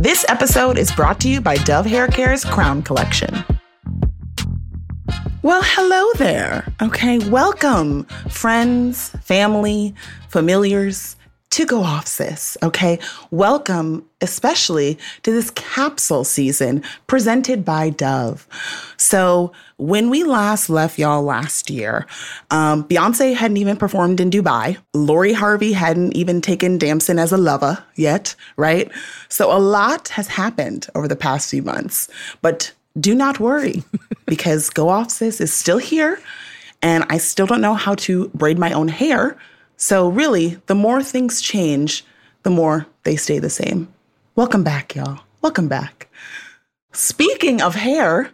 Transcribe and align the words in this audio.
This 0.00 0.24
episode 0.30 0.78
is 0.78 0.90
brought 0.90 1.20
to 1.20 1.28
you 1.28 1.42
by 1.42 1.56
Dove 1.56 1.84
Hair 1.84 2.08
Care's 2.08 2.42
Crown 2.42 2.80
Collection. 2.80 3.44
Well, 5.42 5.60
hello 5.62 6.10
there. 6.16 6.66
Okay, 6.80 7.18
welcome, 7.28 8.04
friends, 8.30 9.10
family, 9.20 9.94
familiars 10.30 11.16
to 11.50 11.66
Go 11.66 11.82
Off 11.82 12.06
Sis. 12.06 12.56
Okay, 12.62 12.98
welcome 13.30 14.06
especially 14.20 14.98
to 15.22 15.32
this 15.32 15.50
capsule 15.50 16.24
season 16.24 16.82
presented 17.06 17.64
by 17.64 17.90
Dove. 17.90 18.46
So, 18.96 19.52
when 19.76 20.10
we 20.10 20.22
last 20.22 20.70
left 20.70 20.98
y'all 20.98 21.22
last 21.22 21.70
year, 21.70 22.06
um, 22.50 22.84
Beyonce 22.84 23.34
hadn't 23.34 23.56
even 23.56 23.76
performed 23.76 24.20
in 24.20 24.30
Dubai. 24.30 24.76
Lori 24.94 25.32
Harvey 25.32 25.72
hadn't 25.72 26.14
even 26.14 26.40
taken 26.40 26.78
Damson 26.78 27.18
as 27.18 27.32
a 27.32 27.36
lover 27.36 27.82
yet, 27.96 28.34
right? 28.56 28.90
So, 29.28 29.50
a 29.50 29.58
lot 29.58 30.08
has 30.08 30.28
happened 30.28 30.86
over 30.94 31.08
the 31.08 31.16
past 31.16 31.50
few 31.50 31.62
months. 31.62 32.08
But 32.42 32.72
do 32.98 33.14
not 33.14 33.40
worry 33.40 33.82
because 34.26 34.70
Go 34.70 34.88
Off 34.88 35.10
Sis 35.10 35.40
is 35.40 35.52
still 35.52 35.78
here 35.78 36.20
and 36.82 37.04
I 37.08 37.18
still 37.18 37.46
don't 37.46 37.60
know 37.60 37.74
how 37.74 37.94
to 37.96 38.28
braid 38.28 38.58
my 38.58 38.72
own 38.72 38.88
hair. 38.88 39.36
So, 39.82 40.10
really, 40.10 40.58
the 40.66 40.74
more 40.74 41.02
things 41.02 41.40
change, 41.40 42.04
the 42.42 42.50
more 42.50 42.86
they 43.04 43.16
stay 43.16 43.38
the 43.38 43.48
same. 43.48 43.88
Welcome 44.36 44.62
back, 44.62 44.94
y'all. 44.94 45.20
Welcome 45.40 45.68
back. 45.68 46.10
Speaking 46.92 47.62
of 47.62 47.76
hair, 47.76 48.30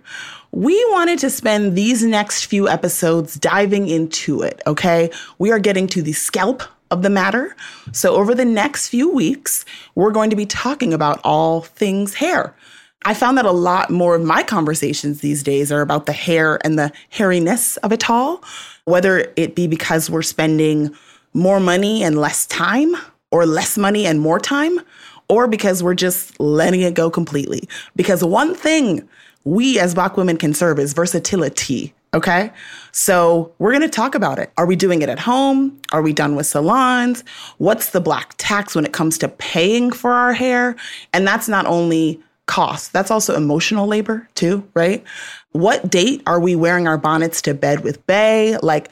we 0.51 0.74
wanted 0.90 1.20
to 1.20 1.30
spend 1.30 1.77
these 1.77 2.02
next 2.02 2.46
few 2.46 2.68
episodes 2.68 3.37
diving 3.37 3.87
into 3.87 4.42
it, 4.42 4.60
okay? 4.66 5.09
We 5.38 5.52
are 5.52 5.60
getting 5.60 5.87
to 5.87 6.02
the 6.02 6.14
scalp 6.14 6.64
of 6.90 7.02
the 7.02 7.10
matter. 7.10 7.54
So, 7.92 8.16
over 8.16 8.34
the 8.34 8.45
next 8.45 8.88
few 8.88 9.09
weeks, 9.09 9.65
we're 9.95 10.10
going 10.10 10.30
to 10.30 10.37
be 10.37 10.46
talking 10.46 10.92
about 10.92 11.20
all 11.23 11.60
things 11.60 12.15
hair. 12.15 12.57
I 13.04 13.15
found 13.15 13.38
that 13.38 13.46
a 13.46 13.52
lot 13.52 13.88
more 13.88 14.16
of 14.16 14.24
my 14.24 14.42
conversations 14.42 15.20
these 15.20 15.45
days 15.45 15.70
are 15.70 15.80
about 15.80 16.07
the 16.07 16.13
hair 16.13 16.59
and 16.65 16.76
the 16.76 16.90
hairiness 17.09 17.76
of 17.85 17.92
it 17.92 18.10
all, 18.10 18.42
whether 18.85 19.32
it 19.37 19.54
be 19.54 19.68
because 19.68 20.10
we're 20.10 20.23
spending 20.23 20.92
more 21.37 21.60
money 21.60 22.02
and 22.02 22.18
less 22.18 22.46
time, 22.46 22.96
or 23.30 23.46
less 23.46 23.76
money 23.76 24.06
and 24.06 24.20
more 24.20 24.40
time, 24.40 24.80
or 25.29 25.46
because 25.46 25.82
we're 25.82 25.95
just 25.95 26.38
letting 26.40 26.80
it 26.80 26.95
go 26.95 27.10
completely. 27.10 27.68
Because 27.95 28.24
one 28.24 28.54
thing 28.54 29.06
we 29.45 29.79
as 29.79 29.95
Black 29.95 30.16
women 30.16 30.37
can 30.37 30.54
serve 30.54 30.79
is 30.79 30.92
versatility. 30.92 31.95
Okay. 32.14 32.51
So 32.92 33.52
we're 33.59 33.73
going 33.73 33.82
to 33.82 33.88
talk 33.88 34.14
about 34.14 34.38
it. 34.38 34.51
Are 34.57 34.64
we 34.64 34.74
doing 34.74 35.02
it 35.02 35.10
at 35.10 35.18
home? 35.18 35.79
Are 35.92 36.01
we 36.01 36.14
done 36.14 36.34
with 36.34 36.46
salons? 36.46 37.23
What's 37.59 37.90
the 37.90 38.01
black 38.01 38.34
tax 38.38 38.74
when 38.74 38.87
it 38.87 38.95
comes 38.95 39.18
to 39.18 39.29
paying 39.29 39.92
for 39.92 40.12
our 40.12 40.32
hair? 40.32 40.76
And 41.12 41.29
that's 41.29 41.46
not 41.46 41.66
only 41.66 42.18
cost. 42.46 42.95
That's 42.95 43.10
also 43.10 43.37
emotional 43.37 43.87
labor 43.87 44.26
too, 44.34 44.66
right? 44.73 45.04
What 45.52 45.90
date 45.90 46.23
are 46.26 46.40
we 46.40 46.57
wearing 46.57 46.88
our 46.88 46.96
bonnets 46.96 47.42
to 47.42 47.52
bed 47.52 47.80
with 47.80 48.04
Bay? 48.07 48.57
Like, 48.62 48.88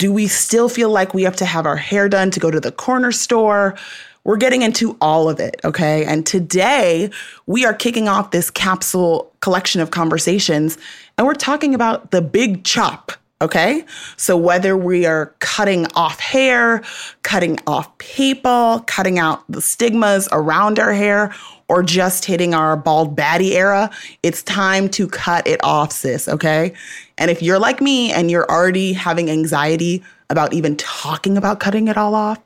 do 0.00 0.10
we 0.10 0.26
still 0.26 0.70
feel 0.70 0.88
like 0.88 1.12
we 1.12 1.24
have 1.24 1.36
to 1.36 1.44
have 1.44 1.66
our 1.66 1.76
hair 1.76 2.08
done 2.08 2.30
to 2.30 2.40
go 2.40 2.50
to 2.50 2.58
the 2.58 2.72
corner 2.72 3.12
store? 3.12 3.76
We're 4.24 4.38
getting 4.38 4.62
into 4.62 4.96
all 4.98 5.28
of 5.28 5.40
it, 5.40 5.60
okay? 5.62 6.06
And 6.06 6.24
today 6.24 7.10
we 7.44 7.66
are 7.66 7.74
kicking 7.74 8.08
off 8.08 8.30
this 8.30 8.50
capsule 8.50 9.30
collection 9.40 9.82
of 9.82 9.90
conversations 9.90 10.78
and 11.18 11.26
we're 11.26 11.34
talking 11.34 11.74
about 11.74 12.12
the 12.12 12.22
big 12.22 12.64
chop, 12.64 13.12
okay? 13.42 13.84
So 14.16 14.38
whether 14.38 14.74
we 14.74 15.04
are 15.04 15.34
cutting 15.40 15.86
off 15.94 16.18
hair, 16.18 16.82
cutting 17.22 17.58
off 17.66 17.98
people, 17.98 18.82
cutting 18.86 19.18
out 19.18 19.44
the 19.50 19.60
stigmas 19.60 20.30
around 20.32 20.78
our 20.78 20.94
hair, 20.94 21.34
or 21.70 21.84
just 21.84 22.24
hitting 22.24 22.52
our 22.52 22.76
bald 22.76 23.16
baddie 23.16 23.52
era, 23.52 23.88
it's 24.24 24.42
time 24.42 24.88
to 24.88 25.06
cut 25.06 25.46
it 25.46 25.62
off, 25.62 25.92
sis, 25.92 26.26
okay? 26.26 26.72
And 27.16 27.30
if 27.30 27.42
you're 27.42 27.60
like 27.60 27.80
me 27.80 28.12
and 28.12 28.28
you're 28.28 28.50
already 28.50 28.92
having 28.92 29.30
anxiety 29.30 30.02
about 30.30 30.52
even 30.52 30.76
talking 30.76 31.38
about 31.38 31.60
cutting 31.60 31.86
it 31.86 31.96
all 31.96 32.16
off, 32.16 32.40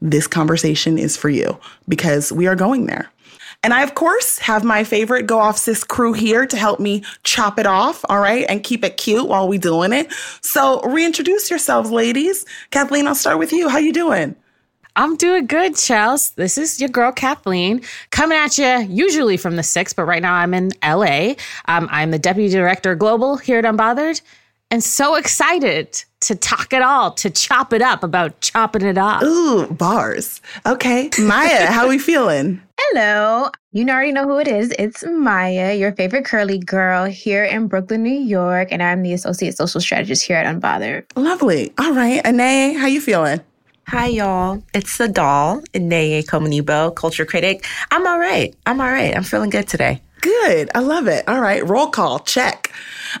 this 0.00 0.26
conversation 0.26 0.96
is 0.96 1.14
for 1.14 1.28
you 1.28 1.60
because 1.88 2.32
we 2.32 2.46
are 2.46 2.56
going 2.56 2.86
there. 2.86 3.10
And 3.62 3.74
I, 3.74 3.82
of 3.82 3.94
course, 3.94 4.38
have 4.38 4.64
my 4.64 4.82
favorite 4.82 5.26
Go 5.26 5.38
Off 5.38 5.58
Sis 5.58 5.84
crew 5.84 6.14
here 6.14 6.46
to 6.46 6.56
help 6.56 6.80
me 6.80 7.04
chop 7.22 7.58
it 7.58 7.66
off, 7.66 8.02
all 8.08 8.20
right, 8.20 8.46
and 8.48 8.64
keep 8.64 8.82
it 8.82 8.96
cute 8.96 9.28
while 9.28 9.46
we 9.46 9.58
doing 9.58 9.92
it. 9.92 10.10
So 10.40 10.80
reintroduce 10.80 11.50
yourselves, 11.50 11.90
ladies. 11.90 12.46
Kathleen, 12.70 13.06
I'll 13.06 13.14
start 13.14 13.38
with 13.38 13.52
you. 13.52 13.68
How 13.68 13.76
you 13.76 13.92
doing? 13.92 14.34
I'm 14.96 15.16
doing 15.16 15.46
good, 15.46 15.74
Chels. 15.74 16.34
This 16.34 16.58
is 16.58 16.80
your 16.80 16.88
girl 16.88 17.12
Kathleen 17.12 17.82
coming 18.10 18.38
at 18.38 18.58
you 18.58 18.86
usually 18.88 19.36
from 19.36 19.56
the 19.56 19.62
six, 19.62 19.92
but 19.92 20.04
right 20.04 20.22
now 20.22 20.34
I'm 20.34 20.54
in 20.54 20.70
LA. 20.82 21.34
Um, 21.66 21.88
I'm 21.90 22.10
the 22.10 22.18
deputy 22.18 22.48
director 22.50 22.94
global 22.94 23.36
here 23.36 23.58
at 23.58 23.64
Unbothered, 23.64 24.20
and 24.70 24.82
so 24.82 25.14
excited 25.16 26.04
to 26.20 26.34
talk 26.34 26.72
it 26.72 26.82
all, 26.82 27.12
to 27.12 27.30
chop 27.30 27.72
it 27.72 27.82
up 27.82 28.04
about 28.04 28.40
chopping 28.40 28.82
it 28.82 28.98
off. 28.98 29.22
Ooh, 29.22 29.66
bars. 29.68 30.40
Okay, 30.66 31.10
Maya, 31.18 31.66
how 31.70 31.84
are 31.84 31.88
we 31.88 31.98
feeling? 31.98 32.60
Hello. 32.78 33.50
You 33.72 33.88
already 33.88 34.12
know 34.12 34.24
who 34.24 34.38
it 34.38 34.48
is. 34.48 34.74
It's 34.78 35.04
Maya, 35.06 35.74
your 35.74 35.92
favorite 35.92 36.24
curly 36.24 36.58
girl 36.58 37.04
here 37.04 37.44
in 37.44 37.68
Brooklyn, 37.68 38.02
New 38.02 38.10
York, 38.10 38.68
and 38.70 38.82
I'm 38.82 39.02
the 39.02 39.12
associate 39.12 39.56
social 39.56 39.80
strategist 39.80 40.24
here 40.24 40.36
at 40.36 40.46
Unbothered. 40.46 41.04
Lovely. 41.14 41.72
All 41.78 41.92
right, 41.92 42.22
Ineye, 42.24 42.76
how 42.76 42.86
you 42.86 43.00
feeling? 43.00 43.40
Hi, 43.90 44.06
y'all. 44.06 44.62
It's 44.72 44.98
the 44.98 45.08
doll, 45.08 45.62
Ineye 45.74 46.24
Komonibo, 46.24 46.94
culture 46.94 47.26
critic. 47.26 47.66
I'm 47.90 48.06
all 48.06 48.20
right. 48.20 48.54
I'm 48.64 48.80
all 48.80 48.86
right. 48.86 49.16
I'm 49.16 49.24
feeling 49.24 49.50
good 49.50 49.66
today. 49.66 50.00
Good. 50.20 50.70
I 50.76 50.78
love 50.78 51.08
it. 51.08 51.26
All 51.26 51.40
right. 51.40 51.68
Roll 51.68 51.88
call. 51.88 52.20
Check. 52.20 52.72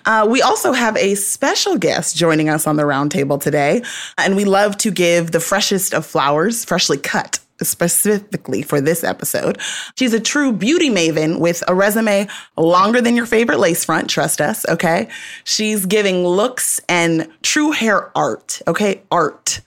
Uh, 0.06 0.28
we 0.30 0.42
also 0.42 0.72
have 0.72 0.96
a 0.96 1.16
special 1.16 1.76
guest 1.76 2.16
joining 2.16 2.48
us 2.48 2.68
on 2.68 2.76
the 2.76 2.84
roundtable 2.84 3.42
today, 3.42 3.82
and 4.16 4.36
we 4.36 4.44
love 4.44 4.78
to 4.78 4.92
give 4.92 5.32
the 5.32 5.40
freshest 5.40 5.92
of 5.92 6.06
flowers, 6.06 6.64
freshly 6.64 6.98
cut 6.98 7.40
specifically 7.62 8.62
for 8.62 8.80
this 8.80 9.04
episode. 9.04 9.58
She's 9.96 10.14
a 10.14 10.20
true 10.20 10.52
beauty 10.52 10.90
maven 10.90 11.38
with 11.38 11.62
a 11.68 11.74
resume 11.74 12.28
longer 12.56 13.00
than 13.00 13.16
your 13.16 13.26
favorite 13.26 13.58
lace 13.58 13.84
front, 13.84 14.08
trust 14.08 14.40
us, 14.40 14.66
okay? 14.68 15.08
She's 15.44 15.86
giving 15.86 16.26
looks 16.26 16.80
and 16.88 17.28
true 17.42 17.72
hair 17.72 18.16
art, 18.16 18.60
okay? 18.66 19.02
Art 19.10 19.60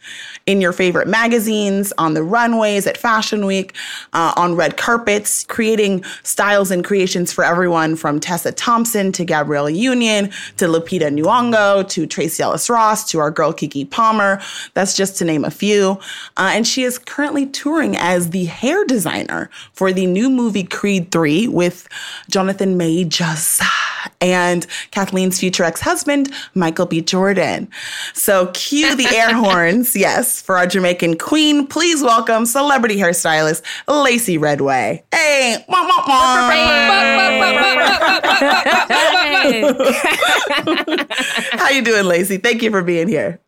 in 0.46 0.60
your 0.60 0.74
favorite 0.74 1.08
magazines, 1.08 1.94
on 1.98 2.14
the 2.14 2.24
runways 2.24 2.86
at 2.86 2.98
Fashion 2.98 3.46
Week, 3.46 3.74
uh, 4.12 4.34
on 4.36 4.56
red 4.56 4.76
carpets, 4.78 5.46
creating 5.46 6.04
styles 6.24 6.70
and 6.70 6.84
creations 6.84 7.32
for 7.32 7.44
everyone 7.44 7.96
from 7.96 8.20
Tessa 8.20 8.52
Thompson 8.52 9.12
to 9.14 9.24
Gabrielle 9.24 9.70
Union 9.70 10.30
to 10.58 10.66
Lupita 10.66 11.10
Nyong'o 11.14 11.88
to 11.90 12.06
Tracee 12.06 12.44
Ellis 12.44 12.70
Ross 12.70 13.10
to 13.12 13.20
our 13.20 13.32
girl 13.32 13.54
Keke 13.54 13.90
Palmer. 13.90 14.42
That's 14.74 14.96
just 14.96 15.18
to 15.18 15.26
name 15.26 15.46
a 15.46 15.52
few. 15.52 16.00
Uh, 16.36 16.52
and 16.54 16.68
she 16.68 16.84
is 16.84 16.98
currently 16.98 17.46
touring 17.46 17.83
touring 17.84 17.98
as 17.98 18.30
the 18.30 18.46
hair 18.46 18.86
designer 18.86 19.50
for 19.74 19.92
the 19.92 20.06
new 20.06 20.30
movie 20.30 20.64
Creed 20.64 21.12
3 21.12 21.50
with 21.50 21.88
Jonathan 22.30 22.78
Majors 22.78 23.60
and 24.22 24.66
Kathleen's 24.92 25.40
future 25.40 25.64
ex 25.64 25.82
husband, 25.82 26.32
Michael 26.54 26.86
B. 26.86 27.02
Jordan. 27.02 27.70
So 28.14 28.48
cue 28.54 28.96
the 28.96 29.08
air 29.08 29.34
horns, 29.36 29.96
yes, 29.96 30.42
for 30.42 30.58
our 30.58 30.68
Jamaican 30.68 31.18
queen. 31.18 31.68
Please 31.68 32.02
welcome 32.02 32.46
celebrity 32.46 32.96
hairstylist 32.98 33.64
Lacy 33.88 34.38
Redway. 34.38 35.04
Hey! 35.14 35.64
Wah, 35.68 35.84
wah, 35.84 36.04
wah. 36.08 36.52
How 41.60 41.70
you 41.70 41.82
doing, 41.82 42.06
Lacy? 42.06 42.38
Thank 42.38 42.62
you 42.62 42.72
for 42.72 42.82
being 42.82 43.08
here. 43.10 43.42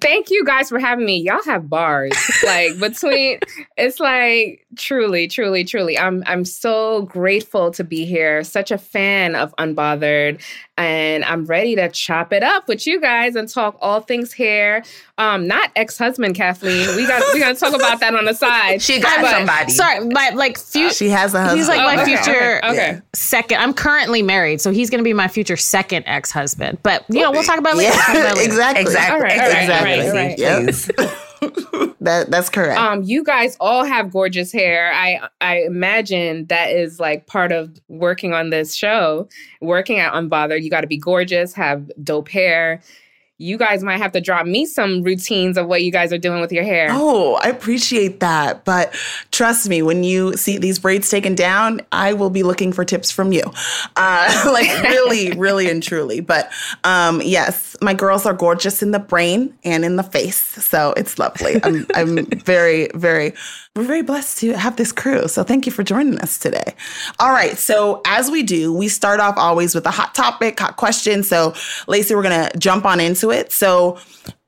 Thank 0.00 0.30
you 0.30 0.44
guys 0.44 0.70
for 0.70 0.78
having 0.78 1.04
me. 1.04 1.18
Y'all 1.18 1.42
have 1.44 1.68
bars. 1.68 2.12
like 2.44 2.78
between 2.78 3.38
it's 3.76 4.00
like 4.00 4.66
truly, 4.76 5.28
truly, 5.28 5.64
truly. 5.64 5.98
I'm 5.98 6.22
I'm 6.26 6.44
so 6.46 7.02
grateful 7.02 7.70
to 7.72 7.84
be 7.84 8.06
here. 8.06 8.42
Such 8.42 8.70
a 8.70 8.78
fan 8.78 9.34
of 9.34 9.54
Unbothered. 9.56 10.42
And 10.82 11.24
I'm 11.24 11.44
ready 11.46 11.74
to 11.76 11.88
chop 11.90 12.32
it 12.32 12.42
up 12.42 12.68
with 12.68 12.86
you 12.86 13.00
guys 13.00 13.36
and 13.36 13.48
talk 13.48 13.76
all 13.80 14.00
things 14.00 14.32
hair. 14.32 14.82
Um, 15.18 15.46
not 15.46 15.70
ex-husband 15.76 16.34
Kathleen. 16.34 16.96
We 16.96 17.06
got 17.06 17.22
we 17.32 17.38
gotta 17.40 17.54
talk 17.58 17.74
about 17.74 18.00
that 18.00 18.14
on 18.14 18.24
the 18.24 18.34
side. 18.34 18.80
She 18.82 19.00
got 19.00 19.20
But- 19.20 19.30
somebody. 19.30 19.72
Sorry, 19.72 20.00
my 20.06 20.30
like 20.30 20.58
future. 20.58 20.94
She 20.94 21.08
has 21.10 21.34
a 21.34 21.40
husband. 21.40 21.58
He's 21.58 21.68
like 21.68 21.80
Oh, 21.80 21.84
my 21.84 22.02
okay, 22.02 22.16
future 22.16 22.58
okay, 22.64 22.68
okay. 22.90 23.00
second. 23.14 23.58
I'm 23.58 23.74
currently 23.74 24.22
married, 24.22 24.60
so 24.60 24.70
he's 24.72 24.90
going 24.90 24.98
to 24.98 25.04
be 25.04 25.12
my 25.12 25.28
future 25.28 25.56
second 25.56 26.04
ex 26.06 26.30
husband. 26.30 26.78
But 26.82 27.04
you 27.08 27.20
know, 27.20 27.30
we'll 27.30 27.42
talk 27.44 27.58
about 27.58 27.74
it 27.74 27.78
later. 27.78 27.90
We'll 27.92 28.00
talk 28.02 28.14
about 28.16 28.36
yeah, 28.36 28.42
exactly. 28.44 28.82
Exactly. 28.82 29.14
All 29.16 29.22
right, 29.22 29.40
all 29.40 29.48
right, 29.48 29.98
exactly. 29.98 30.46
all 30.46 30.62
right, 30.64 30.98
Yep. 30.98 31.18
That 32.02 32.32
that's 32.32 32.48
correct. 32.50 32.80
Um, 32.80 33.04
you 33.04 33.22
guys 33.22 33.56
all 33.60 33.84
have 33.84 34.10
gorgeous 34.10 34.50
hair. 34.50 34.90
I 34.92 35.20
I 35.40 35.58
imagine 35.62 36.46
that 36.46 36.70
is 36.70 36.98
like 36.98 37.28
part 37.28 37.52
of 37.52 37.78
working 37.86 38.34
on 38.34 38.50
this 38.50 38.74
show, 38.74 39.28
working 39.60 40.00
at 40.00 40.12
Unbothered. 40.12 40.64
You 40.64 40.70
got 40.70 40.80
to 40.80 40.88
be 40.88 40.98
gorgeous, 40.98 41.54
have 41.54 41.88
dope 42.02 42.28
hair. 42.28 42.80
you 43.38 43.56
guys 43.58 43.82
might 43.82 43.96
have 43.98 44.12
to 44.12 44.20
drop 44.20 44.46
me 44.46 44.64
some 44.64 45.02
routines 45.02 45.56
of 45.58 45.66
what 45.66 45.82
you 45.82 45.90
guys 45.90 46.12
are 46.12 46.18
doing 46.18 46.40
with 46.40 46.52
your 46.52 46.62
hair. 46.62 46.86
Oh, 46.90 47.40
I 47.42 47.48
appreciate 47.48 48.20
that. 48.20 48.64
But 48.64 48.94
trust 49.32 49.68
me, 49.68 49.82
when 49.82 50.04
you 50.04 50.36
see 50.36 50.58
these 50.58 50.78
braids 50.78 51.10
taken 51.10 51.34
down, 51.34 51.80
I 51.90 52.12
will 52.12 52.30
be 52.30 52.44
looking 52.44 52.72
for 52.72 52.84
tips 52.84 53.10
from 53.10 53.32
you. 53.32 53.42
Uh, 53.96 54.44
like 54.52 54.70
really, 54.84 55.32
really 55.32 55.68
and 55.68 55.82
truly. 55.82 56.20
But 56.20 56.52
um, 56.84 57.20
yes, 57.22 57.71
my 57.82 57.94
girls 57.94 58.24
are 58.24 58.32
gorgeous 58.32 58.82
in 58.82 58.92
the 58.92 58.98
brain 58.98 59.52
and 59.64 59.84
in 59.84 59.96
the 59.96 60.02
face. 60.02 60.40
So 60.40 60.94
it's 60.96 61.18
lovely. 61.18 61.62
I'm, 61.62 61.86
I'm 61.94 62.24
very, 62.44 62.88
very, 62.94 63.34
we're 63.74 63.82
very 63.82 64.02
blessed 64.02 64.38
to 64.38 64.56
have 64.56 64.76
this 64.76 64.92
crew. 64.92 65.26
So 65.28 65.42
thank 65.42 65.66
you 65.66 65.72
for 65.72 65.82
joining 65.82 66.18
us 66.20 66.38
today. 66.38 66.74
All 67.18 67.32
right. 67.32 67.58
So 67.58 68.00
as 68.06 68.30
we 68.30 68.42
do, 68.42 68.72
we 68.72 68.88
start 68.88 69.20
off 69.20 69.36
always 69.36 69.74
with 69.74 69.84
a 69.86 69.90
hot 69.90 70.14
topic, 70.14 70.60
hot 70.60 70.76
question. 70.76 71.22
So 71.22 71.54
Lacy, 71.88 72.14
we're 72.14 72.22
going 72.22 72.48
to 72.48 72.58
jump 72.58 72.84
on 72.84 73.00
into 73.00 73.30
it. 73.30 73.52
So 73.52 73.98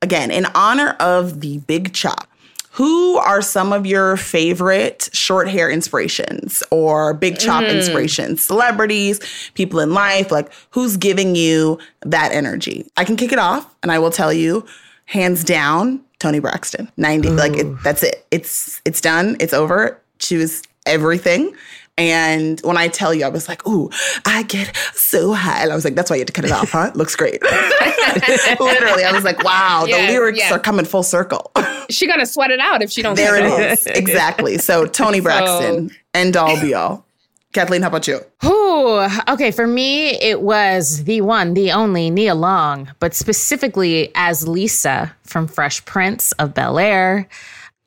again, 0.01 0.31
in 0.31 0.47
honor 0.55 0.97
of 1.01 1.41
the 1.41 1.59
big 1.59 1.93
chop, 1.93 2.29
who 2.75 3.17
are 3.19 3.41
some 3.41 3.73
of 3.73 3.87
your 3.87 4.17
favorite 4.17 5.09
short 5.13 5.49
hair 5.49 5.71
inspirations 5.71 6.63
or 6.71 7.15
big 7.15 7.39
chop 7.39 7.63
Mm. 7.65 7.77
inspirations? 7.77 8.43
Celebrities, 8.45 9.21
people 9.55 9.79
in 9.81 9.95
life, 9.95 10.31
like 10.33 10.51
who's 10.71 10.97
giving 10.97 11.37
you 11.37 11.79
that 12.05 12.33
energy? 12.33 12.87
I 12.97 13.05
can 13.05 13.17
kick 13.17 13.33
it 13.33 13.39
off 13.39 13.65
and 13.83 13.93
I 13.93 13.99
will 13.99 14.11
tell 14.11 14.33
you, 14.33 14.65
hands 15.07 15.45
down, 15.45 16.01
Toni 16.19 16.41
Braxton. 16.41 16.91
90 16.97 17.29
like 17.31 17.57
it, 17.57 17.67
that's 17.85 18.03
it. 18.03 18.27
It's 18.31 18.81
it's 18.85 19.01
done. 19.01 19.37
It's 19.41 19.53
over. 19.53 20.01
She 20.19 20.37
was 20.37 20.63
everything. 20.87 21.55
And 21.97 22.61
when 22.63 22.77
I 22.77 22.89
tell 22.89 23.15
you, 23.15 23.25
I 23.25 23.29
was 23.29 23.49
like, 23.49 23.67
ooh, 23.69 23.89
I 24.25 24.43
get 24.43 24.77
so 24.95 25.33
high. 25.33 25.63
And 25.63 25.71
I 25.71 25.75
was 25.77 25.85
like, 25.85 25.95
that's 25.95 26.11
why 26.11 26.17
you 26.17 26.21
had 26.21 26.27
to 26.27 26.33
cut 26.33 26.45
it 26.45 26.51
off, 26.51 26.71
huh? 26.73 26.91
Looks 26.95 27.15
great. 27.15 27.41
Literally, 27.43 29.05
I 29.05 29.13
was 29.13 29.23
like, 29.23 29.43
wow, 29.45 29.85
Yeah, 29.87 30.07
the 30.07 30.13
lyrics 30.13 30.41
yeah. 30.41 30.53
are 30.53 30.59
coming 30.59 30.85
full 30.85 31.03
circle. 31.03 31.51
She 31.91 32.07
gonna 32.07 32.25
sweat 32.25 32.51
it 32.51 32.61
out 32.61 32.81
if 32.81 32.91
she 32.91 33.03
don't. 33.03 33.15
there 33.15 33.37
cut 33.39 33.85
it 33.87 33.97
Exactly. 33.99 34.57
So 34.57 34.87
Toni 34.87 35.21
Braxton, 35.21 35.91
end 36.15 36.35
all 36.35 36.59
be 36.59 36.73
all. 36.73 37.05
Kathleen, 37.53 37.83
how 37.83 37.89
about 37.89 38.09
you? 38.09 38.21
Ooh, 38.43 39.07
okay. 39.29 39.51
For 39.51 39.67
me, 39.67 40.19
it 40.19 40.41
was 40.41 41.05
the 41.05 41.21
one, 41.21 41.53
the 41.53 41.73
only 41.73 42.09
Nia 42.09 42.35
Long, 42.35 42.91
but 43.01 43.13
specifically 43.15 44.11
as 44.15 44.49
Lisa 44.49 45.15
from 45.25 45.47
Fresh 45.47 45.85
Prince 45.85 46.33
of 46.33 46.55
Bel 46.55 46.79
Air. 46.79 47.29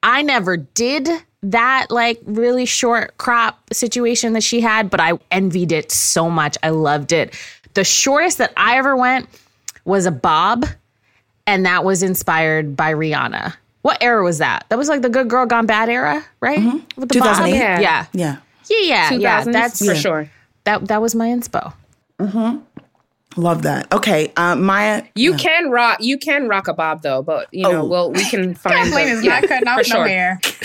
I 0.04 0.22
never 0.22 0.58
did 0.58 1.10
that 1.44 1.88
like 1.90 2.20
really 2.26 2.66
short 2.66 3.18
crop 3.18 3.74
situation 3.74 4.34
that 4.34 4.44
she 4.44 4.62
had, 4.62 4.90
but 4.90 5.00
I 5.00 5.14
envied 5.32 5.72
it 5.72 5.92
so 5.92 6.30
much. 6.30 6.58
I 6.64 6.70
loved 6.70 7.12
it. 7.12 7.34
The 7.74 7.84
shortest 7.84 8.40
that 8.40 8.54
I 8.58 8.78
ever 8.78 8.96
went 8.96 9.30
was 9.86 10.06
a 10.06 10.12
bob, 10.12 10.66
and 11.46 11.66
that 11.66 11.84
was 11.86 12.04
inspired 12.04 12.76
by 12.76 12.94
Rihanna. 12.94 13.54
What 13.84 14.02
era 14.02 14.24
was 14.24 14.40
that? 14.40 14.66
That 14.70 14.78
was 14.78 14.90
like 14.90 15.02
the 15.02 15.10
good 15.10 15.30
girl 15.30 15.46
gone 15.46 15.66
bad 15.66 15.88
era, 15.90 16.26
right? 16.42 16.60
With 16.98 17.10
the 17.10 17.20
bob? 17.20 17.48
Yeah. 17.48 17.80
Yeah. 17.80 18.06
Yeah. 18.14 18.38
Yeah, 18.70 18.78
yeah, 18.82 19.14
yeah. 19.14 19.44
2000s, 19.44 19.54
That's 19.54 19.86
for 19.86 19.96
sure. 19.96 20.30
that 20.66 20.88
that 20.90 21.02
was 21.02 21.16
my 21.16 21.28
inspo. 21.28 21.74
Love 23.38 23.62
that. 23.62 23.92
Okay. 23.94 24.34
Um, 24.36 24.64
Maya. 24.64 25.04
You 25.16 25.36
can 25.36 25.70
rock. 25.70 26.00
You 26.02 26.18
can 26.18 26.48
rock 26.48 26.68
a 26.68 26.74
bob 26.74 27.04
though, 27.04 27.22
but 27.22 27.48
you 27.54 27.62
know, 27.64 27.82
Oh. 27.82 27.86
well, 27.86 28.12
we 28.12 28.26
can 28.26 28.56
find. 28.56 28.76
Kathleen 28.76 29.06
the- 29.06 29.12
is 29.14 29.24
yeah, 29.24 29.40
not 29.40 29.48
cutting 29.50 29.68
off 29.68 29.76
for 29.86 29.90
no 29.90 29.96
sure. 29.98 30.08
hair. 30.08 30.40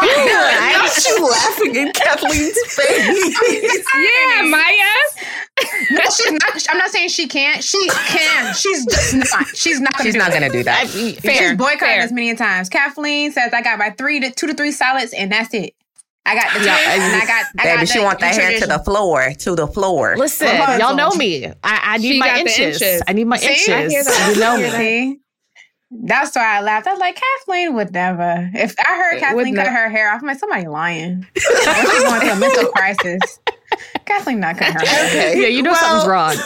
Maya, 0.00 0.72
now 0.72 0.86
she's 0.88 1.18
laughing 1.20 1.76
in 1.76 1.92
Kathleen's 1.92 2.58
face. 2.74 3.86
Yeah, 3.96 4.42
Maya. 4.42 5.64
No, 5.92 6.00
she's 6.02 6.32
not. 6.32 6.66
I'm 6.70 6.78
not 6.78 6.90
saying 6.90 7.08
she 7.08 7.26
can't. 7.28 7.62
She 7.64 7.88
can. 7.88 8.54
She's 8.54 8.84
just 8.84 9.14
not. 9.14 9.46
She's 9.54 9.80
not. 9.80 9.92
Gonna 9.96 10.04
She's 10.04 10.12
do 10.14 10.18
not 10.18 10.32
gonna 10.32 10.50
do 10.50 10.62
that. 10.64 10.88
She's 10.88 11.18
Fair, 11.20 11.56
boycotted 11.56 11.78
fair. 11.80 12.02
us 12.02 12.12
many 12.12 12.34
times. 12.34 12.68
Kathleen 12.68 13.32
says 13.32 13.52
I 13.54 13.62
got 13.62 13.78
my 13.78 13.90
three 13.90 14.20
to 14.20 14.30
two 14.30 14.48
to 14.48 14.54
three 14.54 14.72
salads, 14.72 15.12
and 15.14 15.32
that's 15.32 15.54
it. 15.54 15.74
I 16.28 16.34
got 16.34 16.52
the 16.58 16.64
yeah, 16.64 16.76
and 16.90 17.22
I 17.22 17.26
got. 17.26 17.46
I 17.58 17.62
Baby, 17.64 17.76
got 17.78 17.88
she 17.88 17.98
the 17.98 18.04
want 18.04 18.20
that 18.20 18.34
hair 18.34 18.58
to 18.58 18.66
the 18.66 18.78
floor, 18.80 19.32
to 19.38 19.54
the 19.54 19.66
floor. 19.68 20.16
Listen, 20.18 20.48
Well, 20.48 20.78
y'all 20.78 20.96
know 20.96 21.10
me. 21.14 21.46
I, 21.46 21.52
I 21.62 21.96
need 21.98 22.12
She 22.14 22.18
my 22.18 22.26
got 22.26 22.38
inches. 22.40 22.58
inches. 22.82 23.02
I 23.06 23.12
need 23.12 23.24
my 23.26 23.36
See? 23.38 23.72
Inches. 23.72 24.08
You 24.34 24.40
know 24.40 24.56
me. 24.78 25.20
That's 25.90 26.34
why 26.34 26.56
I 26.58 26.60
laughed. 26.62 26.88
I 26.88 26.90
was 26.92 26.98
like, 27.00 27.14
Kathleen 27.38 27.74
would 27.76 27.92
never. 27.92 28.50
If 28.54 28.74
I 28.78 28.96
heard 28.96 29.14
Would 29.14 29.20
Kathleen 29.20 29.54
cut 29.54 29.66
not. 29.66 29.72
her 29.72 29.88
hair 29.88 30.12
off, 30.12 30.20
I'm 30.20 30.26
like, 30.26 30.38
somebody 30.40 30.66
lying. 30.66 31.24
Or 31.36 31.74
she's 31.74 32.02
going 32.02 32.20
through 32.20 32.30
a 32.32 32.36
mental 32.36 32.68
crisis. 32.72 33.38
Kathleen 34.06 34.40
not 34.40 34.56
cutting 34.56 34.74
her 34.74 34.86
hair. 34.86 35.06
Okay. 35.06 35.40
Yeah, 35.42 35.48
you 35.48 35.62
know 35.62 35.72
Well, 35.72 35.80
something's 35.80 36.08
wrong. 36.08 36.36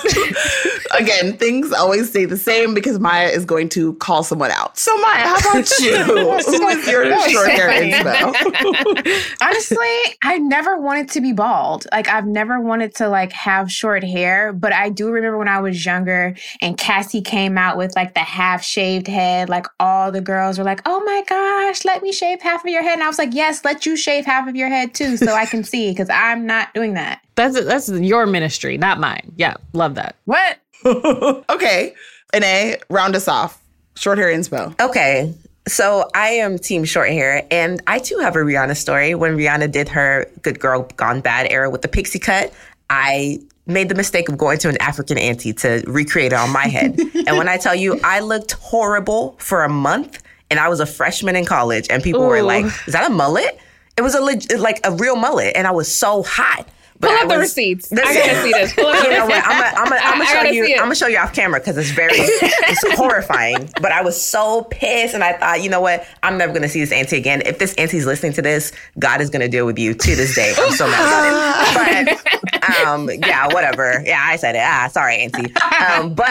Again, 0.99 1.37
things 1.37 1.73
always 1.73 2.11
stay 2.11 2.25
the 2.25 2.37
same 2.37 2.75
because 2.75 2.99
Maya 2.99 3.29
is 3.29 3.45
going 3.45 3.69
to 3.71 3.95
call 3.95 4.25
someone 4.25 4.51
out. 4.51 4.77
So 4.77 4.97
Maya, 4.99 5.29
how 5.29 5.37
about 5.37 5.71
you? 5.81 5.97
Who 6.05 6.69
is 6.69 6.89
your 6.89 7.29
short 7.29 7.51
hair 7.51 7.69
inspo? 7.71 9.35
Honestly, 9.41 10.17
I 10.23 10.39
never 10.39 10.79
wanted 10.81 11.09
to 11.11 11.21
be 11.21 11.33
bald. 11.33 11.87
Like 11.93 12.09
I've 12.09 12.27
never 12.27 12.61
wanted 12.61 12.95
to 12.97 13.09
like 13.09 13.33
have 13.33 13.71
short 13.71 14.03
hair, 14.03 14.53
but 14.53 14.73
I 14.73 14.89
do 14.89 15.11
remember 15.11 15.39
when 15.39 15.49
I 15.49 15.61
was 15.61 15.85
younger 15.85 16.35
and 16.61 16.77
Cassie 16.77 17.21
came 17.23 17.57
out 17.57 17.77
with 17.77 17.95
like 17.95 18.15
the 18.15 18.21
half 18.21 18.63
shaved 18.65 19.07
head, 19.07 19.49
like 19.49 19.67
all 19.79 20.11
the 20.11 20.21
girls 20.21 20.59
were 20.59 20.65
like, 20.65 20.81
"Oh 20.87 21.01
my 21.05 21.23
gosh, 21.29 21.85
let 21.85 22.03
me 22.03 22.13
shave 22.13 22.41
half 22.43 22.65
of 22.65 22.71
your 22.71 22.83
head." 22.83 22.95
And 22.95 23.03
I 23.03 23.07
was 23.07 23.19
like, 23.19 23.33
"Yes, 23.35 23.65
let 23.65 23.87
you 23.87 23.97
shave 23.97 24.25
half 24.25 24.49
of 24.49 24.57
your 24.57 24.69
head 24.69 24.95
too 24.95 25.17
so 25.17 25.35
I 25.35 25.47
can 25.47 25.63
see 25.63 25.95
cuz 25.95 26.09
I'm 26.11 26.47
not 26.47 26.75
doing 26.75 26.95
that." 26.95 27.21
That's 27.35 27.65
that's 27.65 27.89
your 27.89 28.27
ministry, 28.27 28.77
not 28.79 28.99
mine. 28.99 29.33
Yeah, 29.37 29.55
love 29.73 29.95
that. 29.95 30.17
What? 30.25 30.59
okay. 30.85 31.95
Ine, 32.35 32.77
round 32.89 33.17
us 33.17 33.29
off. 33.29 33.63
Short 33.97 34.19
hair 34.19 34.29
inspo. 34.29 34.79
Okay. 34.81 35.35
So 35.69 36.09
I 36.15 36.31
am 36.31 36.59
team 36.59 36.85
short 36.85 37.11
hair, 37.11 37.47
and 37.51 37.83
I 37.87 37.99
too 37.99 38.19
have 38.19 38.35
a 38.35 38.41
Rihanna 38.41 38.77
story. 38.77 39.15
When 39.15 39.37
Rihanna 39.37 39.71
did 39.71 39.89
her 39.91 40.27
Good 40.43 40.59
Girl 40.59 40.83
Gone 40.97 41.21
Bad 41.21 41.51
era 41.51 41.71
with 41.71 41.83
the 41.83 41.89
pixie 41.89 42.19
cut, 42.19 42.53
I 42.89 43.41
made 43.67 43.89
the 43.89 43.95
mistake 43.95 44.29
of 44.29 44.37
going 44.37 44.59
to 44.59 44.69
an 44.69 44.77
African 44.81 45.19
auntie 45.19 45.53
to 45.53 45.85
recreate 45.87 46.33
it 46.33 46.37
on 46.37 46.51
my 46.51 46.67
head. 46.67 46.99
and 47.27 47.37
when 47.37 47.49
I 47.49 47.57
tell 47.57 47.75
you, 47.75 48.01
I 48.03 48.21
looked 48.21 48.53
horrible 48.53 49.37
for 49.39 49.63
a 49.63 49.69
month, 49.69 50.23
and 50.51 50.59
I 50.59 50.69
was 50.69 50.81
a 50.81 50.87
freshman 50.87 51.37
in 51.37 51.45
college, 51.45 51.87
and 51.91 52.03
people 52.03 52.27
were 52.27 52.43
like, 52.43 52.65
"Is 52.87 52.95
that 52.95 53.09
a 53.09 53.15
mullet?" 53.15 53.59
It 53.97 54.03
was 54.03 54.15
a 54.15 54.21
leg- 54.21 54.51
like 54.59 54.81
a 54.85 54.93
real 54.93 55.17
mullet, 55.17 55.53
and 55.55 55.67
I 55.67 55.73
was 55.73 55.95
so 55.95 56.23
hot. 56.23 56.67
But 57.01 57.09
Pull 57.09 57.17
I 57.17 57.23
up 57.23 57.29
the 57.29 57.35
was- 57.37 57.49
receipts. 57.49 57.91
I 57.93 57.97
Listen. 57.97 58.15
gotta 58.15 58.43
see 58.43 58.53
this. 58.53 58.75
Pull 58.75 58.87
up 58.87 58.99
the 59.03 59.05
you 59.05 59.11
know 59.19 59.27
receipts. 59.27 59.47
what? 59.49 59.79
I'm 59.79 59.85
gonna 59.89 60.01
I'm 60.05 60.15
I'm 60.15 60.23
I- 60.23 60.25
I 60.25 60.45
show 60.45 60.51
you. 60.51 60.65
I'm 60.75 60.79
gonna 60.83 60.95
show 60.95 61.07
you 61.07 61.19
off 61.19 61.33
camera 61.33 61.59
because 61.59 61.79
it's 61.79 61.91
very 61.91 62.13
it's 62.17 62.93
horrifying. 62.97 63.71
But 63.81 63.91
I 63.93 64.03
was 64.03 64.21
so 64.23 64.65
pissed, 64.71 65.15
and 65.15 65.25
I 65.25 65.33
thought, 65.33 65.63
you 65.63 65.71
know 65.71 65.81
what? 65.81 66.07
I'm 66.23 66.37
never 66.39 66.53
gonna 66.53 66.69
see 66.69 66.81
this 66.81 66.93
auntie 66.93 67.17
again. 67.17 67.43
If 67.47 67.59
this 67.59 67.75
auntie's 67.75 68.05
listening 68.07 68.35
to 68.35 68.43
this, 68.43 68.73
God 68.99 69.21
is 69.23 69.31
gonna 69.31 69.49
deal 69.49 69.65
with 69.67 69.79
you 69.79 69.95
to 69.95 70.17
this 70.17 70.35
day. 70.35 70.55
I'm 70.59 70.73
so 70.73 70.87
mad 70.87 71.73
about 71.73 72.13
it. 72.13 72.21
But 72.61 72.87
um, 72.87 73.09
yeah, 73.11 73.47
whatever. 73.47 74.03
Yeah, 74.05 74.21
I 74.23 74.37
said 74.37 74.55
it. 74.55 74.61
Ah, 74.63 74.89
sorry, 74.93 75.17
auntie. 75.17 75.53
Um, 75.91 76.15
but 76.15 76.29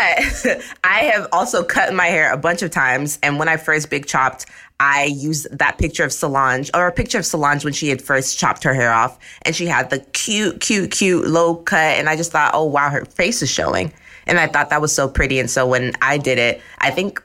I 0.83 0.99
have 1.11 1.27
also 1.31 1.63
cut 1.63 1.93
my 1.93 2.05
hair 2.05 2.31
a 2.31 2.37
bunch 2.37 2.61
of 2.61 2.69
times, 2.71 3.17
and 3.23 3.39
when 3.39 3.49
I 3.49 3.57
first 3.57 3.89
big 3.89 4.05
chopped. 4.05 4.45
I 4.79 5.05
used 5.05 5.47
that 5.57 5.77
picture 5.77 6.05
of 6.05 6.13
Solange, 6.13 6.69
or 6.73 6.87
a 6.87 6.91
picture 6.91 7.19
of 7.19 7.25
Solange 7.25 7.65
when 7.65 7.73
she 7.73 7.89
had 7.89 8.01
first 8.01 8.37
chopped 8.37 8.63
her 8.63 8.73
hair 8.73 8.93
off, 8.93 9.19
and 9.41 9.55
she 9.55 9.65
had 9.65 9.89
the 9.89 9.99
cute, 10.13 10.61
cute, 10.61 10.91
cute 10.91 11.27
low 11.27 11.55
cut, 11.55 11.97
and 11.97 12.07
I 12.07 12.15
just 12.15 12.31
thought, 12.31 12.51
oh 12.53 12.63
wow, 12.63 12.89
her 12.89 13.03
face 13.05 13.41
is 13.41 13.49
showing, 13.49 13.91
and 14.25 14.39
I 14.39 14.47
thought 14.47 14.69
that 14.69 14.81
was 14.81 14.93
so 14.93 15.09
pretty. 15.09 15.39
And 15.39 15.49
so 15.49 15.67
when 15.67 15.93
I 16.01 16.17
did 16.17 16.37
it, 16.37 16.61
I 16.79 16.91
think 16.91 17.21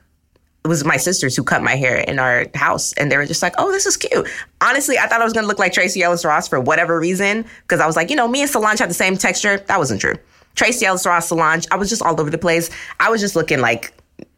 it 0.65 0.69
was 0.69 0.85
my 0.85 0.97
sisters 0.97 1.37
who 1.37 1.45
cut 1.45 1.63
my 1.63 1.77
hair 1.77 1.99
in 1.99 2.19
our 2.19 2.47
house, 2.55 2.93
and 2.95 3.13
they 3.13 3.17
were 3.17 3.27
just 3.27 3.43
like, 3.43 3.55
"Oh, 3.57 3.71
this 3.71 3.87
is 3.87 3.97
cute." 3.97 4.29
Honestly, 4.61 4.99
I 4.99 5.07
thought 5.07 5.21
I 5.21 5.25
was 5.25 5.33
gonna 5.33 5.47
look 5.47 5.61
like 5.61 5.73
Tracee 5.73 6.03
Ellis 6.03 6.25
Ross 6.25 6.49
for 6.49 6.59
whatever 6.59 6.99
reason, 6.99 7.45
because 7.63 7.81
I 7.81 7.87
was 7.87 7.95
like, 7.95 8.11
you 8.11 8.17
know, 8.17 8.27
me 8.27 8.41
and 8.41 8.51
Solange 8.51 8.81
had 8.81 8.91
the 8.91 8.95
same 8.95 9.17
texture. 9.17 9.59
That 9.59 9.79
wasn't 9.79 10.01
true. 10.01 10.15
Tracee 10.57 10.87
Ellis 10.87 11.07
Ross, 11.07 11.29
Solange, 11.29 11.67
I 11.71 11.77
was 11.77 11.89
just 11.89 12.03
all 12.03 12.21
over 12.21 12.31
the 12.31 12.39
place. 12.39 12.71
I 12.99 13.11
was 13.11 13.21
just 13.21 13.37
looking 13.37 13.61
like 13.61 13.93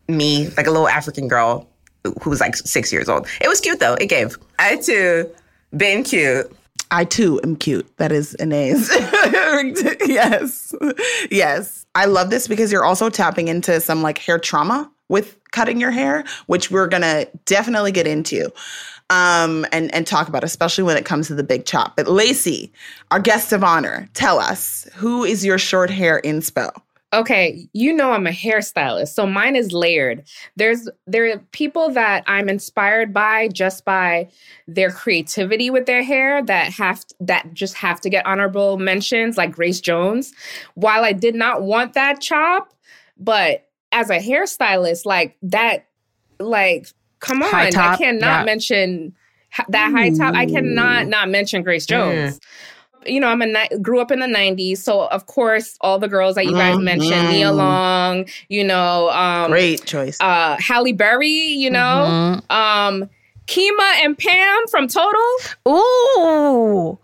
me, 0.09 0.49
like 0.57 0.67
a 0.67 0.71
little 0.71 0.89
African 0.89 1.29
girl 1.29 1.67
who 2.23 2.31
was 2.31 2.41
like 2.41 2.57
six 2.57 2.93
years 2.93 3.09
old. 3.09 3.27
It 3.41 3.49
was 3.49 3.61
cute 3.61 3.81
though. 3.81 3.95
It 3.95 4.09
gave. 4.09 4.39
I 4.59 4.77
too 4.77 5.31
been 5.77 6.03
cute. 6.05 6.51
I 6.91 7.05
too 7.05 7.41
am 7.43 7.57
cute. 7.57 7.87
That 7.97 8.13
is 8.13 8.37
Ine's. 8.39 8.89
yes. 10.07 10.75
Yes. 11.31 11.87
I 11.95 12.05
love 12.05 12.31
this 12.31 12.47
because 12.47 12.71
you're 12.71 12.85
also 12.85 13.11
tapping 13.11 13.49
into 13.49 13.81
some 13.81 14.03
like 14.03 14.19
hair 14.19 14.39
trauma 14.39 14.91
with 15.09 15.39
cutting 15.51 15.81
your 15.81 15.91
hair, 15.91 16.25
which 16.47 16.71
we're 16.71 16.87
gonna 16.87 17.27
definitely 17.45 17.93
get 17.93 18.07
into. 18.07 18.53
Um, 19.09 19.65
and, 19.71 19.95
and 19.95 20.05
talk 20.05 20.27
about, 20.27 20.43
especially 20.43 20.83
when 20.83 20.97
it 20.97 21.05
comes 21.05 21.29
to 21.29 21.37
the 21.37 21.45
big 21.45 21.65
chop. 21.65 21.95
But 21.95 22.09
Lacy, 22.09 22.73
our 23.13 23.21
guest 23.21 23.53
of 23.53 23.63
honor, 23.63 24.09
tell 24.15 24.41
us 24.41 24.89
who 24.97 25.23
is 25.23 25.45
your 25.45 25.59
short 25.59 25.91
hair 25.91 26.21
inspo? 26.25 26.73
Okay, 27.17 27.67
you 27.73 27.95
know 27.95 28.13
I'm 28.13 28.27
a 28.27 28.31
hairstylist, 28.31 29.09
so 29.09 29.27
mine 29.27 29.57
is 29.57 29.73
layered. 29.73 30.23
There's 30.57 30.87
there 31.07 31.33
are 31.33 31.39
people 31.53 31.89
that 31.91 32.23
I'm 32.27 32.51
inspired 32.51 33.15
by 33.15 33.49
just 33.49 33.87
by 33.87 34.29
their 34.69 34.91
creativity 34.91 35.71
with 35.71 35.87
their 35.87 36.03
hair 36.03 36.45
that 36.45 36.73
have 36.75 37.05
that 37.21 37.55
just 37.55 37.75
have 37.75 38.03
to 38.03 38.11
get 38.11 38.27
honorable 38.27 38.77
mentions, 38.77 39.39
like 39.39 39.51
Grace 39.51 39.81
Jones. 39.81 40.35
While 40.75 41.05
I 41.05 41.15
did 41.15 41.35
not 41.35 41.63
want 41.63 41.95
that 41.95 42.21
chop, 42.21 42.75
but 43.17 43.67
as 43.93 44.11
a 44.11 44.19
hairstylist, 44.19 45.07
like 45.07 45.39
that, 45.43 45.87
like, 46.39 46.89
come 47.21 47.43
on, 47.43 47.55
I 47.55 47.71
cannot 47.97 48.41
yeah. 48.41 48.45
mention 48.45 49.17
that 49.69 49.91
high 49.91 50.11
top. 50.11 50.35
I 50.35 50.45
cannot 50.45 51.07
not 51.07 51.31
mention 51.31 51.63
Grace 51.63 51.87
Jones. 51.87 52.41
You 53.09 53.21
know, 53.21 53.29
I'm 53.29 53.43
a 53.43 53.47
ni- 53.47 53.79
grew 53.83 54.01
up 54.01 54.11
in 54.11 54.21
the 54.21 54.27
'90s, 54.27 54.79
so 54.79 55.07
of 55.09 55.27
course, 55.27 55.77
all 55.81 55.99
the 55.99 56.09
girls 56.09 56.35
that 56.37 56.47
you 56.47 56.53
guys 56.53 56.79
mentioned, 56.79 57.29
Nia 57.31 57.49
Mhm. 57.51 57.57
Long, 57.57 58.27
you 58.49 58.65
know, 58.65 59.11
um, 59.11 59.51
Great 59.51 59.85
choice. 59.85 60.19
uh, 60.21 60.57
Halle 60.61 60.93
Berry, 60.93 61.29
you 61.29 61.71
know, 61.71 62.41
Mhm. 62.51 62.51
um, 62.55 63.11
Kima 63.47 64.05
and 64.05 64.19
Pam 64.19 64.67
from 64.69 64.89
Total. 64.89 65.23
Ooh, 65.69 66.99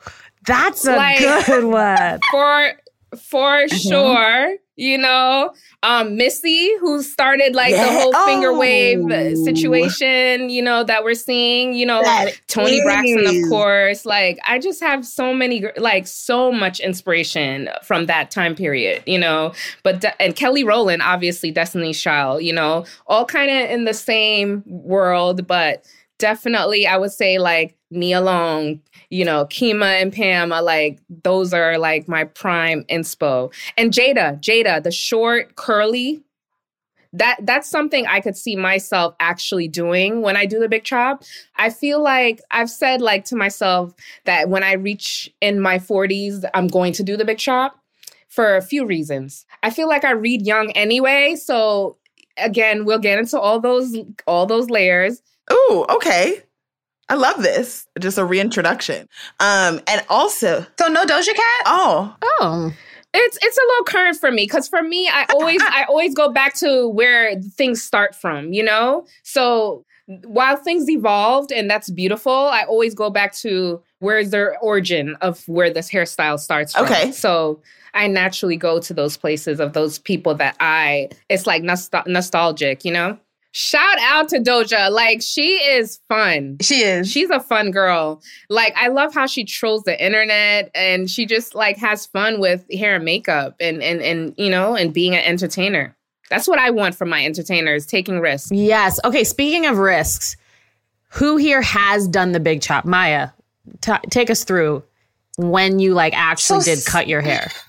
that's 0.46 0.84
a 0.86 0.96
Like- 0.96 1.46
good 1.46 1.64
one. 1.64 2.18
for 2.30 2.72
for 3.16 3.58
Mm-hmm. 3.66 3.76
sure. 3.88 4.56
You 4.76 4.96
know, 4.96 5.52
um, 5.82 6.16
Missy, 6.16 6.72
who 6.80 7.02
started 7.02 7.54
like 7.54 7.72
the 7.72 7.76
Yeah. 7.76 8.00
whole 8.00 8.12
finger 8.24 8.52
Oh. 8.52 8.58
wave 8.58 9.10
uh, 9.10 9.34
situation, 9.36 10.48
you 10.48 10.62
know, 10.62 10.82
that 10.84 11.04
we're 11.04 11.12
seeing. 11.14 11.74
You 11.74 11.84
know, 11.86 12.02
That 12.02 12.32
Toni 12.48 12.80
Braxton, 12.82 13.26
of 13.26 13.48
course. 13.50 14.06
Like, 14.06 14.38
I 14.46 14.58
just 14.58 14.80
have 14.80 15.04
so 15.04 15.34
many, 15.34 15.64
like, 15.76 16.06
so 16.06 16.50
much 16.50 16.80
inspiration 16.80 17.68
from 17.82 18.06
that 18.06 18.30
time 18.30 18.54
period. 18.54 19.02
You 19.04 19.18
know, 19.18 19.52
but 19.82 20.04
and 20.18 20.34
Kelly 20.34 20.64
Rowland, 20.64 21.02
obviously, 21.02 21.50
Destiny's 21.50 22.00
Child. 22.00 22.42
You 22.42 22.54
know, 22.54 22.86
all 23.06 23.26
kind 23.26 23.50
of 23.50 23.70
in 23.70 23.84
the 23.84 23.94
same 23.94 24.62
world, 24.66 25.46
but 25.46 25.84
definitely, 26.22 26.86
I 26.86 26.98
would 26.98 27.10
say 27.10 27.38
like 27.38 27.76
Nia 27.90 28.20
Long, 28.20 28.80
you 29.10 29.24
know, 29.24 29.44
Kima 29.46 30.00
and 30.00 30.12
Pam 30.12 30.52
are 30.52 30.62
like, 30.62 31.00
those 31.24 31.52
are 31.52 31.78
like 31.78 32.06
my 32.06 32.22
prime 32.22 32.84
inspo. 32.84 33.52
And 33.76 33.92
Jada, 33.92 34.40
Jada, 34.40 34.80
the 34.80 34.92
short, 34.92 35.56
curly, 35.56 36.22
that 37.12 37.38
that's 37.42 37.68
something 37.68 38.06
I 38.06 38.20
could 38.20 38.36
see 38.36 38.54
myself 38.54 39.16
actually 39.18 39.66
doing 39.66 40.22
when 40.22 40.36
I 40.36 40.46
do 40.46 40.60
the 40.60 40.68
big 40.68 40.84
chop. 40.84 41.24
I 41.56 41.70
feel 41.70 42.00
like 42.00 42.40
I've 42.52 42.70
said 42.70 43.00
like 43.00 43.24
to 43.26 43.36
myself 43.36 43.92
that 44.24 44.48
when 44.48 44.62
I 44.62 44.74
reach 44.74 45.28
in 45.40 45.58
my 45.60 45.78
40s, 45.78 46.48
I'm 46.54 46.68
going 46.68 46.92
to 46.92 47.02
do 47.02 47.16
the 47.16 47.24
big 47.24 47.38
chop 47.38 47.80
for 48.28 48.56
a 48.56 48.62
few 48.62 48.86
reasons. 48.86 49.44
I 49.64 49.70
feel 49.70 49.88
like 49.88 50.04
I 50.04 50.12
read 50.12 50.46
young 50.46 50.70
anyway, 50.70 51.34
so 51.34 51.98
again, 52.36 52.84
we'll 52.84 53.00
get 53.00 53.18
into 53.18 53.40
all 53.40 53.58
those 53.58 53.96
all 54.28 54.46
those 54.46 54.70
layers. 54.70 55.20
Ooh, 55.52 55.86
okay. 55.90 56.42
I 57.08 57.14
love 57.14 57.42
this. 57.42 57.86
Just 58.00 58.16
a 58.18 58.24
reintroduction. 58.24 59.06
Um, 59.40 59.80
and 59.86 60.02
also, 60.08 60.64
So 60.78 60.88
no 60.88 61.04
Doja 61.04 61.34
Cat? 61.34 61.62
oh, 61.66 62.16
Oh, 62.22 62.72
It's 63.12 63.38
it's 63.42 63.58
a 63.58 63.60
little 63.68 63.84
current 63.84 64.16
for 64.16 64.30
me 64.30 64.44
because 64.44 64.68
for 64.68 64.82
me, 64.82 65.08
I 65.12 65.26
always 65.34 65.60
I 65.62 65.84
always 65.84 66.14
go 66.14 66.30
back 66.30 66.54
to 66.56 66.88
where 66.88 67.38
things 67.40 67.82
start 67.82 68.14
from, 68.14 68.52
you 68.52 68.62
know. 68.62 69.04
So 69.24 69.84
while 70.24 70.56
things 70.56 70.88
evolved 70.88 71.52
and 71.52 71.70
that's 71.70 71.90
beautiful, 71.90 72.32
I 72.32 72.62
always 72.64 72.94
go 72.94 73.10
back 73.10 73.34
to 73.36 73.82
where's 73.98 74.30
their 74.30 74.58
origin 74.60 75.16
of 75.20 75.46
where 75.48 75.70
this 75.70 75.90
hairstyle 75.90 76.38
starts 76.40 76.72
from. 76.74 76.84
Okay. 76.84 77.12
So 77.12 77.60
I 77.94 78.06
naturally 78.06 78.56
go 78.56 78.80
to 78.80 78.94
those 78.94 79.16
places 79.18 79.60
of 79.60 79.74
those 79.74 79.98
people 79.98 80.34
that 80.36 80.56
I. 80.60 81.10
It's 81.28 81.46
like 81.46 81.62
nostal- 81.62 82.06
nostalgic, 82.06 82.84
you 82.84 82.92
know. 82.92 83.18
Shout 83.54 83.98
out 84.00 84.30
to 84.30 84.38
Doja, 84.38 84.90
like 84.90 85.20
she 85.20 85.56
is 85.56 86.00
fun. 86.08 86.56
She 86.62 86.82
is. 86.82 87.10
She's 87.10 87.28
a 87.28 87.38
fun 87.38 87.70
girl. 87.70 88.22
Like 88.48 88.74
I 88.76 88.88
love 88.88 89.12
how 89.12 89.26
she 89.26 89.44
trolls 89.44 89.82
the 89.82 90.02
internet 90.02 90.70
and 90.74 91.10
she 91.10 91.26
just 91.26 91.54
like 91.54 91.76
has 91.76 92.06
fun 92.06 92.40
with 92.40 92.64
hair 92.72 92.96
and 92.96 93.04
makeup 93.04 93.56
and 93.60 93.82
and 93.82 94.00
and 94.00 94.34
you 94.38 94.48
know 94.48 94.74
and 94.74 94.94
being 94.94 95.14
an 95.14 95.22
entertainer. 95.24 95.94
That's 96.30 96.48
what 96.48 96.58
I 96.58 96.70
want 96.70 96.94
from 96.94 97.10
my 97.10 97.24
entertainers, 97.26 97.84
taking 97.84 98.20
risks. 98.20 98.50
yes. 98.50 98.98
Okay. 99.04 99.22
Speaking 99.22 99.66
of 99.66 99.76
risks, 99.76 100.34
who 101.10 101.36
here 101.36 101.60
has 101.60 102.08
done 102.08 102.32
the 102.32 102.40
big 102.40 102.62
chop? 102.62 102.86
Maya, 102.86 103.28
ta 103.82 104.00
take 104.08 104.30
us 104.30 104.44
through 104.44 104.82
when 105.36 105.78
you 105.78 105.92
like 105.92 106.14
actually 106.16 106.62
So 106.62 106.74
did 106.74 106.86
cut 106.86 107.06
your 107.06 107.20
hair. 107.20 107.50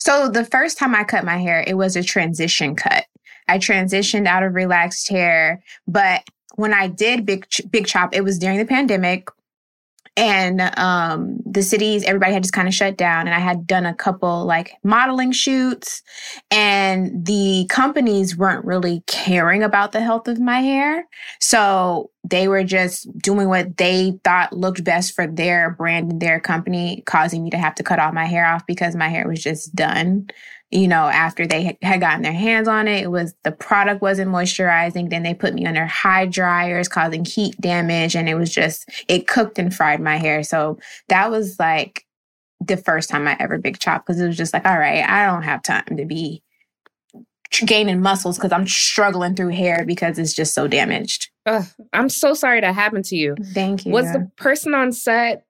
So 0.00 0.28
the 0.28 0.44
first 0.44 0.78
time 0.78 0.94
I 0.94 1.02
cut 1.02 1.24
my 1.24 1.38
hair, 1.38 1.64
it 1.66 1.76
was 1.76 1.96
a 1.96 2.02
transition 2.04 2.76
cut. 2.76 3.04
I 3.48 3.58
transitioned 3.58 4.26
out 4.26 4.42
of 4.42 4.54
relaxed 4.54 5.08
hair, 5.08 5.62
but 5.86 6.22
when 6.56 6.74
I 6.74 6.88
did 6.88 7.24
big 7.24 7.46
big 7.70 7.86
chop, 7.86 8.14
it 8.14 8.22
was 8.22 8.38
during 8.38 8.58
the 8.58 8.64
pandemic, 8.64 9.28
and 10.16 10.60
um, 10.76 11.38
the 11.46 11.62
cities 11.62 12.02
everybody 12.02 12.32
had 12.32 12.42
just 12.42 12.52
kind 12.52 12.66
of 12.66 12.74
shut 12.74 12.96
down, 12.96 13.26
and 13.26 13.34
I 13.34 13.38
had 13.38 13.66
done 13.66 13.86
a 13.86 13.94
couple 13.94 14.44
like 14.44 14.72
modeling 14.82 15.30
shoots, 15.30 16.02
and 16.50 17.24
the 17.24 17.66
companies 17.70 18.36
weren't 18.36 18.64
really 18.64 19.04
caring 19.06 19.62
about 19.62 19.92
the 19.92 20.00
health 20.00 20.26
of 20.26 20.40
my 20.40 20.60
hair, 20.60 21.06
so 21.40 22.10
they 22.28 22.48
were 22.48 22.64
just 22.64 23.06
doing 23.18 23.48
what 23.48 23.76
they 23.76 24.18
thought 24.24 24.52
looked 24.52 24.82
best 24.82 25.14
for 25.14 25.26
their 25.26 25.70
brand 25.70 26.10
and 26.10 26.20
their 26.20 26.40
company, 26.40 27.02
causing 27.06 27.44
me 27.44 27.50
to 27.50 27.56
have 27.56 27.76
to 27.76 27.84
cut 27.84 28.00
all 28.00 28.12
my 28.12 28.24
hair 28.24 28.44
off 28.44 28.66
because 28.66 28.96
my 28.96 29.08
hair 29.08 29.28
was 29.28 29.40
just 29.40 29.74
done. 29.76 30.28
You 30.70 30.86
know, 30.86 31.04
after 31.06 31.46
they 31.46 31.76
had- 31.80 32.00
gotten 32.00 32.22
their 32.22 32.32
hands 32.32 32.68
on 32.68 32.88
it, 32.88 33.04
it 33.04 33.10
was 33.10 33.34
the 33.42 33.52
product 33.52 34.02
wasn't 34.02 34.30
moisturizing. 34.30 35.08
Then 35.08 35.22
they 35.22 35.32
put 35.32 35.54
me 35.54 35.64
under 35.64 35.86
high 35.86 36.26
dryers, 36.26 36.88
causing 36.88 37.24
heat 37.24 37.58
damage, 37.60 38.14
and 38.14 38.28
it 38.28 38.34
was 38.34 38.52
just 38.52 38.88
it 39.08 39.26
cooked 39.26 39.58
and 39.58 39.74
fried 39.74 40.00
my 40.00 40.16
hair. 40.18 40.42
So 40.42 40.78
that 41.08 41.30
was 41.30 41.58
like 41.58 42.04
the 42.60 42.76
first 42.76 43.08
time 43.08 43.26
I 43.26 43.36
ever 43.40 43.56
big 43.56 43.78
chop 43.78 44.04
because 44.04 44.20
it 44.20 44.26
was 44.26 44.36
just 44.36 44.52
like, 44.52 44.66
all 44.66 44.78
right, 44.78 45.08
I 45.08 45.26
don't 45.26 45.42
have 45.42 45.62
time 45.62 45.96
to 45.96 46.04
be 46.04 46.42
gaining 47.64 48.02
muscles 48.02 48.36
because 48.36 48.52
I'm 48.52 48.66
struggling 48.66 49.34
through 49.34 49.48
hair 49.48 49.84
because 49.86 50.18
it's 50.18 50.34
just 50.34 50.54
so 50.54 50.68
damaged. 50.68 51.30
Ugh, 51.46 51.64
I'm 51.94 52.10
so 52.10 52.34
sorry 52.34 52.60
that 52.60 52.74
happened 52.74 53.06
to 53.06 53.16
you. 53.16 53.36
Thank 53.54 53.86
you. 53.86 53.92
Was 53.92 54.12
the 54.12 54.30
person 54.36 54.74
on 54.74 54.92
set 54.92 55.44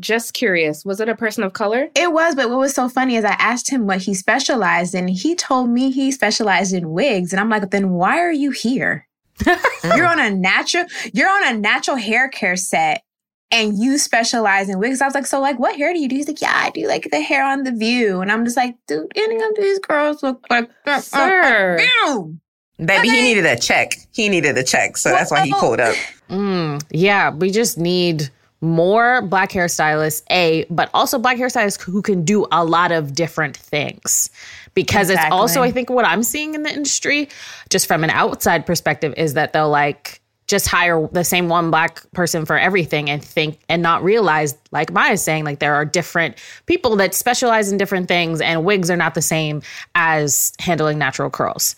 just 0.00 0.34
curious? 0.34 0.84
Was 0.84 1.00
it 1.00 1.08
a 1.08 1.16
person 1.16 1.44
of 1.44 1.52
color? 1.52 1.88
It 1.94 2.12
was, 2.12 2.34
but 2.34 2.50
what 2.50 2.58
was 2.58 2.74
so 2.74 2.88
funny 2.88 3.16
is 3.16 3.24
I 3.24 3.36
asked 3.38 3.70
him 3.70 3.86
what 3.86 4.02
he 4.02 4.14
specialized 4.14 4.94
in. 4.94 5.08
He 5.08 5.34
told 5.34 5.70
me 5.70 5.90
he 5.90 6.10
specialized 6.10 6.74
in 6.74 6.90
wigs, 6.90 7.32
and 7.32 7.40
I'm 7.40 7.48
like, 7.48 7.70
then 7.70 7.90
why 7.90 8.18
are 8.18 8.32
you 8.32 8.50
here? 8.50 9.06
you're 9.84 10.06
on 10.06 10.18
a 10.18 10.30
natural, 10.30 10.86
you're 11.12 11.28
on 11.28 11.54
a 11.54 11.58
natural 11.58 11.96
hair 11.96 12.28
care 12.28 12.56
set, 12.56 13.02
and 13.50 13.78
you 13.78 13.98
specialize 13.98 14.68
in 14.68 14.78
wigs. 14.78 15.00
I 15.00 15.06
was 15.06 15.14
like, 15.14 15.26
so 15.26 15.40
like, 15.40 15.58
what 15.58 15.76
hair 15.76 15.92
do 15.92 16.00
you 16.00 16.08
do? 16.08 16.16
He's 16.16 16.28
like, 16.28 16.42
yeah, 16.42 16.54
I 16.54 16.70
do 16.70 16.86
like 16.88 17.08
the 17.10 17.20
hair 17.20 17.44
on 17.44 17.62
the 17.62 17.72
View, 17.72 18.20
and 18.20 18.32
I'm 18.32 18.44
just 18.44 18.56
like, 18.56 18.74
dude, 18.86 19.12
any 19.14 19.36
of 19.36 19.54
these 19.56 19.78
girls 19.80 20.22
look 20.22 20.44
like 20.50 20.70
Sir. 21.00 21.78
View. 21.78 22.38
Baby, 22.78 23.08
he 23.08 23.22
needed 23.22 23.46
a 23.46 23.58
check. 23.58 23.92
He 24.12 24.28
needed 24.28 24.58
a 24.58 24.62
check. 24.62 24.98
So 24.98 25.08
that's 25.08 25.30
why 25.30 25.46
he 25.46 25.52
pulled 25.52 25.80
up. 25.80 25.96
Mm, 26.28 26.82
yeah, 26.90 27.30
we 27.30 27.50
just 27.50 27.78
need 27.78 28.30
more 28.60 29.22
black 29.22 29.50
hairstylists, 29.50 30.22
A, 30.30 30.64
but 30.70 30.90
also 30.94 31.18
black 31.18 31.36
hairstylists 31.36 31.80
who 31.80 32.02
can 32.02 32.24
do 32.24 32.46
a 32.50 32.64
lot 32.64 32.92
of 32.92 33.14
different 33.14 33.56
things. 33.56 34.30
Because 34.74 35.08
it's 35.08 35.24
also, 35.30 35.62
I 35.62 35.70
think, 35.70 35.88
what 35.88 36.04
I'm 36.04 36.22
seeing 36.22 36.54
in 36.54 36.62
the 36.62 36.70
industry, 36.70 37.28
just 37.70 37.86
from 37.86 38.04
an 38.04 38.10
outside 38.10 38.66
perspective, 38.66 39.14
is 39.16 39.34
that 39.34 39.54
they'll 39.54 39.70
like 39.70 40.20
just 40.46 40.68
hire 40.68 41.08
the 41.12 41.24
same 41.24 41.48
one 41.48 41.70
black 41.70 42.08
person 42.12 42.44
for 42.44 42.58
everything 42.58 43.10
and 43.10 43.24
think 43.24 43.58
and 43.68 43.82
not 43.82 44.04
realize, 44.04 44.56
like 44.70 44.92
Maya's 44.92 45.22
saying, 45.22 45.44
like 45.44 45.58
there 45.58 45.74
are 45.74 45.84
different 45.84 46.36
people 46.66 46.94
that 46.96 47.14
specialize 47.14 47.72
in 47.72 47.78
different 47.78 48.06
things 48.06 48.40
and 48.40 48.64
wigs 48.64 48.90
are 48.90 48.96
not 48.96 49.14
the 49.14 49.22
same 49.22 49.62
as 49.94 50.52
handling 50.60 50.98
natural 50.98 51.30
curls. 51.30 51.74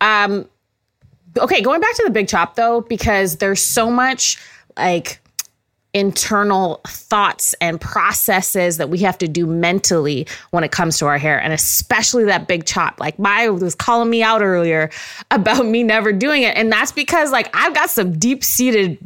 Um, 0.00 0.48
okay, 1.36 1.60
going 1.60 1.80
back 1.80 1.94
to 1.96 2.04
the 2.04 2.10
big 2.10 2.28
chop 2.28 2.54
though, 2.54 2.80
because 2.80 3.36
there's 3.36 3.60
so 3.60 3.90
much 3.90 4.38
like 4.78 5.20
internal 5.96 6.82
thoughts 6.86 7.54
and 7.58 7.80
processes 7.80 8.76
that 8.76 8.90
we 8.90 8.98
have 8.98 9.16
to 9.16 9.26
do 9.26 9.46
mentally 9.46 10.26
when 10.50 10.62
it 10.62 10.70
comes 10.70 10.98
to 10.98 11.06
our 11.06 11.16
hair 11.16 11.40
and 11.40 11.54
especially 11.54 12.24
that 12.24 12.46
big 12.46 12.66
chop 12.66 13.00
like 13.00 13.18
Maya 13.18 13.50
was 13.50 13.74
calling 13.74 14.10
me 14.10 14.22
out 14.22 14.42
earlier 14.42 14.90
about 15.30 15.64
me 15.64 15.82
never 15.82 16.12
doing 16.12 16.42
it 16.42 16.54
and 16.54 16.70
that's 16.70 16.92
because 16.92 17.32
like 17.32 17.48
I've 17.56 17.74
got 17.74 17.88
some 17.88 18.18
deep 18.18 18.44
seated 18.44 18.98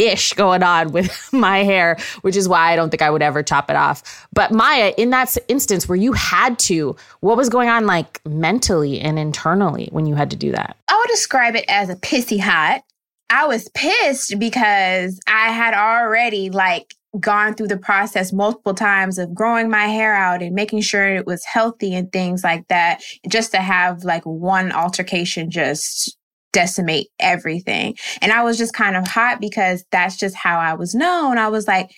ish 0.00 0.32
going 0.32 0.64
on 0.64 0.90
with 0.90 1.28
my 1.32 1.58
hair, 1.58 1.98
which 2.22 2.34
is 2.34 2.48
why 2.48 2.72
I 2.72 2.76
don't 2.76 2.90
think 2.90 3.02
I 3.02 3.10
would 3.10 3.22
ever 3.22 3.42
chop 3.42 3.70
it 3.70 3.76
off. 3.76 4.26
But 4.32 4.50
Maya, 4.50 4.94
in 4.96 5.10
that 5.10 5.36
instance 5.46 5.86
where 5.86 5.96
you 5.96 6.14
had 6.14 6.58
to, 6.60 6.96
what 7.20 7.36
was 7.36 7.50
going 7.50 7.68
on 7.68 7.86
like 7.86 8.20
mentally 8.24 8.98
and 8.98 9.18
internally 9.18 9.90
when 9.92 10.06
you 10.06 10.14
had 10.14 10.30
to 10.30 10.36
do 10.36 10.52
that? 10.52 10.76
I 10.88 10.96
would 10.96 11.10
describe 11.10 11.54
it 11.54 11.66
as 11.68 11.90
a 11.90 11.96
pissy 11.96 12.40
hot. 12.40 12.82
I 13.30 13.46
was 13.46 13.68
pissed 13.74 14.38
because 14.38 15.18
I 15.26 15.50
had 15.52 15.72
already 15.72 16.50
like 16.50 16.94
gone 17.18 17.54
through 17.54 17.68
the 17.68 17.78
process 17.78 18.32
multiple 18.32 18.74
times 18.74 19.18
of 19.18 19.34
growing 19.34 19.70
my 19.70 19.86
hair 19.86 20.14
out 20.14 20.42
and 20.42 20.54
making 20.54 20.80
sure 20.80 21.06
it 21.06 21.26
was 21.26 21.44
healthy 21.44 21.94
and 21.94 22.12
things 22.12 22.44
like 22.44 22.66
that. 22.68 23.02
Just 23.28 23.52
to 23.52 23.58
have 23.58 24.04
like 24.04 24.24
one 24.24 24.72
altercation 24.72 25.50
just 25.50 26.16
decimate 26.52 27.08
everything. 27.20 27.96
And 28.20 28.32
I 28.32 28.42
was 28.42 28.58
just 28.58 28.74
kind 28.74 28.96
of 28.96 29.06
hot 29.06 29.40
because 29.40 29.84
that's 29.90 30.16
just 30.16 30.34
how 30.34 30.58
I 30.58 30.74
was 30.74 30.94
known. 30.94 31.38
I 31.38 31.48
was 31.48 31.66
like, 31.68 31.90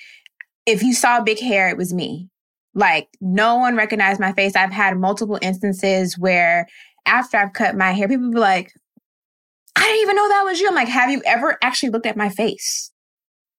if 0.66 0.82
you 0.82 0.92
saw 0.94 1.22
big 1.22 1.40
hair, 1.40 1.68
it 1.68 1.76
was 1.76 1.92
me. 1.92 2.28
Like 2.74 3.08
no 3.20 3.56
one 3.56 3.76
recognized 3.76 4.20
my 4.20 4.32
face. 4.32 4.56
I've 4.56 4.72
had 4.72 4.98
multiple 4.98 5.38
instances 5.42 6.18
where 6.18 6.66
after 7.06 7.36
I've 7.36 7.52
cut 7.52 7.76
my 7.76 7.92
hair, 7.92 8.08
people 8.08 8.30
be 8.30 8.38
like, 8.38 8.72
didn't 9.86 10.02
even 10.02 10.16
know 10.16 10.28
that 10.28 10.42
was 10.44 10.60
you. 10.60 10.68
I'm 10.68 10.74
like, 10.74 10.88
have 10.88 11.10
you 11.10 11.22
ever 11.24 11.58
actually 11.62 11.90
looked 11.90 12.06
at 12.06 12.16
my 12.16 12.28
face? 12.28 12.90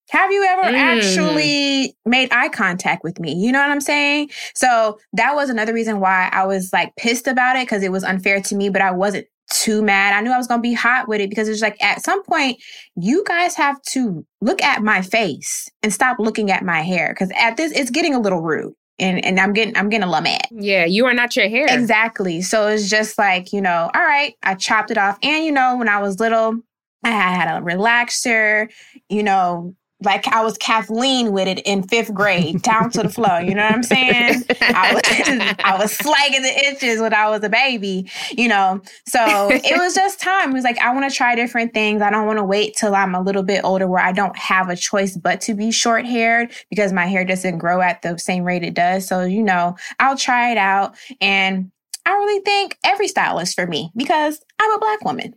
Have 0.10 0.32
you 0.32 0.44
ever 0.44 0.63
Mm. 0.63 0.75
actually 0.75 1.96
made 2.06 2.32
eye 2.32 2.50
contact 2.50 3.03
with 3.03 3.20
me? 3.20 3.34
You 3.34 3.51
know 3.51 3.60
what 3.60 3.70
I'm 3.70 3.82
saying? 3.82 4.30
So 4.53 5.00
that 5.13 5.34
was 5.34 5.50
another 5.50 5.74
reason 5.74 6.00
why 6.00 6.30
I 6.32 6.46
was 6.46 6.72
like 6.74 6.96
pissed 6.98 7.27
about 7.27 7.56
it 7.56 7.65
because 7.65 7.84
it 7.84 7.92
was 7.92 8.03
unfair 8.03 8.42
to 8.42 8.56
me, 8.56 8.70
but 8.70 8.82
I 8.82 8.92
wasn't 8.92 9.27
too 9.51 9.82
mad. 9.82 10.13
I 10.13 10.22
knew 10.22 10.32
I 10.32 10.38
was 10.38 10.48
going 10.48 10.60
to 10.60 10.62
be 10.63 10.74
hot 10.74 11.08
with 11.08 11.22
it 11.22 11.30
because 11.30 11.48
it's 11.48 11.62
like 11.62 11.82
at 11.84 12.03
some 12.03 12.22
point, 12.24 12.62
you 12.96 13.24
guys 13.27 13.56
have 13.56 13.82
to 13.89 14.25
look 14.42 14.62
at 14.62 14.84
my 14.84 15.01
face 15.01 15.70
and 15.82 15.92
stop 15.94 16.18
looking 16.20 16.51
at 16.51 16.63
my 16.63 16.82
hair 16.82 17.13
because 17.13 17.32
at 17.38 17.58
this, 17.58 17.72
it's 17.72 17.89
getting 17.92 18.13
a 18.13 18.20
little 18.20 18.42
rude. 18.42 18.74
And, 19.00 19.25
and 19.25 19.39
I'm 19.39 19.53
getting 19.53 19.75
I'm 19.75 19.89
getting 19.89 20.07
a 20.07 20.21
mad. 20.21 20.47
Yeah, 20.51 20.85
you 20.85 21.05
are 21.07 21.13
not 21.13 21.35
your 21.35 21.50
hair. 21.50 21.67
Exactly. 21.69 22.41
So 22.41 22.67
it's 22.67 22.89
just 22.89 23.17
like, 23.17 23.51
you 23.51 23.62
know, 23.62 23.89
all 23.93 24.01
right, 24.01 24.35
I 24.43 24.55
chopped 24.55 24.91
it 24.91 24.97
off. 24.97 25.17
And, 25.23 25.43
you 25.43 25.51
know, 25.51 25.77
when 25.77 25.89
I 25.89 26.00
was 26.00 26.19
little, 26.19 26.59
I 27.03 27.09
had 27.09 27.57
a 27.57 27.62
relaxer, 27.62 28.71
you 29.09 29.23
know, 29.23 29.75
like 30.03 30.27
I 30.27 30.43
was 30.43 30.57
Kathleen 30.57 31.31
with 31.31 31.48
it 31.48 31.60
in 31.60 31.83
fifth 31.83 32.13
grade, 32.13 32.62
down 32.62 32.89
to 32.91 33.03
the 33.03 33.10
floor. 33.10 33.41
You 33.41 33.55
know 33.55 33.63
what 33.63 33.74
I'm 33.74 33.83
saying? 33.83 34.43
I 34.62 34.93
was, 34.93 35.01
I 35.63 35.77
was 35.77 35.98
slagging 35.98 36.41
the 36.41 36.65
inches 36.67 37.00
when 37.00 37.13
I 37.13 37.29
was 37.29 37.43
a 37.43 37.50
baby, 37.50 38.10
you 38.31 38.48
know. 38.48 38.81
So 39.07 39.50
it 39.51 39.77
was 39.77 39.95
just 39.95 40.19
time. 40.19 40.51
It 40.51 40.53
was 40.53 40.63
like, 40.63 40.77
I 40.79 40.93
want 40.93 41.10
to 41.10 41.15
try 41.15 41.36
different 41.36 41.74
things. 41.74 42.01
I 42.01 42.10
don't 42.10 42.25
want 42.25 42.39
to 42.39 42.43
wait 42.43 42.75
till 42.75 42.95
I'm 42.95 43.15
a 43.15 43.22
little 43.22 43.43
bit 43.43 43.63
older 43.63 43.88
where 43.88 44.03
I 44.03 44.12
don't 44.12 44.38
have 44.38 44.69
a 44.69 44.75
choice 44.75 45.15
but 45.17 45.41
to 45.41 45.53
be 45.53 45.72
short 45.72 46.05
haired 46.05 46.51
because 46.69 46.93
my 46.93 47.05
hair 47.05 47.25
doesn't 47.25 47.57
grow 47.57 47.81
at 47.81 48.01
the 48.01 48.17
same 48.17 48.43
rate 48.43 48.63
it 48.63 48.74
does. 48.74 49.07
So, 49.07 49.22
you 49.24 49.43
know, 49.43 49.75
I'll 50.00 50.17
try 50.17 50.51
it 50.51 50.57
out. 50.57 50.95
And 51.22 51.72
I 52.05 52.12
really 52.12 52.41
think 52.41 52.77
every 52.83 53.07
style 53.07 53.39
is 53.39 53.53
for 53.53 53.65
me 53.65 53.91
because 53.95 54.41
I'm 54.60 54.72
a 54.72 54.79
black 54.79 55.05
woman. 55.05 55.36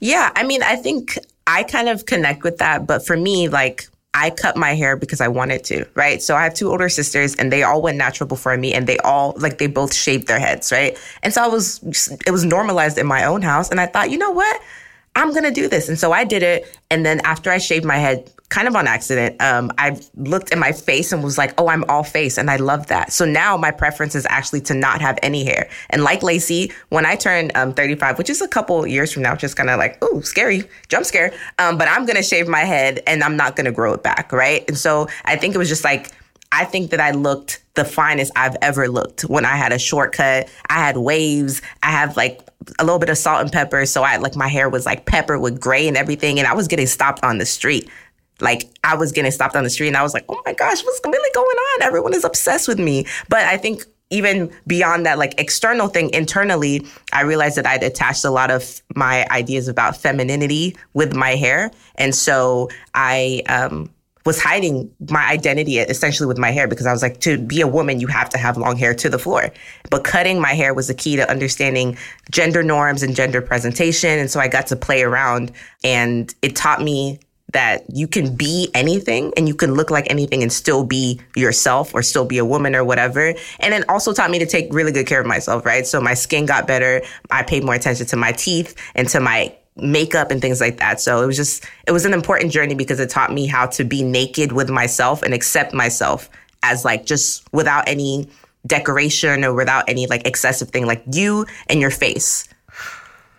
Yeah, 0.00 0.32
I 0.34 0.42
mean, 0.42 0.62
I 0.62 0.76
think 0.76 1.18
I 1.46 1.62
kind 1.62 1.88
of 1.88 2.06
connect 2.06 2.42
with 2.42 2.58
that, 2.58 2.86
but 2.86 3.06
for 3.06 3.16
me, 3.16 3.48
like 3.48 3.88
I 4.14 4.30
cut 4.30 4.56
my 4.56 4.74
hair 4.74 4.96
because 4.96 5.20
I 5.20 5.28
wanted 5.28 5.62
to, 5.64 5.86
right? 5.94 6.22
So 6.22 6.34
I 6.34 6.44
have 6.44 6.54
two 6.54 6.70
older 6.70 6.88
sisters 6.88 7.34
and 7.34 7.52
they 7.52 7.62
all 7.62 7.82
went 7.82 7.98
natural 7.98 8.26
before 8.26 8.56
me 8.56 8.72
and 8.72 8.86
they 8.86 8.96
all 8.98 9.34
like 9.38 9.58
they 9.58 9.66
both 9.66 9.92
shaved 9.94 10.26
their 10.26 10.40
heads, 10.40 10.72
right? 10.72 10.98
And 11.22 11.34
so 11.34 11.44
I 11.44 11.48
was 11.48 11.82
it 12.26 12.30
was 12.30 12.44
normalized 12.44 12.96
in 12.96 13.06
my 13.06 13.24
own 13.24 13.42
house 13.42 13.70
and 13.70 13.78
I 13.78 13.86
thought, 13.86 14.10
"You 14.10 14.16
know 14.16 14.30
what? 14.30 14.60
I'm 15.14 15.32
going 15.32 15.44
to 15.44 15.50
do 15.50 15.68
this." 15.68 15.88
And 15.88 15.98
so 15.98 16.12
I 16.12 16.24
did 16.24 16.42
it 16.42 16.64
and 16.90 17.04
then 17.04 17.20
after 17.24 17.50
I 17.50 17.58
shaved 17.58 17.84
my 17.84 17.98
head 17.98 18.32
kind 18.48 18.68
of 18.68 18.76
on 18.76 18.86
accident, 18.86 19.40
um, 19.42 19.72
I 19.78 20.00
looked 20.14 20.52
at 20.52 20.58
my 20.58 20.72
face 20.72 21.12
and 21.12 21.22
was 21.22 21.36
like, 21.36 21.52
oh, 21.58 21.68
I'm 21.68 21.84
all 21.88 22.04
face. 22.04 22.38
And 22.38 22.50
I 22.50 22.56
love 22.56 22.86
that. 22.88 23.12
So 23.12 23.24
now 23.24 23.56
my 23.56 23.70
preference 23.70 24.14
is 24.14 24.26
actually 24.30 24.60
to 24.62 24.74
not 24.74 25.00
have 25.00 25.18
any 25.22 25.44
hair. 25.44 25.68
And 25.90 26.02
like 26.02 26.22
Lacy, 26.22 26.72
when 26.90 27.04
I 27.04 27.16
turn 27.16 27.50
um, 27.54 27.74
35, 27.74 28.18
which 28.18 28.30
is 28.30 28.40
a 28.40 28.48
couple 28.48 28.86
years 28.86 29.12
from 29.12 29.22
now, 29.22 29.34
just 29.34 29.56
kind 29.56 29.70
of 29.70 29.78
like, 29.78 29.98
oh, 30.02 30.20
scary, 30.20 30.64
jump 30.88 31.06
scare. 31.06 31.32
Um, 31.58 31.76
but 31.76 31.88
I'm 31.88 32.06
going 32.06 32.16
to 32.16 32.22
shave 32.22 32.48
my 32.48 32.60
head 32.60 33.02
and 33.06 33.22
I'm 33.22 33.36
not 33.36 33.56
going 33.56 33.66
to 33.66 33.72
grow 33.72 33.94
it 33.94 34.02
back. 34.02 34.32
Right. 34.32 34.64
And 34.68 34.78
so 34.78 35.08
I 35.24 35.36
think 35.36 35.54
it 35.54 35.58
was 35.58 35.68
just 35.68 35.84
like, 35.84 36.10
I 36.52 36.64
think 36.64 36.90
that 36.90 37.00
I 37.00 37.10
looked 37.10 37.62
the 37.74 37.84
finest 37.84 38.32
I've 38.36 38.56
ever 38.62 38.88
looked 38.88 39.22
when 39.22 39.44
I 39.44 39.56
had 39.56 39.72
a 39.72 39.78
shortcut. 39.78 40.48
I 40.70 40.74
had 40.74 40.96
waves. 40.96 41.60
I 41.82 41.90
have 41.90 42.16
like 42.16 42.40
a 42.78 42.84
little 42.84 42.98
bit 42.98 43.08
of 43.08 43.18
salt 43.18 43.42
and 43.42 43.52
pepper. 43.52 43.84
So 43.86 44.02
I 44.02 44.16
like 44.16 44.36
my 44.36 44.48
hair 44.48 44.68
was 44.68 44.86
like 44.86 45.06
pepper 45.06 45.38
with 45.38 45.60
gray 45.60 45.86
and 45.86 45.96
everything. 45.96 46.38
And 46.38 46.48
I 46.48 46.54
was 46.54 46.68
getting 46.68 46.86
stopped 46.86 47.22
on 47.22 47.38
the 47.38 47.46
street. 47.46 47.88
Like 48.40 48.68
I 48.84 48.94
was 48.96 49.12
getting 49.12 49.30
stopped 49.30 49.56
on 49.56 49.64
the 49.64 49.70
street 49.70 49.88
and 49.88 49.96
I 49.96 50.02
was 50.02 50.14
like, 50.14 50.24
oh 50.28 50.40
my 50.44 50.52
gosh, 50.52 50.84
what's 50.84 51.00
really 51.04 51.30
going 51.34 51.46
on? 51.46 51.82
Everyone 51.82 52.14
is 52.14 52.24
obsessed 52.24 52.68
with 52.68 52.78
me. 52.78 53.06
But 53.28 53.40
I 53.40 53.56
think 53.56 53.84
even 54.10 54.52
beyond 54.66 55.06
that, 55.06 55.18
like 55.18 55.34
external 55.38 55.88
thing, 55.88 56.10
internally, 56.12 56.86
I 57.12 57.22
realized 57.22 57.56
that 57.56 57.66
I'd 57.66 57.82
attached 57.82 58.24
a 58.24 58.30
lot 58.30 58.50
of 58.50 58.80
my 58.94 59.26
ideas 59.30 59.68
about 59.68 59.96
femininity 59.96 60.76
with 60.94 61.14
my 61.14 61.30
hair. 61.30 61.70
And 61.96 62.14
so 62.14 62.68
I, 62.94 63.42
um, 63.48 63.90
was 64.26 64.42
hiding 64.42 64.90
my 65.08 65.24
identity 65.24 65.78
essentially 65.78 66.26
with 66.26 66.36
my 66.36 66.50
hair 66.50 66.66
because 66.66 66.84
I 66.84 66.92
was 66.92 67.00
like, 67.00 67.20
to 67.20 67.38
be 67.38 67.60
a 67.60 67.66
woman, 67.66 68.00
you 68.00 68.08
have 68.08 68.28
to 68.30 68.38
have 68.38 68.56
long 68.56 68.76
hair 68.76 68.92
to 68.92 69.08
the 69.08 69.20
floor. 69.20 69.50
But 69.88 70.02
cutting 70.02 70.40
my 70.40 70.52
hair 70.52 70.74
was 70.74 70.88
the 70.88 70.94
key 70.94 71.14
to 71.16 71.30
understanding 71.30 71.96
gender 72.30 72.64
norms 72.64 73.04
and 73.04 73.14
gender 73.14 73.40
presentation. 73.40 74.18
And 74.18 74.28
so 74.28 74.40
I 74.40 74.48
got 74.48 74.66
to 74.66 74.76
play 74.76 75.02
around 75.02 75.52
and 75.84 76.34
it 76.42 76.56
taught 76.56 76.82
me 76.82 77.20
that 77.56 77.84
you 77.90 78.06
can 78.06 78.36
be 78.36 78.68
anything 78.74 79.32
and 79.34 79.48
you 79.48 79.54
can 79.54 79.72
look 79.72 79.90
like 79.90 80.06
anything 80.10 80.42
and 80.42 80.52
still 80.52 80.84
be 80.84 81.18
yourself 81.34 81.94
or 81.94 82.02
still 82.02 82.26
be 82.26 82.36
a 82.36 82.44
woman 82.44 82.76
or 82.76 82.84
whatever. 82.84 83.32
And 83.60 83.72
it 83.72 83.88
also 83.88 84.12
taught 84.12 84.30
me 84.30 84.38
to 84.38 84.44
take 84.44 84.70
really 84.74 84.92
good 84.92 85.06
care 85.06 85.22
of 85.22 85.26
myself, 85.26 85.64
right? 85.64 85.86
So 85.86 85.98
my 85.98 86.12
skin 86.12 86.44
got 86.44 86.66
better. 86.66 87.00
I 87.30 87.44
paid 87.44 87.64
more 87.64 87.74
attention 87.74 88.04
to 88.08 88.16
my 88.16 88.32
teeth 88.32 88.76
and 88.94 89.08
to 89.08 89.20
my 89.20 89.56
makeup 89.74 90.30
and 90.30 90.42
things 90.42 90.60
like 90.60 90.76
that. 90.76 91.00
So 91.00 91.22
it 91.22 91.26
was 91.26 91.36
just, 91.38 91.64
it 91.86 91.92
was 91.92 92.04
an 92.04 92.12
important 92.12 92.52
journey 92.52 92.74
because 92.74 93.00
it 93.00 93.08
taught 93.08 93.32
me 93.32 93.46
how 93.46 93.64
to 93.68 93.84
be 93.84 94.02
naked 94.02 94.52
with 94.52 94.68
myself 94.68 95.22
and 95.22 95.32
accept 95.32 95.72
myself 95.72 96.28
as 96.62 96.84
like 96.84 97.06
just 97.06 97.50
without 97.54 97.88
any 97.88 98.28
decoration 98.66 99.46
or 99.46 99.54
without 99.54 99.88
any 99.88 100.06
like 100.08 100.26
excessive 100.26 100.68
thing, 100.68 100.84
like 100.84 101.02
you 101.10 101.46
and 101.70 101.80
your 101.80 101.90
face. 101.90 102.46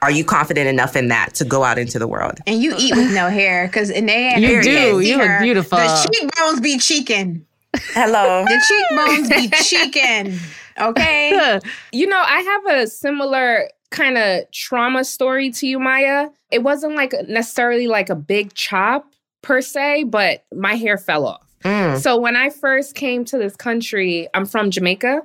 Are 0.01 0.11
you 0.11 0.23
confident 0.23 0.67
enough 0.67 0.95
in 0.95 1.07
that 1.07 1.33
to 1.35 1.45
go 1.45 1.63
out 1.63 1.79
into 1.79 1.97
the 1.97 2.07
world? 2.07 2.39
And 2.45 2.61
you 2.61 2.75
eat 2.77 2.95
with 2.95 3.13
no 3.13 3.29
hair 3.29 3.67
because 3.67 3.89
in 3.89 4.05
their 4.05 4.37
You 4.37 4.61
do. 4.61 4.99
You 4.99 5.17
look 5.17 5.41
beautiful. 5.41 5.77
The 5.77 6.09
cheekbones 6.11 6.61
be 6.61 6.77
cheeking. 6.77 7.45
Hello. 7.93 8.45
The 8.45 8.63
cheekbones 8.67 9.29
be 9.29 9.49
cheeking. 9.63 10.39
Okay. 10.79 11.59
You 11.91 12.07
know, 12.07 12.21
I 12.23 12.41
have 12.41 12.79
a 12.79 12.87
similar 12.87 13.69
kind 13.89 14.17
of 14.17 14.51
trauma 14.51 15.03
story 15.03 15.49
to 15.51 15.67
you, 15.67 15.79
Maya. 15.79 16.29
It 16.51 16.63
wasn't 16.63 16.95
like 16.95 17.13
necessarily 17.27 17.87
like 17.87 18.09
a 18.09 18.15
big 18.15 18.53
chop 18.53 19.11
per 19.41 19.61
se, 19.61 20.03
but 20.05 20.45
my 20.53 20.75
hair 20.75 20.97
fell 20.97 21.25
off. 21.25 21.47
Mm. 21.63 21.99
So 21.99 22.17
when 22.17 22.35
I 22.35 22.49
first 22.49 22.95
came 22.95 23.25
to 23.25 23.37
this 23.37 23.55
country, 23.55 24.27
I'm 24.33 24.45
from 24.45 24.69
Jamaica. 24.69 25.21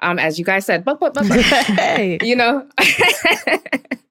Um, 0.00 0.18
as 0.18 0.38
you 0.38 0.44
guys 0.44 0.64
said, 0.64 0.84
but 0.84 1.00
but 1.00 1.14
but, 1.14 1.28
but 1.28 1.40
hey. 1.40 2.18
you 2.22 2.36
know 2.36 2.66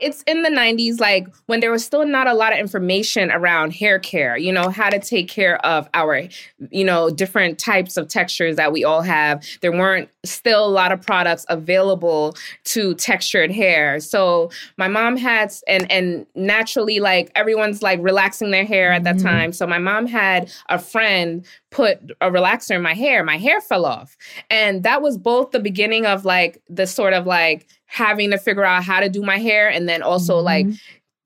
it's 0.00 0.22
in 0.22 0.42
the 0.42 0.48
90s 0.50 1.00
like 1.00 1.26
when 1.46 1.60
there 1.60 1.70
was 1.70 1.84
still 1.84 2.06
not 2.06 2.26
a 2.26 2.32
lot 2.34 2.52
of 2.52 2.58
information 2.58 3.30
around 3.30 3.72
hair 3.74 3.98
care 3.98 4.36
you 4.36 4.50
know 4.52 4.70
how 4.70 4.88
to 4.88 4.98
take 4.98 5.28
care 5.28 5.64
of 5.66 5.88
our 5.94 6.22
you 6.70 6.84
know 6.84 7.10
different 7.10 7.58
types 7.58 7.96
of 7.96 8.08
textures 8.08 8.56
that 8.56 8.72
we 8.72 8.84
all 8.84 9.02
have. 9.02 9.44
There 9.60 9.72
weren't 9.72 10.08
still 10.24 10.66
a 10.66 10.68
lot 10.68 10.92
of 10.92 11.00
products 11.00 11.46
available 11.48 12.34
to 12.64 12.94
textured 12.94 13.50
hair. 13.50 14.00
So 14.00 14.50
my 14.76 14.88
mom 14.88 15.16
had 15.16 15.52
and 15.68 15.90
and 15.90 16.26
naturally 16.34 17.00
like 17.00 17.30
everyone's 17.34 17.82
like 17.82 17.98
relaxing 18.02 18.50
their 18.50 18.64
hair 18.64 18.92
at 18.92 19.04
that 19.04 19.16
Mhm. 19.16 19.22
time. 19.22 19.52
So 19.52 19.66
my 19.66 19.78
mom 19.78 20.06
had 20.06 20.50
a 20.68 20.78
friend 20.78 21.44
put 21.70 22.00
a 22.20 22.30
relaxer 22.30 22.74
in 22.76 22.82
my 22.82 22.94
hair. 22.94 23.22
My 23.22 23.36
hair 23.38 23.60
fell 23.60 23.86
off. 23.86 24.16
And 24.50 24.82
that 24.82 25.02
was 25.02 25.16
both 25.16 25.52
the 25.52 25.60
beginning 25.60 26.04
of 26.04 26.24
like 26.24 26.60
the 26.68 26.86
sort 26.86 27.12
of 27.12 27.26
like 27.26 27.66
having 27.90 28.30
to 28.30 28.38
figure 28.38 28.64
out 28.64 28.84
how 28.84 29.00
to 29.00 29.08
do 29.08 29.20
my 29.20 29.38
hair 29.38 29.68
and 29.68 29.88
then 29.88 30.02
also 30.02 30.36
mm-hmm. 30.36 30.44
like 30.44 30.66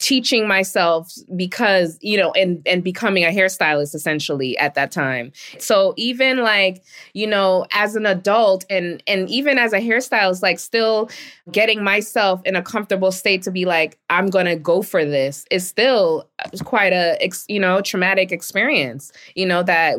teaching 0.01 0.49
myself 0.49 1.13
because 1.37 1.99
you 2.03 2.19
know 2.19 2.33
and 2.33 2.61
and 2.67 2.83
becoming 2.83 3.25
a 3.25 3.29
hairstylist 3.29 3.95
essentially 3.95 4.57
at 4.59 4.75
that 4.75 4.91
time. 4.91 5.31
So 5.59 5.95
even 5.97 6.39
like 6.39 6.83
you 7.13 7.27
know 7.27 7.67
as 7.73 7.95
an 7.95 8.07
adult 8.07 8.65
and 8.69 9.03
and 9.07 9.29
even 9.31 9.59
as 9.59 9.73
a 9.73 9.79
hairstylist 9.79 10.43
like 10.43 10.59
still 10.59 11.09
getting 11.53 11.85
myself 11.85 12.41
in 12.45 12.57
a 12.57 12.63
comfortable 12.63 13.13
state 13.13 13.43
to 13.43 13.51
be 13.51 13.65
like 13.65 13.99
i'm 14.11 14.29
gonna 14.29 14.57
go 14.57 14.83
for 14.83 15.05
this 15.05 15.45
is 15.51 15.67
still 15.67 16.29
uh, 16.45 16.49
quite 16.65 16.93
a 16.93 17.31
you 17.49 17.61
know 17.61 17.81
traumatic 17.81 18.33
experience 18.33 19.13
you 19.35 19.47
know 19.47 19.63
that 19.63 19.97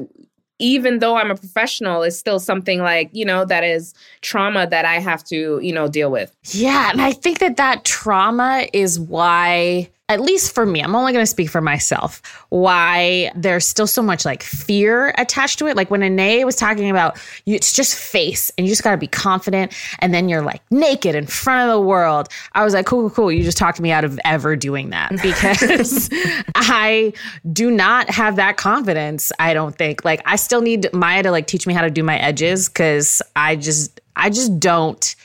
even 0.59 0.99
though 0.99 1.17
I'm 1.17 1.31
a 1.31 1.35
professional, 1.35 2.03
it's 2.03 2.17
still 2.17 2.39
something 2.39 2.79
like, 2.79 3.09
you 3.11 3.25
know, 3.25 3.45
that 3.45 3.63
is 3.63 3.93
trauma 4.21 4.67
that 4.67 4.85
I 4.85 4.99
have 4.99 5.23
to, 5.25 5.59
you 5.61 5.73
know, 5.73 5.87
deal 5.87 6.11
with. 6.11 6.35
Yeah, 6.51 6.91
and 6.91 7.01
I 7.01 7.11
think 7.11 7.39
that 7.39 7.57
that 7.57 7.83
trauma 7.83 8.67
is 8.73 8.99
why 8.99 9.89
at 10.07 10.21
least 10.21 10.53
for 10.53 10.67
me, 10.67 10.81
I'm 10.81 10.95
only 10.95 11.13
going 11.13 11.23
to 11.23 11.29
speak 11.29 11.49
for 11.49 11.61
myself, 11.61 12.21
why 12.49 13.31
there's 13.35 13.65
still 13.65 13.87
so 13.87 14.03
much 14.03 14.23
like 14.23 14.43
fear 14.43 15.15
attached 15.17 15.57
to 15.59 15.67
it. 15.67 15.75
Like 15.75 15.89
when 15.89 16.01
Ineye 16.01 16.45
was 16.45 16.55
talking 16.55 16.91
about 16.91 17.17
you, 17.45 17.55
it's 17.55 17.73
just 17.73 17.95
face 17.95 18.51
and 18.55 18.67
you 18.67 18.71
just 18.71 18.83
got 18.83 18.91
to 18.91 18.97
be 18.97 19.07
confident. 19.07 19.73
And 19.99 20.13
then 20.13 20.29
you're 20.29 20.43
like 20.43 20.61
naked 20.69 21.15
in 21.15 21.25
front 21.25 21.67
of 21.67 21.73
the 21.73 21.81
world. 21.81 22.29
I 22.53 22.63
was 22.63 22.75
like, 22.75 22.85
cool, 22.85 23.01
cool, 23.01 23.09
cool. 23.09 23.31
You 23.31 23.41
just 23.41 23.57
talked 23.57 23.79
me 23.79 23.91
out 23.91 24.05
of 24.05 24.19
ever 24.25 24.55
doing 24.55 24.91
that 24.91 25.09
because 25.23 26.07
I 26.53 27.11
do 27.51 27.71
not 27.71 28.07
have 28.11 28.35
that 28.35 28.57
confidence. 28.57 29.31
I 29.39 29.55
don't 29.55 29.75
think 29.75 30.05
like 30.05 30.21
I 30.25 30.35
still 30.35 30.61
need 30.61 30.87
Maya 30.93 31.23
to 31.23 31.31
like 31.31 31.47
teach 31.47 31.65
me 31.65 31.73
how 31.73 31.81
to 31.81 31.89
do 31.89 32.03
my 32.03 32.19
edges 32.19 32.69
because 32.69 33.23
I 33.35 33.55
just, 33.55 33.99
I 34.15 34.29
just 34.29 34.59
don't 34.59 35.15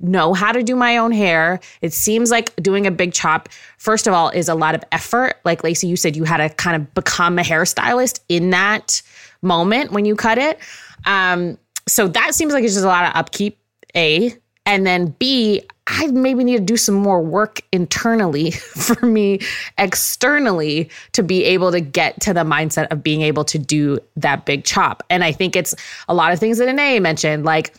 know 0.00 0.34
how 0.34 0.52
to 0.52 0.62
do 0.62 0.74
my 0.74 0.96
own 0.96 1.12
hair. 1.12 1.60
It 1.82 1.92
seems 1.92 2.30
like 2.30 2.54
doing 2.56 2.86
a 2.86 2.90
big 2.90 3.12
chop, 3.12 3.48
first 3.78 4.06
of 4.06 4.14
all, 4.14 4.30
is 4.30 4.48
a 4.48 4.54
lot 4.54 4.74
of 4.74 4.82
effort. 4.92 5.34
Like 5.44 5.62
Lacy, 5.62 5.86
you 5.86 5.96
said 5.96 6.16
you 6.16 6.24
had 6.24 6.38
to 6.38 6.48
kind 6.48 6.76
of 6.76 6.92
become 6.94 7.38
a 7.38 7.42
hairstylist 7.42 8.20
in 8.28 8.50
that 8.50 9.02
moment 9.42 9.92
when 9.92 10.04
you 10.04 10.16
cut 10.16 10.38
it. 10.38 10.58
Um, 11.04 11.58
so 11.86 12.08
that 12.08 12.34
seems 12.34 12.52
like 12.52 12.64
it's 12.64 12.74
just 12.74 12.84
a 12.84 12.88
lot 12.88 13.04
of 13.04 13.16
upkeep, 13.16 13.58
A. 13.96 14.34
And 14.66 14.86
then 14.86 15.16
B, 15.18 15.62
I 15.86 16.06
maybe 16.08 16.44
need 16.44 16.58
to 16.58 16.62
do 16.62 16.76
some 16.76 16.94
more 16.94 17.20
work 17.20 17.60
internally 17.72 18.50
for 18.52 19.04
me 19.04 19.40
externally 19.78 20.88
to 21.12 21.22
be 21.22 21.44
able 21.44 21.72
to 21.72 21.80
get 21.80 22.20
to 22.20 22.32
the 22.32 22.44
mindset 22.44 22.86
of 22.92 23.02
being 23.02 23.22
able 23.22 23.44
to 23.46 23.58
do 23.58 23.98
that 24.16 24.46
big 24.46 24.64
chop. 24.64 25.02
And 25.10 25.24
I 25.24 25.32
think 25.32 25.56
it's 25.56 25.74
a 26.08 26.14
lot 26.14 26.32
of 26.32 26.38
things 26.38 26.58
that 26.58 26.68
Ineye 26.68 27.02
mentioned, 27.02 27.44
like 27.44 27.74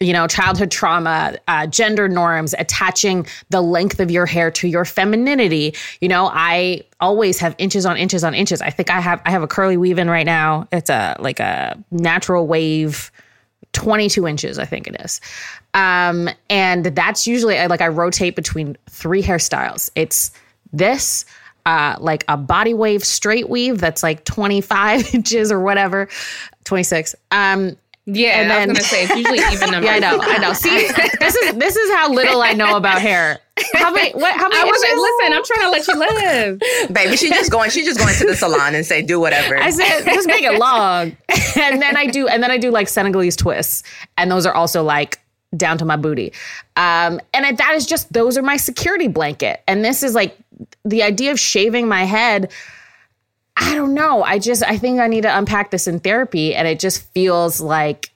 you 0.00 0.12
know, 0.12 0.28
childhood 0.28 0.70
trauma, 0.70 1.36
uh, 1.48 1.66
gender 1.66 2.08
norms, 2.08 2.54
attaching 2.58 3.26
the 3.50 3.60
length 3.60 3.98
of 3.98 4.12
your 4.12 4.26
hair 4.26 4.48
to 4.52 4.68
your 4.68 4.84
femininity. 4.84 5.74
You 6.00 6.08
know, 6.08 6.30
I 6.32 6.82
always 7.00 7.40
have 7.40 7.54
inches 7.58 7.84
on 7.84 7.96
inches 7.96 8.22
on 8.22 8.32
inches. 8.32 8.62
I 8.62 8.70
think 8.70 8.90
I 8.90 9.00
have 9.00 9.20
I 9.24 9.30
have 9.30 9.42
a 9.42 9.48
curly 9.48 9.76
weave 9.76 9.98
in 9.98 10.08
right 10.08 10.26
now. 10.26 10.68
It's 10.70 10.88
a 10.88 11.16
like 11.18 11.40
a 11.40 11.76
natural 11.90 12.46
wave 12.46 13.10
22 13.72 14.26
inches, 14.26 14.58
I 14.58 14.64
think 14.64 14.86
it 14.86 14.96
is. 15.00 15.20
Um, 15.74 16.30
and 16.48 16.86
that's 16.86 17.26
usually 17.26 17.56
like 17.66 17.80
I 17.80 17.88
rotate 17.88 18.36
between 18.36 18.76
three 18.88 19.22
hairstyles. 19.22 19.90
It's 19.94 20.30
this, 20.72 21.24
uh, 21.66 21.96
like 21.98 22.24
a 22.28 22.36
body 22.36 22.72
wave 22.72 23.04
straight 23.04 23.48
weave 23.48 23.78
that's 23.78 24.02
like 24.02 24.24
25 24.24 25.14
inches 25.14 25.52
or 25.52 25.60
whatever, 25.60 26.08
26. 26.64 27.14
Um, 27.30 27.76
yeah, 28.10 28.40
and 28.40 28.50
then, 28.50 28.56
I 28.56 28.66
was 28.66 28.78
gonna 28.78 28.88
say 28.88 29.04
it's 29.04 29.16
usually 29.16 29.38
even 29.52 29.70
numbers. 29.70 29.84
yeah, 29.84 29.96
I 29.96 29.98
know, 29.98 30.18
I 30.20 30.38
know. 30.38 30.52
See, 30.54 30.70
this 31.20 31.34
is 31.34 31.54
this 31.54 31.76
is 31.76 31.90
how 31.92 32.10
little 32.10 32.40
I 32.40 32.54
know 32.54 32.76
about 32.76 33.02
hair. 33.02 33.38
How 33.74 33.92
many? 33.92 34.12
What? 34.12 34.34
How 34.34 34.48
many? 34.48 34.62
I 34.62 34.64
was 34.64 34.80
listen. 34.80 35.32
I'm 35.34 35.44
trying 35.44 35.60
to 35.60 35.70
let 35.70 35.88
you 35.88 36.88
live, 36.88 36.92
baby. 36.94 37.16
She's 37.18 37.30
just 37.30 37.50
going. 37.50 37.70
She's 37.70 37.84
just 37.84 37.98
going 37.98 38.14
to 38.14 38.26
the 38.26 38.34
salon 38.34 38.74
and 38.74 38.86
say, 38.86 39.02
do 39.02 39.20
whatever. 39.20 39.58
I 39.58 39.68
said, 39.68 40.04
just 40.04 40.26
make 40.26 40.42
it 40.42 40.58
long, 40.58 41.16
and 41.56 41.82
then 41.82 41.96
I 41.98 42.06
do, 42.06 42.28
and 42.28 42.42
then 42.42 42.50
I 42.50 42.56
do 42.56 42.70
like 42.70 42.88
Senegalese 42.88 43.36
twists, 43.36 43.82
and 44.16 44.30
those 44.30 44.46
are 44.46 44.54
also 44.54 44.82
like 44.82 45.20
down 45.54 45.76
to 45.78 45.84
my 45.84 45.96
booty. 45.96 46.32
Um, 46.76 47.20
and 47.34 47.58
that 47.58 47.74
is 47.74 47.84
just 47.84 48.10
those 48.12 48.38
are 48.38 48.42
my 48.42 48.56
security 48.56 49.08
blanket. 49.08 49.62
And 49.68 49.84
this 49.84 50.02
is 50.02 50.14
like 50.14 50.36
the 50.84 51.02
idea 51.02 51.30
of 51.30 51.38
shaving 51.38 51.88
my 51.88 52.04
head. 52.04 52.50
I 53.60 53.74
don't 53.74 53.94
know. 53.94 54.22
I 54.22 54.38
just 54.38 54.62
I 54.64 54.78
think 54.78 55.00
I 55.00 55.08
need 55.08 55.22
to 55.22 55.38
unpack 55.38 55.70
this 55.70 55.86
in 55.86 56.00
therapy 56.00 56.54
and 56.54 56.68
it 56.68 56.78
just 56.78 57.02
feels 57.12 57.60
like 57.60 58.10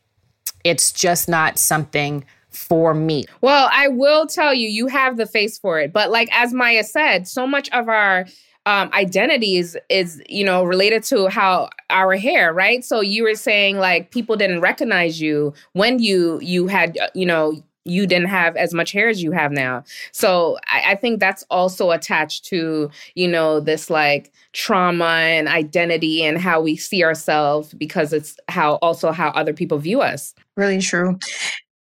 it's 0.64 0.92
just 0.92 1.28
not 1.28 1.58
something 1.58 2.24
for 2.50 2.94
me. 2.94 3.24
Well, 3.40 3.68
I 3.72 3.88
will 3.88 4.26
tell 4.26 4.54
you 4.54 4.68
you 4.68 4.86
have 4.86 5.16
the 5.16 5.26
face 5.26 5.58
for 5.58 5.80
it. 5.80 5.92
But 5.92 6.10
like 6.10 6.28
as 6.32 6.52
Maya 6.52 6.84
said, 6.84 7.26
so 7.26 7.46
much 7.46 7.68
of 7.70 7.88
our 7.88 8.26
um, 8.64 8.90
identities 8.92 9.76
is 9.88 10.22
you 10.28 10.44
know 10.44 10.62
related 10.62 11.02
to 11.02 11.26
how 11.26 11.68
our 11.90 12.14
hair 12.14 12.54
right 12.54 12.84
so 12.84 13.00
you 13.00 13.24
were 13.24 13.34
saying 13.34 13.76
like 13.76 14.12
people 14.12 14.36
didn't 14.36 14.60
recognize 14.60 15.20
you 15.20 15.52
when 15.72 15.98
you 15.98 16.38
you 16.40 16.68
had 16.68 16.96
uh, 16.98 17.08
you 17.12 17.26
know 17.26 17.60
you 17.84 18.06
didn't 18.06 18.28
have 18.28 18.56
as 18.56 18.72
much 18.72 18.92
hair 18.92 19.08
as 19.08 19.22
you 19.22 19.32
have 19.32 19.52
now. 19.52 19.84
So 20.12 20.58
I, 20.68 20.92
I, 20.92 20.94
think 20.94 21.18
that's 21.18 21.44
also 21.50 21.90
attached 21.90 22.44
to, 22.46 22.90
you 23.14 23.28
know, 23.28 23.60
this 23.60 23.90
like 23.90 24.32
trauma 24.52 25.04
and 25.04 25.48
identity 25.48 26.22
and 26.22 26.38
how 26.38 26.60
we 26.60 26.76
see 26.76 27.02
ourselves 27.02 27.74
because 27.74 28.12
it's 28.12 28.36
how 28.48 28.74
also 28.76 29.10
how 29.10 29.30
other 29.30 29.52
people 29.52 29.78
view 29.78 30.00
us. 30.00 30.34
Really 30.56 30.80
true. 30.80 31.18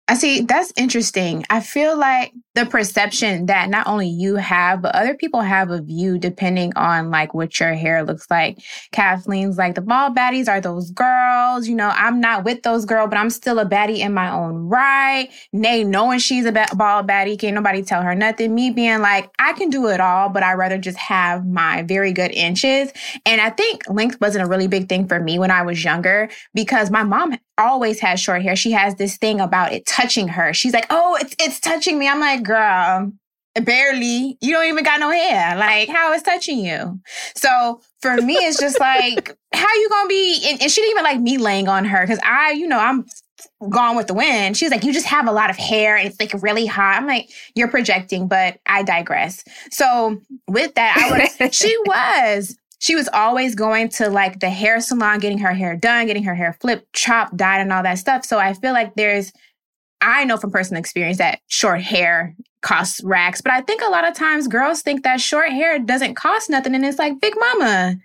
I 0.08 0.16
see 0.16 0.42
that's 0.42 0.74
interesting. 0.76 1.46
I 1.52 1.60
feel 1.60 1.98
like 1.98 2.34
the 2.60 2.66
perception 2.66 3.46
that 3.46 3.70
not 3.70 3.88
only 3.88 4.08
you 4.08 4.36
have, 4.36 4.82
but 4.82 4.94
other 4.94 5.16
people 5.16 5.42
have 5.42 5.72
of 5.72 5.90
you 5.90 6.20
depending 6.20 6.74
on 6.76 7.10
like 7.10 7.34
what 7.34 7.60
your 7.60 7.74
hair 7.74 8.04
looks 8.04 8.30
like. 8.30 8.60
Kathleen's 8.92 9.58
like 9.58 9.76
the 9.76 9.82
ball 9.82 10.14
baddies 10.14 10.50
are 10.50 10.60
those 10.60 10.92
girls. 10.92 11.68
You 11.68 11.76
know, 11.76 11.92
I'm 11.94 12.20
not 12.20 12.44
with 12.44 12.64
those 12.64 12.86
girls, 12.86 13.10
but 13.10 13.18
I'm 13.18 13.30
still 13.30 13.60
a 13.60 13.66
baddie 13.66 14.00
in 14.00 14.14
my 14.14 14.32
own 14.32 14.68
right. 14.68 15.30
Nay, 15.54 15.84
knowing 15.84 16.20
she's 16.20 16.46
a 16.46 16.52
ball 16.52 17.04
baddie, 17.04 17.40
can't 17.40 17.56
nobody 17.56 17.82
tell 17.82 18.02
her 18.02 18.14
nothing. 18.14 18.54
Me 18.54 18.72
being 18.72 19.00
like, 19.00 19.30
I 19.40 19.54
can 19.54 19.70
do 19.70 19.88
it 19.88 20.02
all, 20.02 20.30
but 20.30 20.44
I 20.44 20.54
rather 20.54 20.78
just 20.78 20.98
have 20.98 21.48
my 21.48 21.84
very 21.84 22.12
good 22.12 22.32
inches. 22.32 22.92
And 23.26 23.40
I 23.40 23.52
think 23.52 23.84
length 23.90 24.20
wasn't 24.20 24.46
a 24.46 24.48
really 24.48 24.68
big 24.68 24.90
thing 24.90 25.08
for 25.08 25.20
me 25.20 25.40
when 25.40 25.52
I 25.52 25.62
was 25.62 25.84
younger 25.84 26.30
because 26.54 26.92
my 26.92 27.04
mom 27.04 27.38
always 27.60 28.00
has 28.00 28.20
short 28.20 28.42
hair. 28.42 28.56
She 28.56 28.72
has 28.72 28.96
this 28.96 29.18
thing 29.18 29.40
about 29.40 29.74
it 29.74 29.86
touching 29.86 30.30
her. 30.30 30.54
She's 30.54 30.74
like, 30.74 30.88
"Oh, 30.90 31.18
it's 31.20 31.36
it's 31.40 31.60
touching 31.60 32.00
me." 32.00 32.08
I'm 32.08 32.20
like, 32.20 32.42
"Girl, 32.50 33.12
barely. 33.64 34.38
You 34.42 34.54
don't 34.54 34.68
even 34.68 34.84
got 34.84 35.00
no 35.00 35.12
hair. 35.12 35.56
Like, 35.56 35.90
how 35.90 36.14
is 36.14 36.24
touching 36.24 36.60
you?" 36.60 37.00
So 37.36 37.82
for 38.02 38.18
me, 38.18 38.36
it's 38.36 38.60
just 38.60 38.80
like, 38.82 39.38
how 39.54 39.74
you 39.76 39.90
gonna 39.90 40.08
be? 40.08 40.46
And, 40.50 40.62
and 40.62 40.72
she 40.72 40.82
didn't 40.82 40.92
even 40.92 41.04
like 41.04 41.20
me 41.20 41.38
laying 41.38 41.68
on 41.68 41.86
her 41.86 42.02
because 42.02 42.20
I, 42.24 42.52
you 42.52 42.68
know, 42.68 42.80
I'm 42.80 43.06
gone 43.70 43.96
with 43.96 44.08
the 44.08 44.14
wind. 44.14 44.58
She's 44.58 44.72
like, 44.72 44.84
you 44.84 44.94
just 44.94 45.06
have 45.06 45.28
a 45.28 45.32
lot 45.32 45.50
of 45.50 45.58
hair 45.58 45.96
and 45.96 46.08
it's 46.08 46.20
like 46.20 46.34
really 46.42 46.66
hot. 46.66 46.98
I'm 46.98 47.08
like, 47.08 47.30
you're 47.56 47.68
projecting, 47.68 48.28
but 48.28 48.60
I 48.66 48.84
digress. 48.84 49.44
So 49.72 50.20
with 50.48 50.76
that, 50.76 50.98
I 50.98 51.38
would 51.40 51.54
she 51.54 51.76
was 51.86 52.56
she 52.80 52.96
was 52.96 53.10
always 53.10 53.56
going 53.56 53.90
to 53.90 54.10
like 54.10 54.40
the 54.40 54.50
hair 54.50 54.80
salon, 54.80 55.20
getting 55.20 55.38
her 55.40 55.54
hair 55.54 55.76
done, 55.76 56.08
getting 56.08 56.24
her 56.24 56.36
hair 56.36 56.58
flipped, 56.62 56.94
chopped, 56.94 57.36
dyed, 57.36 57.62
and 57.62 57.74
all 57.74 57.84
that 57.84 57.98
stuff. 57.98 58.24
So 58.26 58.40
I 58.40 58.54
feel 58.54 58.72
like 58.72 58.96
there's, 58.96 59.34
I 60.02 60.24
know 60.24 60.38
from 60.38 60.52
personal 60.52 60.80
experience 60.80 61.18
that 61.18 61.42
short 61.48 61.82
hair 61.82 62.36
costs 62.62 63.02
racks, 63.04 63.42
but 63.42 63.52
I 63.52 63.62
think 63.62 63.82
a 63.82 63.90
lot 63.90 64.08
of 64.08 64.14
times 64.16 64.48
girls 64.48 64.82
think 64.82 65.04
that 65.04 65.22
short 65.22 65.52
hair 65.52 65.80
doesn't 65.80 66.16
cost 66.16 66.50
nothing. 66.50 66.76
And 66.76 66.86
it's 66.86 67.00
like, 67.00 67.20
Big 67.22 67.34
Mama, 67.38 67.96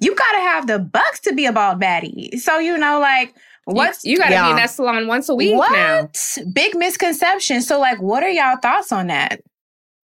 you 0.00 0.14
gotta 0.14 0.38
have 0.38 0.66
the 0.66 0.78
bucks 0.78 1.20
to 1.20 1.34
be 1.34 1.46
a 1.46 1.52
bald 1.52 1.80
baddie. 1.80 2.38
So, 2.38 2.58
you 2.58 2.76
know, 2.78 3.00
like, 3.00 3.34
What's 3.64 4.04
you, 4.04 4.12
you 4.12 4.18
gotta 4.18 4.32
yeah. 4.32 4.46
be 4.46 4.50
in 4.50 4.56
that 4.56 4.70
salon 4.70 5.06
once 5.06 5.28
a 5.28 5.34
week 5.34 5.56
what? 5.56 5.70
now. 5.72 6.10
Big 6.52 6.74
misconception. 6.74 7.62
So, 7.62 7.78
like, 7.78 8.00
what 8.02 8.22
are 8.22 8.28
y'all 8.28 8.56
thoughts 8.56 8.90
on 8.90 9.06
that? 9.06 9.40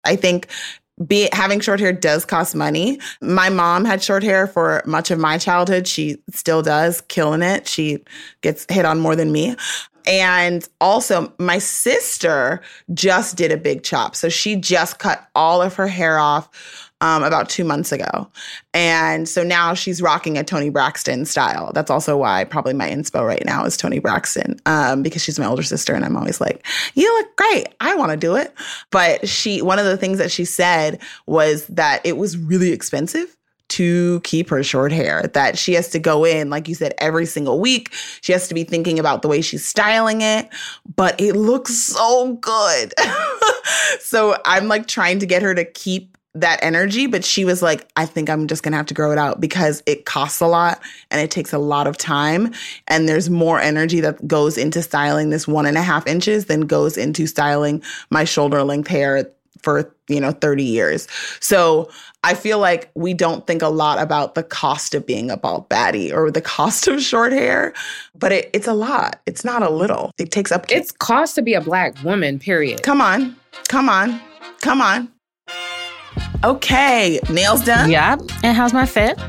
I 0.04 0.18
think 0.18 0.48
be 1.08 1.30
having 1.32 1.60
short 1.60 1.80
hair 1.80 1.94
does 1.94 2.26
cost 2.26 2.56
money. 2.56 3.00
My 3.22 3.50
mom 3.50 3.86
had 3.86 4.02
short 4.02 4.24
hair 4.24 4.48
for 4.48 4.82
much 4.86 5.12
of 5.12 5.20
my 5.20 5.38
childhood. 5.38 5.88
She 5.88 6.18
still 6.32 6.62
does, 6.62 7.02
killing 7.02 7.42
it. 7.42 7.68
She 7.68 8.00
gets 8.42 8.66
hit 8.70 8.86
on 8.86 9.00
more 9.00 9.16
than 9.16 9.32
me. 9.32 9.56
And 10.08 10.68
also, 10.80 11.34
my 11.40 11.58
sister 11.58 12.62
just 12.94 13.38
did 13.38 13.52
a 13.52 13.58
big 13.58 13.84
chop. 13.84 14.16
So 14.16 14.30
she 14.30 14.56
just 14.56 15.00
cut 15.00 15.28
all 15.36 15.62
of 15.62 15.76
her 15.76 15.88
hair 15.88 16.20
off 16.20 16.50
um, 17.02 17.24
about 17.24 17.50
two 17.50 17.64
months 17.64 17.92
ago. 17.92 18.30
And 18.74 19.28
so 19.28 19.44
now 19.44 19.74
she's 19.74 20.02
rocking 20.02 20.38
a 20.38 20.44
Toni 20.44 20.70
Braxton 20.70 21.26
style. 21.26 21.72
That's 21.74 21.92
also 21.92 22.18
why 22.18 22.46
probably 22.46 22.74
my 22.74 22.90
inspo 22.90 23.26
right 23.26 23.44
now 23.46 23.66
is 23.66 23.78
Toni 23.78 24.00
Braxton 24.00 24.60
um, 24.66 25.04
because 25.04 25.22
she's 25.22 25.40
my 25.40 25.46
older 25.46 25.64
sister. 25.64 25.94
And 25.94 26.06
I'm 26.06 26.16
always 26.16 26.40
like, 26.40 26.66
you 26.94 27.12
look 27.18 27.36
great. 27.36 27.68
I 27.80 27.96
want 27.96 28.12
to 28.12 28.18
do 28.18 28.36
it. 28.36 28.54
But 28.92 29.28
she, 29.28 29.62
one 29.62 29.80
of 29.80 29.86
the 29.86 29.98
things 29.98 30.18
that 30.20 30.32
she 30.32 30.46
said 30.46 31.02
was 31.26 31.68
that 31.68 32.06
it 32.06 32.18
was 32.18 32.38
really 32.38 32.72
expensive 32.72 33.36
to 33.70 34.20
keep 34.22 34.50
her 34.50 34.64
short 34.64 34.92
hair, 34.92 35.24
that 35.34 35.58
she 35.58 35.74
has 35.74 35.90
to 35.90 36.00
go 36.00 36.24
in, 36.24 36.50
like 36.50 36.68
you 36.68 36.76
said, 36.76 36.94
every 36.98 37.26
single 37.26 37.60
week. 37.60 37.94
She 38.22 38.32
has 38.32 38.48
to 38.48 38.54
be 38.54 38.64
thinking 38.64 39.00
about 39.00 39.22
the 39.22 39.28
way 39.28 39.42
she's 39.42 39.66
styling 39.66 40.22
it, 40.22 40.50
but 40.96 41.20
it 41.20 41.36
looks 41.36 41.74
so 41.74 42.34
good. 42.36 42.94
so 44.00 44.38
I'm 44.46 44.68
like 44.68 44.88
trying 44.88 45.20
to 45.20 45.26
get 45.26 45.42
her 45.42 45.56
to 45.56 45.66
keep 45.66 46.16
that 46.36 46.60
energy, 46.62 47.08
but 47.08 47.24
she 47.24 47.46
was 47.46 47.62
like, 47.62 47.90
I 47.96 48.06
think 48.06 48.30
I'm 48.30 48.48
just 48.48 48.62
gonna 48.62 48.76
have 48.76 48.86
to 48.88 48.94
grow 48.94 49.12
it 49.12 49.18
out 49.18 49.40
because 49.40 49.82
it 49.86 50.06
costs 50.06 50.42
a 50.42 50.48
lot 50.48 50.82
and 51.10 51.22
it 51.22 51.32
takes 51.32 51.54
a 51.54 51.58
lot 51.58 51.88
of 51.88 51.98
time. 51.98 52.54
And 52.88 53.08
there's 53.08 53.30
more 53.30 53.60
energy 53.60 54.02
that 54.02 54.28
goes 54.28 54.58
into 54.58 54.84
styling 54.84 55.30
this 55.30 55.48
one 55.48 55.66
and 55.66 55.78
a 55.78 55.82
half 55.82 56.06
inches 56.06 56.46
than 56.46 56.62
goes 56.62 56.98
into 56.98 57.26
styling 57.26 57.82
my 58.10 58.26
shoulder 58.26 58.64
length 58.64 58.90
hair 58.90 59.32
for, 59.62 59.95
you 60.08 60.20
know, 60.20 60.32
30 60.32 60.64
years. 60.64 61.08
So 61.40 61.90
I 62.24 62.34
feel 62.34 62.60
like 62.60 62.90
we 62.96 63.14
don't 63.14 63.46
think 63.46 63.62
a 63.62 63.68
lot 63.68 64.00
about 64.00 64.36
the 64.36 64.44
cost 64.44 64.96
of 64.96 65.06
being 65.06 65.30
a 65.30 65.38
bald 65.38 65.70
baddie 65.70 66.12
or 66.12 66.32
the 66.32 66.42
cost 66.42 66.88
of 66.88 67.02
short 67.02 67.32
hair, 67.32 67.74
but 68.18 68.32
it, 68.32 68.50
it's 68.54 68.68
a 68.68 68.74
lot. 68.74 69.22
It's 69.26 69.46
not 69.46 69.62
a 69.62 69.70
little. 69.70 70.12
It 70.18 70.32
takes 70.32 70.52
up. 70.52 70.66
It's 70.70 70.92
cost 70.92 71.36
to 71.36 71.42
be 71.42 71.54
a 71.54 71.62
black 71.62 72.02
woman, 72.04 72.40
period. 72.40 72.84
Come 72.84 73.02
on. 73.02 73.36
Come 73.68 73.90
on. 73.90 74.20
Come 74.62 74.82
on. 74.82 75.12
Okay, 76.44 77.20
nails 77.30 77.64
done? 77.64 77.90
Yep. 77.90 78.22
And 78.44 78.56
how's 78.56 78.74
my 78.74 78.86
fit? 78.86 79.20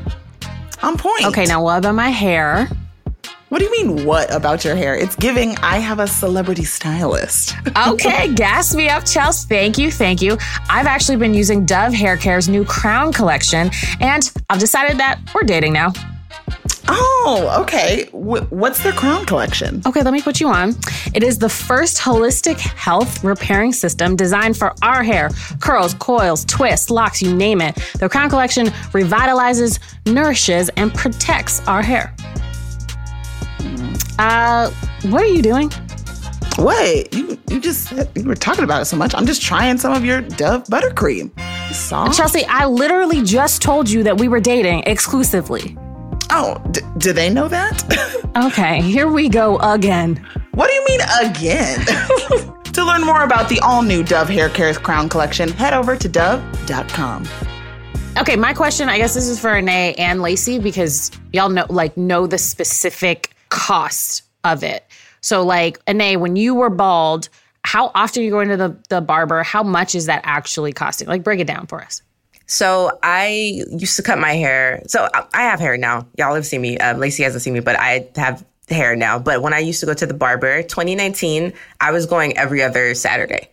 On 0.83 0.97
point. 0.97 1.25
Okay, 1.25 1.45
now 1.45 1.63
what 1.63 1.79
about 1.79 1.95
my 1.95 2.09
hair? 2.09 2.69
What 3.49 3.59
do 3.59 3.65
you 3.65 3.71
mean, 3.71 4.05
what 4.05 4.33
about 4.33 4.65
your 4.65 4.75
hair? 4.75 4.93
It's 4.93 5.15
giving, 5.15 5.55
I 5.59 5.77
have 5.77 5.99
a 5.99 6.07
celebrity 6.07 6.65
stylist. 6.65 7.55
okay, 7.87 8.33
gas 8.33 8.75
me 8.75 8.89
up, 8.89 9.05
Chelsea. 9.05 9.47
Thank 9.47 9.77
you, 9.77 9.89
thank 9.89 10.21
you. 10.21 10.37
I've 10.69 10.85
actually 10.85 11.15
been 11.15 11.33
using 11.33 11.65
Dove 11.65 11.93
Hair 11.93 12.17
Care's 12.17 12.49
new 12.49 12.65
Crown 12.65 13.13
collection, 13.13 13.71
and 14.01 14.29
I've 14.49 14.59
decided 14.59 14.97
that 14.97 15.21
we're 15.33 15.43
dating 15.43 15.71
now. 15.71 15.93
Oh, 16.89 17.61
okay. 17.61 18.09
W- 18.11 18.43
what's 18.49 18.83
the 18.83 18.91
Crown 18.91 19.25
Collection? 19.25 19.81
Okay, 19.85 20.01
let 20.03 20.13
me 20.13 20.21
put 20.21 20.41
you 20.41 20.49
on. 20.49 20.73
It 21.13 21.23
is 21.23 21.37
the 21.37 21.49
first 21.49 21.99
holistic 21.99 22.57
health 22.59 23.23
repairing 23.23 23.71
system 23.71 24.17
designed 24.17 24.57
for 24.57 24.73
our 24.81 25.03
hair 25.03 25.29
curls, 25.61 25.93
coils, 25.95 26.43
twists, 26.45 26.89
locks, 26.89 27.21
you 27.21 27.33
name 27.33 27.61
it. 27.61 27.75
The 27.99 28.09
Crown 28.09 28.29
Collection 28.29 28.67
revitalizes, 28.91 29.79
nourishes, 30.05 30.69
and 30.75 30.93
protects 30.93 31.65
our 31.67 31.81
hair. 31.81 32.13
Uh, 34.19 34.69
what 35.03 35.23
are 35.23 35.27
you 35.27 35.41
doing? 35.41 35.71
Wait, 36.57 37.13
you 37.13 37.37
you 37.49 37.59
just 37.59 37.91
you 38.15 38.23
were 38.23 38.35
talking 38.35 38.63
about 38.63 38.81
it 38.81 38.85
so 38.85 38.97
much. 38.97 39.13
I'm 39.13 39.27
just 39.27 39.41
trying 39.43 39.77
some 39.77 39.93
of 39.93 40.03
your 40.03 40.21
Dove 40.21 40.63
buttercream. 40.65 41.31
Soft. 41.71 42.17
Chelsea, 42.17 42.43
I 42.45 42.65
literally 42.65 43.21
just 43.21 43.61
told 43.61 43.89
you 43.89 44.01
that 44.03 44.17
we 44.19 44.27
were 44.27 44.39
dating 44.39 44.83
exclusively. 44.87 45.77
Oh, 46.31 46.61
d- 46.71 46.81
do 46.97 47.13
they 47.13 47.29
know 47.29 47.47
that? 47.47 47.83
Okay, 48.37 48.83
here 48.83 49.07
we 49.07 49.29
go 49.29 49.57
again. 49.57 50.15
what 50.53 50.67
do 50.67 50.73
you 50.75 50.85
mean 50.85 50.99
again? 51.23 51.83
to 52.65 52.85
learn 52.85 53.03
more 53.03 53.23
about 53.23 53.49
the 53.49 53.59
all 53.61 53.81
new 53.81 54.03
Dove 54.03 54.29
Hair 54.29 54.49
Care's 54.49 54.77
Crown 54.77 55.09
Collection, 55.09 55.49
head 55.49 55.73
over 55.73 55.95
to 55.95 56.07
dove.com. 56.07 57.27
Okay, 58.19 58.35
my 58.35 58.53
question, 58.53 58.89
I 58.89 58.99
guess 58.99 59.15
this 59.15 59.27
is 59.27 59.39
for 59.39 59.53
Renee 59.53 59.95
and 59.95 60.21
Lacy 60.21 60.59
because 60.59 61.09
y'all 61.33 61.49
know 61.49 61.65
like 61.69 61.97
know 61.97 62.27
the 62.27 62.37
specific 62.37 63.31
cost 63.49 64.23
of 64.43 64.63
it. 64.63 64.85
So 65.21 65.43
like 65.43 65.83
Ineye, 65.85 66.17
when 66.17 66.35
you 66.35 66.55
were 66.55 66.69
bald, 66.69 67.29
how 67.63 67.91
often 67.93 68.21
are 68.21 68.25
you 68.25 68.31
going 68.31 68.49
to 68.49 68.57
the, 68.57 68.77
the 68.89 69.01
barber? 69.01 69.43
How 69.43 69.63
much 69.63 69.93
is 69.95 70.05
that 70.05 70.21
actually 70.23 70.73
costing? 70.73 71.07
Like 71.07 71.23
break 71.23 71.39
it 71.39 71.47
down 71.47 71.67
for 71.67 71.81
us. 71.81 72.01
So 72.45 72.97
I 73.03 73.61
used 73.71 73.97
to 73.97 74.03
cut 74.03 74.19
my 74.19 74.33
hair. 74.33 74.81
So 74.87 75.09
I- 75.13 75.41
have 75.41 75.59
hair 75.59 75.77
now. 75.77 76.07
Y'all 76.17 76.33
have 76.33 76.45
seen 76.45 76.61
me. 76.61 76.77
Um, 76.77 76.97
Lacy 76.97 77.23
hasn't 77.23 77.43
seen 77.43 77.53
me, 77.53 77.59
but 77.59 77.75
I 77.77 78.07
have 78.15 78.45
hair 78.69 78.95
now. 78.95 79.19
But 79.19 79.41
when 79.41 79.53
I 79.53 79.59
used 79.59 79.81
to 79.81 79.85
go 79.85 79.93
to 79.93 80.05
the 80.05 80.13
barber, 80.13 80.63
2019, 80.63 81.51
I 81.81 81.91
was 81.91 82.05
going 82.05 82.37
every 82.37 82.63
other 82.63 82.93
Saturday. 82.95 83.49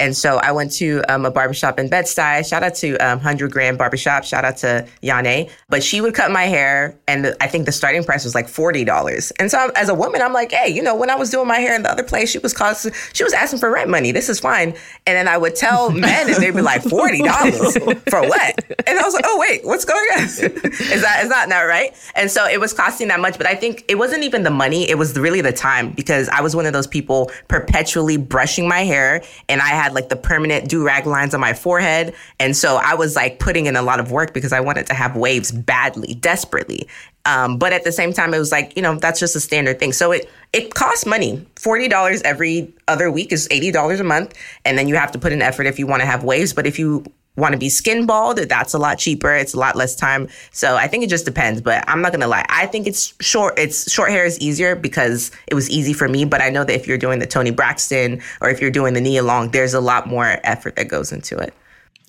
And 0.00 0.16
so 0.16 0.36
I 0.36 0.52
went 0.52 0.72
to 0.74 1.02
um, 1.08 1.26
a 1.26 1.30
barbershop 1.30 1.78
in 1.78 1.88
Bed-Stuy. 1.88 2.48
Shout 2.48 2.62
out 2.62 2.74
to 2.76 2.96
um, 2.98 3.18
100 3.18 3.50
Grand 3.50 3.78
Barbershop. 3.78 4.24
Shout 4.24 4.44
out 4.44 4.56
to 4.58 4.86
Yane. 5.02 5.50
But 5.68 5.82
she 5.82 6.00
would 6.00 6.14
cut 6.14 6.30
my 6.30 6.44
hair, 6.44 6.96
and 7.08 7.24
the, 7.24 7.42
I 7.42 7.48
think 7.48 7.66
the 7.66 7.72
starting 7.72 8.04
price 8.04 8.24
was 8.24 8.34
like 8.34 8.46
$40. 8.46 9.32
And 9.40 9.50
so 9.50 9.70
as 9.74 9.88
a 9.88 9.94
woman, 9.94 10.22
I'm 10.22 10.32
like, 10.32 10.52
hey, 10.52 10.68
you 10.68 10.82
know, 10.82 10.94
when 10.94 11.10
I 11.10 11.16
was 11.16 11.30
doing 11.30 11.48
my 11.48 11.58
hair 11.58 11.74
in 11.74 11.82
the 11.82 11.90
other 11.90 12.04
place, 12.04 12.30
she 12.30 12.38
was 12.38 12.54
costing, 12.54 12.92
she 13.12 13.24
was 13.24 13.32
asking 13.32 13.58
for 13.58 13.70
rent 13.70 13.90
money. 13.90 14.12
This 14.12 14.28
is 14.28 14.38
fine. 14.38 14.68
And 15.06 15.16
then 15.16 15.26
I 15.26 15.36
would 15.36 15.56
tell 15.56 15.90
men, 15.90 16.28
and 16.28 16.36
they'd 16.36 16.54
be 16.54 16.62
like, 16.62 16.82
$40 16.82 18.10
for 18.10 18.20
what? 18.22 18.64
And 18.86 18.98
I 18.98 19.02
was 19.02 19.14
like, 19.14 19.24
oh, 19.26 19.38
wait, 19.38 19.64
what's 19.64 19.84
going 19.84 20.08
on? 20.16 20.22
is 20.28 21.02
that 21.02 21.20
is 21.22 21.28
that 21.28 21.48
not 21.48 21.62
right? 21.62 21.94
And 22.14 22.30
so 22.30 22.46
it 22.46 22.60
was 22.60 22.72
costing 22.72 23.08
that 23.08 23.20
much. 23.20 23.36
But 23.36 23.46
I 23.46 23.54
think 23.54 23.84
it 23.88 23.96
wasn't 23.96 24.22
even 24.22 24.44
the 24.44 24.50
money, 24.50 24.88
it 24.88 24.96
was 24.96 25.18
really 25.18 25.40
the 25.40 25.52
time 25.52 25.90
because 25.90 26.28
I 26.28 26.40
was 26.40 26.54
one 26.54 26.66
of 26.66 26.72
those 26.72 26.86
people 26.86 27.30
perpetually 27.48 28.16
brushing 28.16 28.68
my 28.68 28.80
hair, 28.80 29.22
and 29.48 29.60
I 29.60 29.68
had 29.68 29.87
like 29.94 30.08
the 30.08 30.16
permanent 30.16 30.68
do 30.68 30.84
rag 30.84 31.06
lines 31.06 31.34
on 31.34 31.40
my 31.40 31.54
forehead. 31.54 32.14
And 32.38 32.56
so 32.56 32.76
I 32.76 32.94
was 32.94 33.16
like 33.16 33.38
putting 33.38 33.66
in 33.66 33.76
a 33.76 33.82
lot 33.82 34.00
of 34.00 34.10
work 34.10 34.34
because 34.34 34.52
I 34.52 34.60
wanted 34.60 34.86
to 34.86 34.94
have 34.94 35.16
waves 35.16 35.52
badly, 35.52 36.14
desperately. 36.14 36.88
Um, 37.24 37.58
but 37.58 37.72
at 37.72 37.84
the 37.84 37.92
same 37.92 38.12
time, 38.12 38.32
it 38.32 38.38
was 38.38 38.52
like, 38.52 38.74
you 38.74 38.82
know, 38.82 38.94
that's 38.96 39.20
just 39.20 39.36
a 39.36 39.40
standard 39.40 39.78
thing. 39.78 39.92
So 39.92 40.12
it 40.12 40.30
it 40.52 40.74
costs 40.74 41.04
money. 41.04 41.46
$40 41.56 42.22
every 42.24 42.72
other 42.86 43.10
week 43.10 43.32
is 43.32 43.46
$80 43.48 44.00
a 44.00 44.04
month. 44.04 44.34
And 44.64 44.78
then 44.78 44.88
you 44.88 44.96
have 44.96 45.12
to 45.12 45.18
put 45.18 45.32
in 45.32 45.42
effort 45.42 45.66
if 45.66 45.78
you 45.78 45.86
want 45.86 46.00
to 46.00 46.06
have 46.06 46.24
waves. 46.24 46.54
But 46.54 46.66
if 46.66 46.78
you 46.78 47.04
want 47.38 47.52
to 47.52 47.58
be 47.58 47.68
skin 47.68 48.04
bald, 48.04 48.38
that's 48.38 48.74
a 48.74 48.78
lot 48.78 48.98
cheaper. 48.98 49.32
It's 49.34 49.54
a 49.54 49.58
lot 49.58 49.76
less 49.76 49.94
time. 49.96 50.28
So 50.50 50.76
I 50.76 50.88
think 50.88 51.04
it 51.04 51.08
just 51.10 51.24
depends. 51.24 51.60
But 51.60 51.84
I'm 51.88 52.02
not 52.02 52.12
gonna 52.12 52.28
lie. 52.28 52.44
I 52.48 52.66
think 52.66 52.86
it's 52.86 53.14
short. 53.20 53.58
It's 53.58 53.90
short 53.90 54.10
hair 54.10 54.24
is 54.24 54.38
easier 54.40 54.74
because 54.76 55.30
it 55.46 55.54
was 55.54 55.70
easy 55.70 55.92
for 55.92 56.08
me. 56.08 56.24
But 56.24 56.42
I 56.42 56.50
know 56.50 56.64
that 56.64 56.74
if 56.74 56.86
you're 56.86 56.98
doing 56.98 57.18
the 57.20 57.26
Toni 57.26 57.50
Braxton 57.50 58.20
or 58.40 58.50
if 58.50 58.60
you're 58.60 58.70
doing 58.70 58.94
the 58.94 59.00
Nia 59.00 59.22
Long, 59.22 59.50
there's 59.52 59.74
a 59.74 59.80
lot 59.80 60.06
more 60.06 60.38
effort 60.44 60.76
that 60.76 60.88
goes 60.88 61.12
into 61.12 61.38
it. 61.38 61.54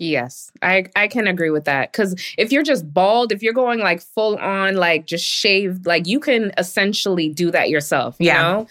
Yes, 0.02 0.50
I 0.62 0.86
I 0.96 1.10
can 1.10 1.28
agree 1.28 1.50
with 1.50 1.66
that 1.66 1.92
because 1.92 2.16
if 2.38 2.54
you're 2.54 2.64
just 2.64 2.92
bald, 2.94 3.34
if 3.34 3.44
you're 3.44 3.54
going 3.54 3.80
like 3.80 4.02
full 4.02 4.38
on 4.38 4.76
like 4.78 5.06
just 5.06 5.26
shaved, 5.26 5.86
like 5.86 6.08
you 6.08 6.22
can 6.22 6.54
essentially 6.58 7.28
do 7.28 7.52
that 7.52 7.70
yourself. 7.70 8.16
You 8.18 8.28
Yeah. 8.28 8.42
know. 8.42 8.68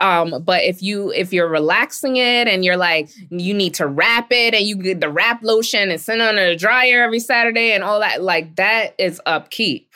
Um, 0.00 0.42
but 0.42 0.64
if 0.64 0.82
you 0.82 1.12
if 1.12 1.32
you're 1.32 1.48
relaxing 1.48 2.16
it 2.16 2.48
and 2.48 2.64
you're 2.64 2.76
like 2.76 3.10
you 3.30 3.52
need 3.52 3.74
to 3.74 3.86
wrap 3.86 4.28
it 4.30 4.54
and 4.54 4.64
you 4.64 4.76
get 4.76 5.00
the 5.00 5.10
wrap 5.10 5.42
lotion 5.42 5.90
and 5.90 6.00
send 6.00 6.22
it 6.22 6.28
under 6.28 6.48
the 6.48 6.56
dryer 6.56 7.02
every 7.02 7.20
Saturday 7.20 7.72
and 7.72 7.84
all 7.84 8.00
that, 8.00 8.22
like 8.22 8.56
that 8.56 8.94
is 8.98 9.20
upkeep. 9.26 9.92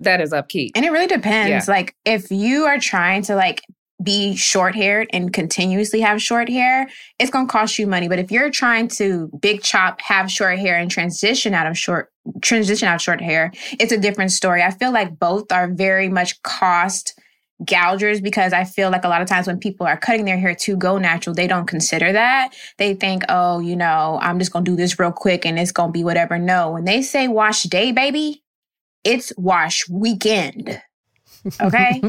That 0.00 0.20
is 0.20 0.32
upkeep. 0.32 0.72
And 0.74 0.84
it 0.84 0.90
really 0.90 1.06
depends. 1.06 1.68
Yeah. 1.68 1.74
Like 1.74 1.96
if 2.04 2.30
you 2.30 2.64
are 2.64 2.78
trying 2.78 3.22
to 3.22 3.34
like 3.34 3.62
be 4.02 4.34
short 4.34 4.74
haired 4.74 5.08
and 5.12 5.32
continuously 5.32 6.00
have 6.00 6.22
short 6.22 6.48
hair, 6.48 6.88
it's 7.18 7.30
gonna 7.30 7.48
cost 7.48 7.78
you 7.78 7.86
money. 7.88 8.08
But 8.08 8.18
if 8.20 8.30
you're 8.30 8.50
trying 8.50 8.88
to 8.88 9.30
big 9.40 9.62
chop, 9.62 10.00
have 10.00 10.30
short 10.30 10.58
hair 10.58 10.76
and 10.76 10.90
transition 10.90 11.54
out 11.54 11.66
of 11.66 11.76
short 11.76 12.12
transition 12.40 12.86
out 12.86 12.96
of 12.96 13.02
short 13.02 13.20
hair, 13.20 13.52
it's 13.80 13.92
a 13.92 13.98
different 13.98 14.30
story. 14.30 14.62
I 14.62 14.70
feel 14.70 14.92
like 14.92 15.18
both 15.18 15.50
are 15.50 15.68
very 15.68 16.08
much 16.08 16.40
cost 16.42 17.18
gougers 17.64 18.20
because 18.20 18.52
I 18.52 18.64
feel 18.64 18.90
like 18.90 19.04
a 19.04 19.08
lot 19.08 19.22
of 19.22 19.28
times 19.28 19.46
when 19.46 19.58
people 19.58 19.86
are 19.86 19.96
cutting 19.96 20.24
their 20.24 20.38
hair 20.38 20.54
to 20.54 20.76
go 20.76 20.98
natural, 20.98 21.34
they 21.34 21.46
don't 21.46 21.66
consider 21.66 22.12
that. 22.12 22.54
They 22.78 22.94
think, 22.94 23.24
oh, 23.28 23.60
you 23.60 23.76
know, 23.76 24.18
I'm 24.22 24.38
just 24.38 24.52
gonna 24.52 24.64
do 24.64 24.76
this 24.76 24.98
real 24.98 25.12
quick 25.12 25.44
and 25.44 25.58
it's 25.58 25.72
gonna 25.72 25.92
be 25.92 26.04
whatever. 26.04 26.38
No, 26.38 26.72
when 26.72 26.84
they 26.84 27.02
say 27.02 27.28
wash 27.28 27.64
day, 27.64 27.92
baby, 27.92 28.42
it's 29.04 29.32
wash 29.36 29.88
weekend. 29.88 30.80
Okay, 31.60 32.00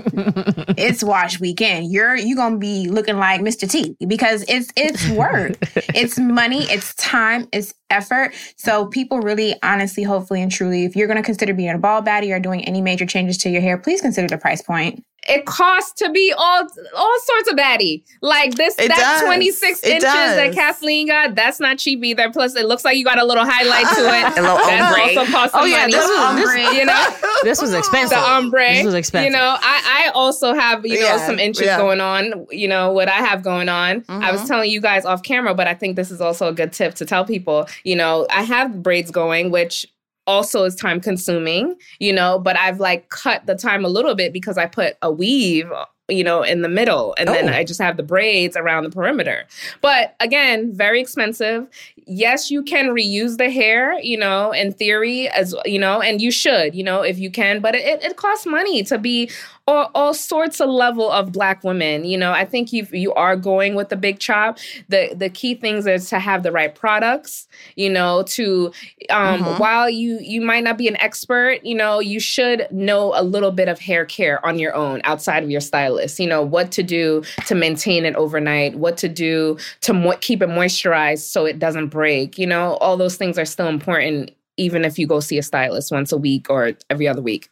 it's 0.78 1.04
wash 1.04 1.40
weekend. 1.40 1.92
You're 1.92 2.16
you 2.16 2.36
gonna 2.36 2.58
be 2.58 2.88
looking 2.88 3.18
like 3.18 3.42
Mr. 3.42 3.70
T 3.70 3.96
because 4.08 4.46
it's 4.48 4.72
it's 4.76 5.10
work, 5.10 5.54
it's 5.96 6.20
money, 6.20 6.64
it's 6.66 6.94
time, 6.96 7.48
it's 7.52 7.74
effort. 7.90 8.34
So 8.58 8.86
people 8.88 9.22
really, 9.22 9.56
honestly, 9.64 10.04
hopefully, 10.04 10.42
and 10.44 10.52
truly, 10.52 10.86
if 10.86 10.96
you're 10.96 11.08
gonna 11.08 11.24
consider 11.24 11.54
being 11.54 11.72
a 11.72 11.80
ball 11.80 12.04
baddie 12.04 12.32
or 12.36 12.40
doing 12.40 12.64
any 12.66 12.82
major 12.82 13.08
changes 13.08 13.40
to 13.40 13.50
your 13.50 13.62
hair, 13.62 13.78
please 13.78 14.02
consider 14.02 14.28
the 14.28 14.38
price 14.38 14.62
point. 14.62 15.04
It 15.30 15.46
costs 15.46 15.94
to 16.02 16.10
be 16.12 16.34
all 16.38 16.68
all 16.96 17.20
sorts 17.26 17.50
of 17.52 17.56
baddie. 17.58 18.04
Like 18.22 18.56
this, 18.56 18.76
It 18.78 18.90
that 18.90 18.98
does. 18.98 19.22
26 19.26 19.80
It 19.84 19.88
inches 19.88 20.04
that. 20.04 20.54
Kathleen 20.54 21.08
got, 21.08 21.36
that's 21.36 21.60
not 21.60 21.78
cheap 21.78 22.04
either. 22.04 22.30
Plus, 22.32 22.56
it 22.56 22.66
looks 22.66 22.84
like 22.84 22.98
you 22.98 23.06
got 23.06 23.20
a 23.20 23.26
little 23.26 23.46
highlight 23.46 23.88
to 23.96 24.02
it. 24.02 24.38
A 24.38 24.42
little 24.42 24.58
That's 24.58 24.84
ombre. 24.84 25.22
also 25.22 25.32
cost 25.32 25.52
some 25.54 25.62
Oh, 25.62 25.66
yeah, 25.66 25.82
money. 25.82 25.94
this 25.94 26.08
was- 26.08 26.36
this- 26.56 26.78
you 26.78 26.86
know, 26.86 27.10
This 27.44 27.62
was 27.62 27.74
expensive. 27.74 28.18
the 28.18 28.24
ombre. 28.24 28.68
This 28.74 28.86
was 28.86 28.94
expensive. 28.96 29.32
You 29.32 29.38
know, 29.38 29.58
I, 29.60 30.06
I 30.08 30.12
also 30.14 30.54
have, 30.54 30.86
you 30.86 31.00
know, 31.00 31.06
Yeah, 31.06 31.26
some 31.26 31.40
inches 31.40 31.66
yeah. 31.66 31.78
going 31.78 32.00
on, 32.02 32.46
you 32.52 32.68
know, 32.68 32.92
what 32.92 33.08
I 33.08 33.18
have 33.18 33.44
going 33.44 33.70
on. 33.70 34.04
I 34.10 34.32
was 34.32 34.42
Mhm. 34.42 34.48
telling 34.48 34.72
you 34.72 34.82
guys 34.82 35.06
off 35.06 35.24
camera, 35.24 35.54
but 35.54 35.68
I 35.68 35.74
think 35.74 35.96
this 35.96 36.12
is 36.12 36.22
also 36.22 36.48
a 36.48 36.54
good 36.54 36.72
tip 36.74 36.96
to 36.96 37.06
tell 37.06 37.26
people, 37.26 37.68
you 37.84 37.96
know, 37.96 38.26
I 38.30 38.44
have 38.44 38.82
braids 38.84 39.12
going, 39.12 39.52
which 39.52 39.86
also 40.28 40.64
is 40.64 40.76
time 40.76 41.00
consuming, 41.00 41.76
you 42.00 42.14
know, 42.14 42.40
but 42.40 42.58
I've 42.58 42.80
like 42.80 43.10
cut 43.10 43.46
the 43.46 43.56
time 43.56 43.84
a 43.86 43.90
little 43.90 44.16
bit 44.16 44.34
because 44.34 44.58
I 44.58 44.66
put 44.66 44.96
a 45.02 45.12
weave 45.12 45.72
you 46.10 46.24
know, 46.24 46.44
in 46.44 46.62
the 46.64 46.70
middle. 46.70 47.16
And 47.18 47.30
then 47.30 47.48
Oh. 47.48 47.54
I 47.54 47.64
just 47.64 47.82
have 47.82 47.96
the 47.96 48.04
braids 48.04 48.58
around 48.58 48.84
the 48.84 48.90
perimeter. 48.90 49.46
But 49.80 50.16
again, 50.20 50.74
very 50.74 51.00
expensive. 51.00 51.66
Yes, 52.06 52.52
you 52.52 52.62
can 52.62 52.88
reuse 52.90 53.38
the 53.38 53.50
hair, 53.50 53.98
you 54.02 54.18
know, 54.18 54.52
in 54.52 54.74
theory, 54.74 55.30
as 55.30 55.56
you 55.64 55.80
know, 55.80 56.02
and 56.02 56.22
you 56.22 56.30
should, 56.30 56.76
you 56.76 56.84
know, 56.84 57.02
if 57.04 57.18
you 57.20 57.32
can, 57.32 57.62
but 57.62 57.74
it, 57.74 58.04
it 58.04 58.18
costs 58.18 58.46
money 58.46 58.84
to 58.84 58.98
be 58.98 59.30
all, 59.66 59.90
all 59.96 60.14
sorts 60.14 60.60
of 60.60 60.70
level 60.70 61.10
of 61.10 61.32
black 61.32 61.64
women. 61.64 62.04
You 62.04 62.18
know, 62.18 62.32
I 62.32 62.44
think 62.44 62.74
you 62.74 62.86
you 62.92 63.14
are 63.14 63.36
going 63.38 63.76
with 63.76 63.90
the 63.90 63.96
big 63.96 64.20
chop. 64.20 64.58
The 64.90 65.14
the 65.16 65.30
key 65.30 65.56
things 65.56 65.88
is 65.88 66.10
to 66.10 66.20
have 66.20 66.44
the 66.44 66.52
right 66.52 66.74
products, 66.76 67.48
you 67.76 67.90
know, 67.90 68.24
to 68.24 68.72
um 69.10 69.44
Mhm. 69.44 69.60
while 69.60 69.90
you 69.90 70.20
you 70.22 70.42
might 70.42 70.64
not 70.66 70.78
be 70.78 70.88
an 70.90 70.98
expert, 70.98 71.60
you 71.64 71.76
know, 71.76 72.00
you 72.00 72.20
should 72.20 72.68
know 72.72 73.14
a 73.16 73.24
little 73.24 73.52
bit 73.52 73.70
of 73.70 73.80
hair 73.80 74.06
care 74.06 74.46
on 74.46 74.60
your 74.60 74.76
own 74.76 75.00
outside 75.06 75.44
of 75.44 75.50
your 75.50 75.62
stylist. 75.62 76.20
You 76.20 76.28
know, 76.28 76.42
what 76.42 76.72
to 76.74 76.84
do 76.84 77.24
to 77.48 77.56
maintain 77.56 78.04
it 78.06 78.16
overnight, 78.16 78.76
what 78.76 78.98
to 78.98 79.08
do 79.08 79.58
to 79.82 79.94
mo- 79.94 80.18
keep 80.20 80.42
it 80.42 80.50
moisturized 80.50 81.20
so 81.32 81.46
it 81.46 81.58
doesn't 81.60 81.88
break. 81.88 82.38
You 82.38 82.48
know, 82.48 82.74
all 82.82 82.98
those 82.98 83.16
things 83.16 83.38
are 83.38 83.46
still 83.46 83.68
important 83.70 84.32
even 84.58 84.86
if 84.86 85.00
you 85.00 85.08
go 85.08 85.20
see 85.20 85.38
a 85.40 85.44
stylist 85.44 85.92
once 85.92 86.12
a 86.12 86.18
week 86.18 86.48
or 86.50 86.74
every 86.90 87.08
other 87.08 87.22
week. 87.24 87.50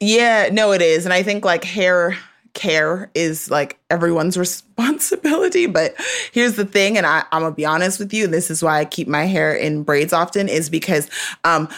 Yeah, 0.00 0.48
no, 0.50 0.72
it 0.72 0.82
is. 0.82 1.04
And 1.04 1.12
I 1.12 1.22
think 1.22 1.44
like 1.44 1.64
hair 1.64 2.16
care 2.54 3.10
is 3.14 3.50
like 3.50 3.78
everyone's 3.90 4.36
responsibility. 4.38 5.66
But 5.66 5.94
here's 6.32 6.56
the 6.56 6.64
thing, 6.64 6.96
and 6.96 7.06
I, 7.06 7.24
I'm 7.32 7.42
gonna 7.42 7.54
be 7.54 7.66
honest 7.66 7.98
with 7.98 8.12
you, 8.12 8.26
this 8.26 8.50
is 8.50 8.62
why 8.62 8.80
I 8.80 8.84
keep 8.84 9.08
my 9.08 9.24
hair 9.24 9.54
in 9.54 9.82
braids 9.82 10.12
often, 10.12 10.48
is 10.48 10.70
because 10.70 11.08
um 11.44 11.68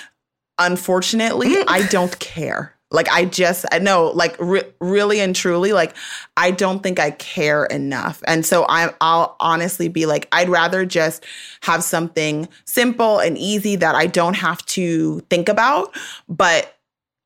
unfortunately 0.59 1.55
I 1.69 1.87
don't 1.89 2.17
care. 2.19 2.75
Like 2.91 3.09
I 3.09 3.25
just 3.25 3.65
I 3.73 3.79
know 3.79 4.09
like 4.15 4.37
re- 4.39 4.71
really 4.81 5.21
and 5.21 5.35
truly 5.35 5.73
like 5.73 5.95
I 6.37 6.51
don't 6.51 6.83
think 6.83 7.01
I 7.01 7.11
care 7.13 7.65
enough. 7.67 8.23
And 8.27 8.45
so 8.45 8.67
I'm, 8.69 8.91
I'll 9.01 9.35
honestly 9.41 9.89
be 9.89 10.07
like 10.07 10.29
I'd 10.31 10.51
rather 10.51 10.85
just 10.85 11.25
have 11.63 11.83
something 11.83 12.49
simple 12.67 13.19
and 13.19 13.39
easy 13.39 13.77
that 13.77 13.95
I 13.95 14.07
don't 14.07 14.35
have 14.37 14.65
to 14.67 15.21
think 15.31 15.49
about, 15.49 15.97
but 16.29 16.77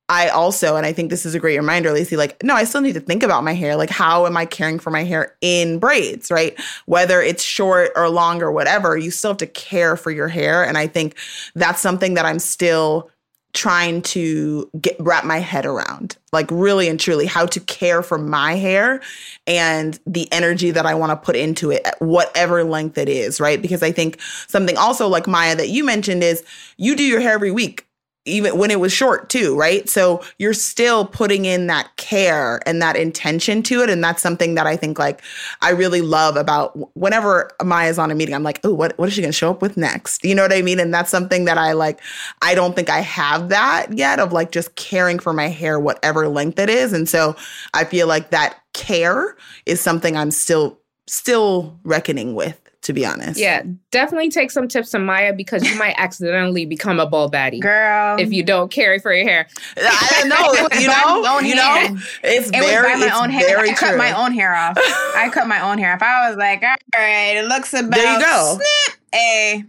I 0.09 0.29
also, 0.29 0.77
and 0.77 0.85
I 0.85 0.93
think 0.93 1.09
this 1.09 1.25
is 1.25 1.35
a 1.35 1.39
great 1.39 1.57
reminder, 1.57 1.91
Lacy, 1.91 2.15
like, 2.15 2.41
no, 2.41 2.55
I 2.55 2.63
still 2.63 2.81
need 2.81 2.93
to 2.93 3.01
think 3.01 3.23
about 3.23 3.43
my 3.43 3.53
hair. 3.53 3.75
Like, 3.75 3.89
how 3.89 4.25
am 4.25 4.37
I 4.37 4.45
caring 4.45 4.79
for 4.79 4.89
my 4.89 5.03
hair 5.03 5.35
in 5.41 5.79
braids, 5.79 6.31
right? 6.31 6.57
Whether 6.85 7.21
it's 7.21 7.43
short 7.43 7.91
or 7.95 8.09
long 8.09 8.41
or 8.41 8.51
whatever, 8.51 8.97
you 8.97 9.11
still 9.11 9.31
have 9.31 9.37
to 9.37 9.47
care 9.47 9.97
for 9.97 10.09
your 10.11 10.29
hair. 10.29 10.63
And 10.63 10.77
I 10.77 10.87
think 10.87 11.15
that's 11.55 11.81
something 11.81 12.13
that 12.13 12.25
I'm 12.25 12.39
still 12.39 13.09
trying 13.53 14.03
to 14.03 14.69
get 14.79 14.95
wrap 14.99 15.23
my 15.23 15.39
head 15.39 15.65
around 15.65 16.15
like 16.31 16.47
really 16.51 16.87
and 16.87 16.99
truly 16.99 17.25
how 17.25 17.45
to 17.45 17.59
care 17.61 18.03
for 18.03 18.19
my 18.19 18.53
hair 18.53 19.01
and 19.47 19.99
the 20.05 20.31
energy 20.31 20.69
that 20.69 20.85
I 20.85 20.93
want 20.93 21.11
to 21.11 21.15
put 21.15 21.35
into 21.35 21.71
it 21.71 21.81
at 21.83 21.99
whatever 21.99 22.63
length 22.63 22.99
it 22.99 23.09
is, 23.09 23.39
right? 23.39 23.59
Because 23.59 23.81
I 23.81 23.91
think 23.91 24.21
something 24.47 24.77
also 24.77 25.07
like 25.07 25.25
Maya 25.25 25.55
that 25.55 25.69
you 25.69 25.83
mentioned 25.83 26.23
is 26.23 26.43
you 26.75 26.95
do 26.95 27.03
your 27.03 27.19
hair 27.19 27.33
every 27.33 27.51
week 27.51 27.86
even 28.27 28.57
when 28.57 28.71
it 28.71 28.79
was 28.79 28.91
short 28.91 29.29
too, 29.29 29.55
right? 29.55 29.87
So 29.89 30.23
you're 30.37 30.53
still 30.53 31.05
putting 31.05 31.45
in 31.45 31.67
that 31.67 31.95
care 31.97 32.59
and 32.67 32.81
that 32.81 32.95
intention 32.95 33.63
to 33.63 33.81
it. 33.81 33.89
And 33.89 34.03
that's 34.03 34.21
something 34.21 34.55
that 34.55 34.67
I 34.67 34.75
think 34.75 34.99
like 34.99 35.21
I 35.61 35.71
really 35.71 36.01
love 36.01 36.35
about 36.35 36.95
whenever 36.95 37.49
Maya's 37.63 37.97
on 37.97 38.11
a 38.11 38.15
meeting, 38.15 38.35
I'm 38.35 38.43
like, 38.43 38.59
oh, 38.63 38.73
what, 38.73 38.97
what 38.97 39.07
is 39.07 39.15
she 39.15 39.21
gonna 39.21 39.31
show 39.31 39.51
up 39.51 39.61
with 39.61 39.77
next? 39.77 40.23
You 40.23 40.35
know 40.35 40.43
what 40.43 40.53
I 40.53 40.61
mean? 40.61 40.79
And 40.79 40.93
that's 40.93 41.09
something 41.09 41.45
that 41.45 41.57
I 41.57 41.71
like, 41.71 42.01
I 42.41 42.53
don't 42.53 42.75
think 42.75 42.89
I 42.89 42.99
have 42.99 43.49
that 43.49 43.87
yet 43.97 44.19
of 44.19 44.33
like 44.33 44.51
just 44.51 44.75
caring 44.75 45.19
for 45.19 45.33
my 45.33 45.47
hair, 45.47 45.79
whatever 45.79 46.27
length 46.27 46.59
it 46.59 46.69
is. 46.69 46.93
And 46.93 47.07
so 47.07 47.35
I 47.73 47.85
feel 47.85 48.07
like 48.07 48.31
that 48.31 48.57
care 48.73 49.35
is 49.65 49.81
something 49.81 50.15
I'm 50.15 50.31
still 50.31 50.79
still 51.07 51.79
reckoning 51.83 52.35
with 52.35 52.66
to 52.83 52.93
be 52.93 53.05
honest. 53.05 53.39
Yeah, 53.39 53.63
definitely 53.91 54.29
take 54.29 54.51
some 54.51 54.67
tips 54.67 54.91
from 54.91 55.05
Maya 55.05 55.33
because 55.33 55.63
you 55.63 55.77
might 55.77 55.95
accidentally 55.97 56.65
become 56.65 56.99
a 56.99 57.05
bald 57.05 57.33
baddie. 57.33 57.59
Girl. 57.59 58.17
If 58.19 58.31
you 58.31 58.43
don't 58.43 58.71
carry 58.71 58.99
for 58.99 59.13
your 59.13 59.27
hair. 59.27 59.47
I 59.77 60.07
don't 60.19 60.29
know. 60.29 60.77
you 60.79 60.87
know, 60.87 61.39
you 61.39 61.55
know, 61.55 61.97
it's 62.23 62.47
it 62.49 62.51
very, 62.51 62.93
was 62.93 62.99
by 62.99 62.99
my 62.99 63.05
it's 63.07 63.15
own 63.15 63.29
hair. 63.29 63.47
very 63.57 63.71
I 63.71 63.73
cut 63.73 63.97
my 63.97 64.11
own 64.23 64.31
hair 64.31 64.55
off. 64.55 64.77
I 64.77 65.29
cut 65.33 65.47
my 65.47 65.59
own 65.69 65.77
hair 65.77 65.93
off. 65.93 66.01
I 66.01 66.29
was 66.29 66.37
like, 66.37 66.61
all 66.63 66.75
right, 66.95 67.33
it 67.37 67.47
looks 67.47 67.73
about 67.73 67.91
There 67.95 68.13
you 68.13 68.19
go. 68.19 68.55
snip. 68.55 68.97
A. 69.15 69.63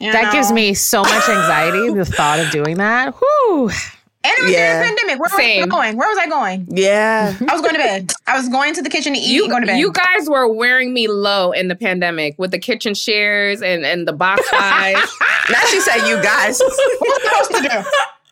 You 0.00 0.12
That 0.12 0.32
gives 0.32 0.50
me 0.52 0.74
so 0.74 1.02
much 1.02 1.28
anxiety, 1.28 1.92
the 1.94 2.04
thought 2.04 2.40
of 2.40 2.50
doing 2.50 2.76
that. 2.78 3.14
Whew. 3.14 3.70
And 4.24 4.32
it 4.38 4.42
was 4.42 4.52
Yeah. 4.52 4.78
during 4.80 4.94
the 4.94 4.96
pandemic. 5.00 5.20
Where 5.20 5.28
Same. 5.38 5.60
was 5.60 5.66
I 5.66 5.68
going? 5.70 5.96
Where 5.98 6.08
was 6.08 6.18
I 6.18 6.28
going? 6.28 6.66
Yeah. 6.70 7.34
I 7.46 7.52
was 7.52 7.60
going 7.60 7.74
to 7.74 7.78
bed. 7.80 8.12
I 8.26 8.36
was 8.38 8.48
going 8.48 8.72
to 8.74 8.82
the 8.82 8.88
kitchen 8.88 9.12
to 9.12 9.18
eat 9.18 9.28
You, 9.34 9.44
and 9.44 9.52
go 9.52 9.60
to 9.60 9.66
bed. 9.66 9.78
you 9.78 9.92
guys 9.92 10.28
were 10.28 10.48
wearing 10.50 10.94
me 10.94 11.08
low 11.08 11.52
in 11.52 11.68
the 11.68 11.74
pandemic 11.76 12.34
with 12.38 12.50
the 12.50 12.58
kitchen 12.58 12.94
shares 12.94 13.60
and, 13.60 13.84
and 13.84 14.08
the 14.08 14.12
box 14.14 14.42
eyes. 14.52 14.96
Now 15.50 15.60
she 15.70 15.78
said, 15.80 16.06
"You 16.08 16.22
guys." 16.22 16.58
what 16.58 16.68
was 17.00 17.20
I 17.22 17.42
supposed 17.44 17.62
to 17.64 17.68
do? 17.68 17.84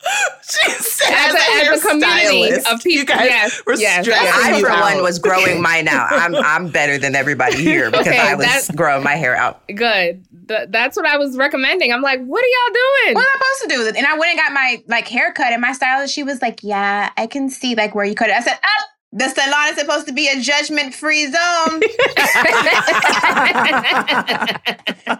She 0.43 0.71
said 0.73 1.13
As 1.13 1.35
a- 1.35 1.39
as 1.39 1.63
a 1.63 1.65
your 1.65 1.81
community 1.81 2.43
stylist. 2.51 2.69
of 2.69 2.83
people- 2.83 2.93
You 2.93 3.05
guys 3.07 3.27
yes, 3.27 3.63
were 3.65 3.75
yes, 3.77 4.05
stressing 4.05 4.25
yes. 4.27 4.45
I, 4.45 4.59
you 4.59 4.65
for 4.67 4.71
one, 4.73 5.03
was 5.03 5.19
growing 5.19 5.63
mine 5.69 5.89
out. 5.89 6.09
I'm 6.13 6.35
I'm 6.35 6.69
better 6.71 6.99
than 6.99 7.15
everybody 7.15 7.57
here 7.63 7.91
because 7.91 8.07
Okay, 8.09 8.19
I 8.19 8.35
was 8.35 8.47
that- 8.47 8.77
growing 8.77 9.03
my 9.05 9.15
hair 9.15 9.35
out. 9.37 9.63
Good. 9.69 10.25
Th- 10.49 10.69
that's 10.71 10.97
what 10.97 11.07
I 11.07 11.17
was 11.19 11.37
recommending. 11.37 11.93
I'm 11.93 12.03
like, 12.03 12.21
what 12.25 12.43
are 12.45 12.47
y'all 12.47 12.75
doing? 13.05 13.15
What 13.15 13.25
am 13.25 13.41
I 13.41 13.55
supposed 13.59 13.71
to 13.87 13.93
do? 13.93 13.99
And 13.99 14.07
I 14.07 14.19
went 14.19 14.31
and 14.33 14.39
got 14.39 14.53
my 14.53 14.83
like 14.89 15.07
haircut, 15.09 15.53
and 15.53 15.63
my 15.63 15.73
stylist, 15.73 16.13
she 16.13 16.25
was 16.25 16.43
like, 16.43 16.61
"Yeah, 16.63 17.11
I 17.17 17.27
can 17.29 17.49
see 17.49 17.75
like 17.77 17.95
where 17.95 18.05
you 18.05 18.15
cut 18.17 18.29
it." 18.29 18.35
I 18.37 18.41
said, 18.41 18.59
"Oh, 18.63 18.83
the 19.13 19.29
salon 19.29 19.69
is 19.69 19.77
supposed 19.79 20.09
to 20.09 20.13
be 20.13 20.27
a 20.29 20.41
judgment-free 20.41 21.27
zone. 21.27 21.81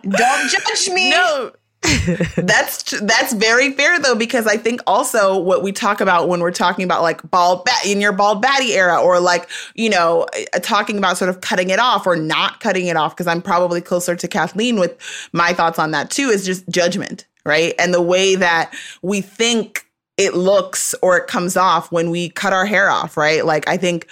Don't 0.03 0.51
judge 0.51 0.89
me." 0.93 1.11
No. 1.11 1.53
that's 2.37 2.99
that's 3.01 3.33
very 3.33 3.73
fair 3.73 3.99
though 3.99 4.15
because 4.15 4.47
I 4.47 4.57
think 4.57 4.81
also 4.87 5.37
what 5.39 5.63
we 5.63 5.73
talk 5.73 6.01
about 6.01 6.29
when 6.29 6.41
we're 6.41 6.53
talking 6.53 6.85
about 6.85 7.03
like 7.03 7.29
bald 7.29 7.69
in 7.85 8.01
your 8.01 8.13
bald 8.13 8.41
batty 8.41 8.75
era 8.75 9.01
or 9.01 9.19
like 9.19 9.49
you 9.75 9.91
know 9.91 10.27
talking 10.63 10.97
about 10.97 11.17
sort 11.17 11.29
of 11.29 11.41
cutting 11.41 11.71
it 11.71 11.81
off 11.81 12.07
or 12.07 12.15
not 12.15 12.61
cutting 12.61 12.87
it 12.87 12.97
off 12.97 13.17
because 13.17 13.27
I'm 13.27 13.43
probably 13.43 13.81
closer 13.81 14.15
to 14.15 14.29
Kathleen 14.29 14.79
with 14.79 14.97
my 15.33 15.53
thoughts 15.53 15.79
on 15.79 15.91
that 15.91 16.11
too 16.11 16.29
is 16.29 16.45
just 16.45 16.69
judgment 16.69 17.27
right? 17.45 17.75
And 17.81 17.93
the 17.93 18.03
way 18.03 18.37
that 18.37 18.73
we 19.03 19.21
think 19.21 19.85
it 20.17 20.35
looks 20.35 20.95
or 21.03 21.17
it 21.17 21.27
comes 21.27 21.57
off 21.57 21.91
when 21.91 22.11
we 22.11 22.29
cut 22.31 22.53
our 22.53 22.67
hair 22.67 22.91
off 22.91 23.17
right? 23.17 23.45
Like 23.45 23.69
I 23.69 23.77
think 23.77 24.07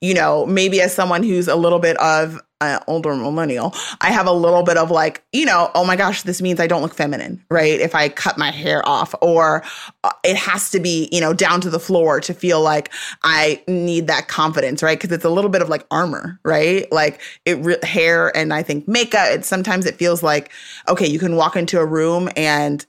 you 0.00 0.14
know 0.14 0.46
maybe 0.46 0.80
as 0.80 0.94
someone 0.94 1.24
who's 1.24 1.48
a 1.48 1.56
little 1.56 1.80
bit 1.80 1.96
of 1.96 2.40
older 2.86 3.14
millennial, 3.14 3.74
I 4.00 4.10
have 4.10 4.26
a 4.26 4.32
little 4.32 4.62
bit 4.62 4.76
of 4.76 4.90
like, 4.90 5.22
you 5.32 5.44
know, 5.44 5.70
oh 5.74 5.84
my 5.84 5.96
gosh, 5.96 6.22
this 6.22 6.40
means 6.40 6.58
I 6.58 6.66
don't 6.66 6.82
look 6.82 6.94
feminine, 6.94 7.44
right? 7.50 7.80
If 7.80 7.94
I 7.94 8.08
cut 8.08 8.38
my 8.38 8.50
hair 8.50 8.86
off, 8.88 9.14
or 9.20 9.62
uh, 10.04 10.12
it 10.24 10.36
has 10.36 10.70
to 10.70 10.80
be, 10.80 11.08
you 11.12 11.20
know, 11.20 11.32
down 11.32 11.60
to 11.62 11.70
the 11.70 11.80
floor 11.80 12.20
to 12.20 12.32
feel 12.32 12.62
like 12.62 12.92
I 13.22 13.62
need 13.68 14.06
that 14.06 14.28
confidence, 14.28 14.82
right? 14.82 14.98
Because 14.98 15.12
it's 15.12 15.24
a 15.24 15.30
little 15.30 15.50
bit 15.50 15.62
of 15.62 15.68
like 15.68 15.86
armor, 15.90 16.40
right? 16.44 16.90
Like 16.90 17.20
it 17.44 17.58
re- 17.58 17.76
hair 17.82 18.34
and 18.36 18.52
I 18.54 18.62
think 18.62 18.88
makeup. 18.88 19.28
It 19.30 19.44
sometimes 19.44 19.86
it 19.86 19.96
feels 19.96 20.22
like 20.22 20.50
okay, 20.88 21.06
you 21.06 21.18
can 21.18 21.36
walk 21.36 21.56
into 21.56 21.78
a 21.78 21.86
room 21.86 22.28
and 22.36 22.84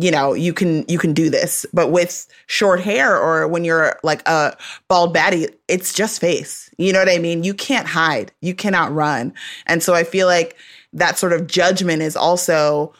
you 0.00 0.10
know 0.10 0.32
you 0.32 0.52
can 0.52 0.84
you 0.88 0.98
can 0.98 1.12
do 1.12 1.30
this 1.30 1.64
but 1.72 1.90
with 1.90 2.26
short 2.46 2.80
hair 2.80 3.16
or 3.16 3.46
when 3.46 3.64
you're 3.64 3.98
like 4.02 4.26
a 4.26 4.56
bald 4.88 5.14
baddie 5.14 5.48
it's 5.68 5.92
just 5.92 6.20
face 6.20 6.68
you 6.78 6.92
know 6.92 6.98
what 6.98 7.08
i 7.08 7.18
mean? 7.18 7.44
You 7.44 7.54
can't 7.54 7.86
hide 7.86 8.32
you 8.40 8.54
cannot 8.54 8.92
run. 8.92 9.32
And 9.66 9.82
so 9.82 9.94
i 9.94 10.02
feel 10.02 10.26
like 10.26 10.56
that 10.92 11.18
sort 11.18 11.32
of 11.32 11.46
judgment 11.46 12.02
is 12.02 12.16
also 12.16 12.92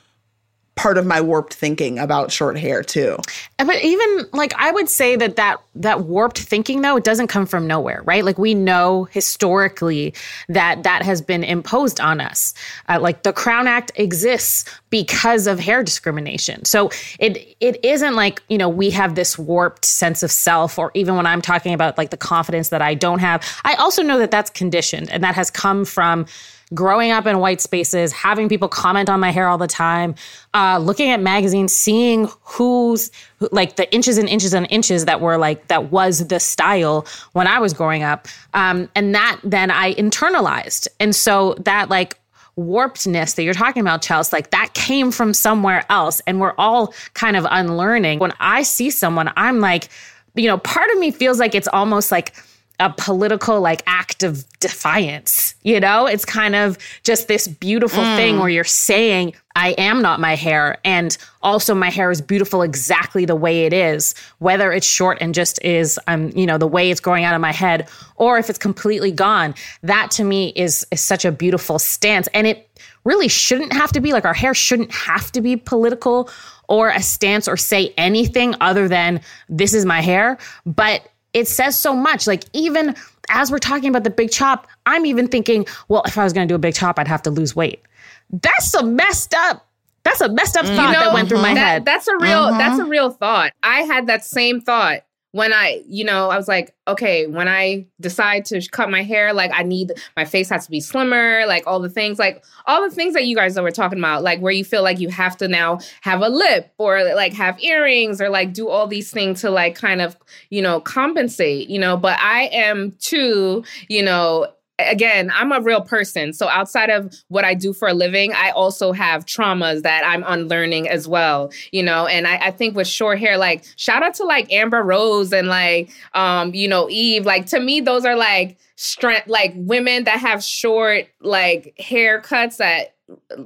part 0.76 0.98
of 0.98 1.06
my 1.06 1.20
warped 1.20 1.54
thinking 1.54 1.98
about 1.98 2.32
short 2.32 2.58
hair 2.58 2.82
too 2.82 3.16
But 3.58 3.82
even 3.82 4.26
like 4.32 4.52
I 4.56 4.70
would 4.70 4.88
say 4.88 5.16
that 5.16 5.36
that 5.36 5.60
that 5.76 6.04
warped 6.04 6.38
thinking 6.38 6.82
though 6.82 6.96
it 6.96 7.04
doesn't 7.04 7.28
come 7.28 7.46
from 7.46 7.66
nowhere, 7.66 8.02
right? 8.04 8.24
Like 8.24 8.38
we 8.38 8.54
know 8.54 9.04
historically 9.04 10.14
that 10.48 10.82
that 10.82 11.02
has 11.02 11.20
been 11.20 11.44
imposed 11.44 12.00
on 12.00 12.20
us. 12.20 12.54
Uh, 12.88 12.98
like 13.00 13.22
the 13.22 13.32
Crown 13.32 13.66
Act 13.66 13.92
exists 13.96 14.64
because 14.90 15.46
of 15.46 15.58
hair 15.58 15.82
discrimination. 15.82 16.64
So 16.64 16.90
it 17.18 17.56
it 17.60 17.84
isn't 17.84 18.14
like 18.14 18.42
you 18.48 18.58
know 18.58 18.68
we 18.68 18.90
have 18.90 19.14
this 19.14 19.38
warped 19.38 19.84
sense 19.84 20.22
of 20.22 20.30
self, 20.30 20.78
or 20.78 20.90
even 20.94 21.16
when 21.16 21.26
I'm 21.26 21.42
talking 21.42 21.74
about 21.74 21.96
like 21.98 22.10
the 22.10 22.16
confidence 22.16 22.68
that 22.68 22.82
I 22.82 22.94
don't 22.94 23.20
have, 23.20 23.44
I 23.64 23.74
also 23.74 24.02
know 24.02 24.18
that 24.18 24.30
that's 24.30 24.50
conditioned 24.50 25.10
and 25.10 25.22
that 25.22 25.34
has 25.34 25.50
come 25.50 25.84
from 25.84 26.26
growing 26.74 27.10
up 27.12 27.26
in 27.26 27.38
white 27.38 27.60
spaces, 27.60 28.12
having 28.12 28.48
people 28.48 28.68
comment 28.68 29.08
on 29.08 29.20
my 29.20 29.30
hair 29.30 29.48
all 29.48 29.58
the 29.58 29.66
time, 29.66 30.14
uh, 30.54 30.78
looking 30.78 31.10
at 31.10 31.20
magazines, 31.20 31.74
seeing 31.74 32.28
who's 32.42 33.10
who- 33.38 33.48
like 33.52 33.76
the 33.76 33.92
inches 33.94 34.18
and 34.18 34.28
inches 34.28 34.52
and 34.52 34.66
inches 34.70 35.04
that 35.04 35.20
were 35.20 35.36
like 35.38 35.68
that 35.68 35.90
was 35.90 36.26
the 36.28 36.40
style 36.40 37.06
when 37.32 37.46
I 37.46 37.58
was 37.58 37.72
growing 37.72 38.02
up, 38.02 38.26
um, 38.54 38.88
and 38.94 39.14
that 39.14 39.38
then 39.44 39.70
I 39.70 39.94
internalized, 39.94 40.88
and 41.00 41.14
so 41.14 41.54
that 41.60 41.88
like 41.88 42.18
warpedness 42.58 43.34
that 43.34 43.42
you're 43.42 43.52
talking 43.54 43.80
about, 43.80 44.00
Chelsea, 44.00 44.36
like 44.36 44.50
that 44.50 44.74
came 44.74 45.10
from 45.10 45.34
somewhere 45.34 45.84
else, 45.90 46.20
and 46.26 46.40
we're 46.40 46.54
all 46.58 46.94
kind 47.14 47.36
of 47.36 47.46
unlearning. 47.50 48.20
When 48.20 48.32
I 48.40 48.62
see 48.62 48.90
someone, 48.90 49.30
I'm 49.36 49.60
like, 49.60 49.88
you 50.36 50.46
know, 50.48 50.58
part 50.58 50.90
of 50.90 50.98
me 50.98 51.10
feels 51.10 51.38
like 51.40 51.54
it's 51.54 51.68
almost 51.72 52.10
like 52.12 52.34
a 52.80 52.92
political 52.96 53.60
like 53.60 53.82
act 53.86 54.22
of 54.22 54.44
defiance 54.60 55.54
you 55.62 55.80
know? 55.80 56.06
It's 56.06 56.26
kind 56.26 56.54
of 56.54 56.76
just 57.04 57.26
this 57.26 57.48
beautiful 57.48 58.04
thing 58.16 58.38
where 58.38 58.48
you're 58.48 58.64
saying 58.64 59.34
i 59.56 59.70
am 59.78 60.02
not 60.02 60.18
my 60.18 60.34
hair 60.34 60.78
and 60.84 61.16
also 61.40 61.76
my 61.76 61.88
hair 61.88 62.10
is 62.10 62.20
beautiful 62.20 62.62
exactly 62.62 63.24
the 63.24 63.36
way 63.36 63.66
it 63.66 63.72
is 63.72 64.12
whether 64.38 64.72
it's 64.72 64.86
short 64.86 65.16
and 65.20 65.32
just 65.32 65.62
is 65.62 65.96
um 66.08 66.30
you 66.34 66.44
know 66.44 66.58
the 66.58 66.66
way 66.66 66.90
it's 66.90 67.00
growing 67.00 67.22
out 67.22 67.36
of 67.36 67.40
my 67.40 67.52
head 67.52 67.88
or 68.16 68.38
if 68.38 68.48
it's 68.48 68.58
completely 68.58 69.12
gone. 69.12 69.54
That 69.82 70.10
to 70.12 70.24
me 70.24 70.52
is 70.56 70.86
is 70.90 71.00
such 71.00 71.24
a 71.24 71.32
beautiful 71.32 71.78
stance 71.78 72.28
and 72.34 72.46
it 72.46 72.68
really 73.04 73.28
shouldn't 73.28 73.72
have 73.72 73.92
to 73.92 74.00
be. 74.00 74.12
Like 74.12 74.24
our 74.24 74.34
hair 74.34 74.54
shouldn't 74.54 74.92
have 74.92 75.30
to 75.32 75.40
be 75.40 75.56
political 75.56 76.30
or 76.68 76.90
a 76.90 77.02
stance 77.02 77.46
or 77.46 77.56
say 77.56 77.92
anything 77.96 78.54
other 78.60 78.88
than 78.88 79.20
this 79.48 79.74
is 79.74 79.84
my 79.84 80.00
hair 80.00 80.38
but 80.64 81.06
it 81.34 81.48
says 81.48 81.78
so 81.78 81.94
much. 81.94 82.26
Like 82.26 82.44
even 82.52 82.94
as 83.28 83.50
we're 83.50 83.58
talking 83.58 83.88
about 83.88 84.04
the 84.04 84.10
big 84.10 84.30
chop, 84.30 84.66
I'm 84.86 85.04
even 85.04 85.28
thinking, 85.28 85.66
well, 85.88 86.02
if 86.06 86.16
I 86.16 86.24
was 86.24 86.32
going 86.32 86.48
to 86.48 86.52
do 86.52 86.56
a 86.56 86.58
big 86.58 86.74
chop, 86.74 86.98
I'd 86.98 87.08
have 87.08 87.22
to 87.22 87.30
lose 87.30 87.54
weight. 87.54 87.82
That's 88.30 88.74
a 88.74 88.84
messed 88.84 89.34
up. 89.34 89.66
That's 90.04 90.20
a 90.20 90.28
messed 90.28 90.56
up 90.56 90.66
mm. 90.66 90.76
thought 90.76 90.92
that 90.92 91.12
went 91.12 91.28
through 91.28 91.42
my 91.42 91.54
that- 91.54 91.60
head. 91.60 91.84
That's 91.84 92.08
a 92.08 92.16
real 92.18 92.50
that's 92.52 92.78
a 92.78 92.82
uh-huh. 92.82 92.90
real 92.90 93.10
thought. 93.10 93.52
I 93.62 93.80
had 93.80 94.06
that 94.06 94.24
same 94.24 94.60
thought 94.60 95.04
when 95.34 95.52
I, 95.52 95.82
you 95.88 96.04
know, 96.04 96.30
I 96.30 96.36
was 96.36 96.46
like, 96.46 96.76
okay, 96.86 97.26
when 97.26 97.48
I 97.48 97.88
decide 98.00 98.44
to 98.44 98.64
cut 98.70 98.88
my 98.88 99.02
hair, 99.02 99.32
like 99.32 99.50
I 99.52 99.64
need 99.64 99.90
my 100.16 100.24
face 100.24 100.48
has 100.50 100.66
to 100.66 100.70
be 100.70 100.80
slimmer, 100.80 101.44
like 101.46 101.66
all 101.66 101.80
the 101.80 101.88
things, 101.88 102.20
like 102.20 102.44
all 102.66 102.88
the 102.88 102.94
things 102.94 103.14
that 103.14 103.26
you 103.26 103.34
guys 103.34 103.58
were 103.58 103.72
talking 103.72 103.98
about, 103.98 104.22
like 104.22 104.38
where 104.38 104.52
you 104.52 104.64
feel 104.64 104.84
like 104.84 105.00
you 105.00 105.08
have 105.08 105.36
to 105.38 105.48
now 105.48 105.80
have 106.02 106.20
a 106.20 106.28
lip 106.28 106.72
or 106.78 107.02
like 107.16 107.32
have 107.32 107.60
earrings 107.60 108.20
or 108.20 108.28
like 108.28 108.52
do 108.52 108.68
all 108.68 108.86
these 108.86 109.10
things 109.10 109.40
to 109.40 109.50
like 109.50 109.74
kind 109.74 110.00
of, 110.00 110.16
you 110.50 110.62
know, 110.62 110.78
compensate, 110.78 111.68
you 111.68 111.80
know, 111.80 111.96
but 111.96 112.16
I 112.20 112.44
am 112.52 112.94
too, 113.00 113.64
you 113.88 114.04
know, 114.04 114.46
again, 114.78 115.30
I'm 115.34 115.52
a 115.52 115.60
real 115.60 115.80
person. 115.80 116.32
So 116.32 116.48
outside 116.48 116.90
of 116.90 117.14
what 117.28 117.44
I 117.44 117.54
do 117.54 117.72
for 117.72 117.88
a 117.88 117.94
living, 117.94 118.32
I 118.32 118.50
also 118.50 118.92
have 118.92 119.24
traumas 119.24 119.82
that 119.82 120.04
I'm 120.04 120.24
unlearning 120.26 120.88
as 120.88 121.06
well, 121.06 121.52
you 121.72 121.82
know. 121.82 122.06
And 122.06 122.26
I, 122.26 122.36
I 122.46 122.50
think 122.50 122.76
with 122.76 122.88
short 122.88 123.18
hair, 123.18 123.36
like 123.38 123.64
shout 123.76 124.02
out 124.02 124.14
to 124.14 124.24
like 124.24 124.52
Amber 124.52 124.82
Rose 124.82 125.32
and 125.32 125.48
like 125.48 125.90
um, 126.14 126.54
you 126.54 126.68
know, 126.68 126.88
Eve. 126.90 127.24
Like 127.24 127.46
to 127.46 127.60
me, 127.60 127.80
those 127.80 128.04
are 128.04 128.16
like 128.16 128.58
strength 128.76 129.28
like 129.28 129.52
women 129.54 130.04
that 130.04 130.18
have 130.18 130.42
short 130.42 131.06
like 131.20 131.74
haircuts 131.80 132.56
that 132.56 132.94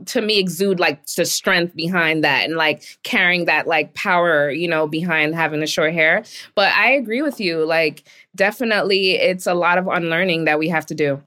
to 0.07 0.21
me 0.21 0.39
exude 0.39 0.79
like 0.79 1.05
the 1.17 1.25
strength 1.25 1.75
behind 1.75 2.23
that 2.23 2.45
and 2.45 2.57
like 2.57 2.85
carrying 3.03 3.47
that 3.47 3.67
like 3.67 3.93
power, 3.95 4.51
you 4.51 4.69
know, 4.69 4.87
behind 4.87 5.35
having 5.35 5.61
the 5.61 5.67
short 5.67 5.93
hair. 5.93 6.23
But 6.55 6.73
I 6.75 6.93
agree 6.93 7.23
with 7.23 7.41
you. 7.41 7.65
Like 7.65 8.05
definitely 8.39 9.17
it's 9.17 9.47
a 9.47 9.53
lot 9.53 9.77
of 9.77 9.87
unlearning 9.87 10.47
that 10.47 10.59
we 10.59 10.69
have 10.69 10.87
to 10.87 10.95
do. 10.95 11.23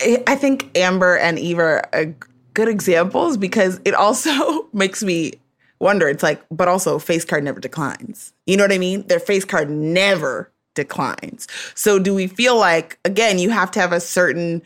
I 0.00 0.34
think 0.34 0.76
Amber 0.76 1.16
and 1.16 1.38
Eva 1.38 1.62
are 1.62 1.88
uh, 1.92 2.04
good 2.52 2.68
examples 2.68 3.36
because 3.36 3.80
it 3.84 3.94
also 3.94 4.68
makes 4.72 5.04
me 5.04 5.34
wonder. 5.78 6.08
It's 6.08 6.22
like, 6.22 6.42
but 6.50 6.66
also 6.66 6.98
face 6.98 7.24
card 7.24 7.44
never 7.44 7.60
declines. 7.60 8.32
You 8.46 8.56
know 8.56 8.64
what 8.64 8.72
I 8.72 8.78
mean? 8.78 9.06
Their 9.06 9.20
face 9.20 9.44
card 9.44 9.70
never 9.70 10.50
declines. 10.74 11.46
So 11.74 12.00
do 12.00 12.12
we 12.12 12.26
feel 12.26 12.56
like 12.56 12.98
again 13.04 13.38
you 13.38 13.50
have 13.50 13.70
to 13.72 13.80
have 13.80 13.92
a 13.92 14.00
certain 14.00 14.62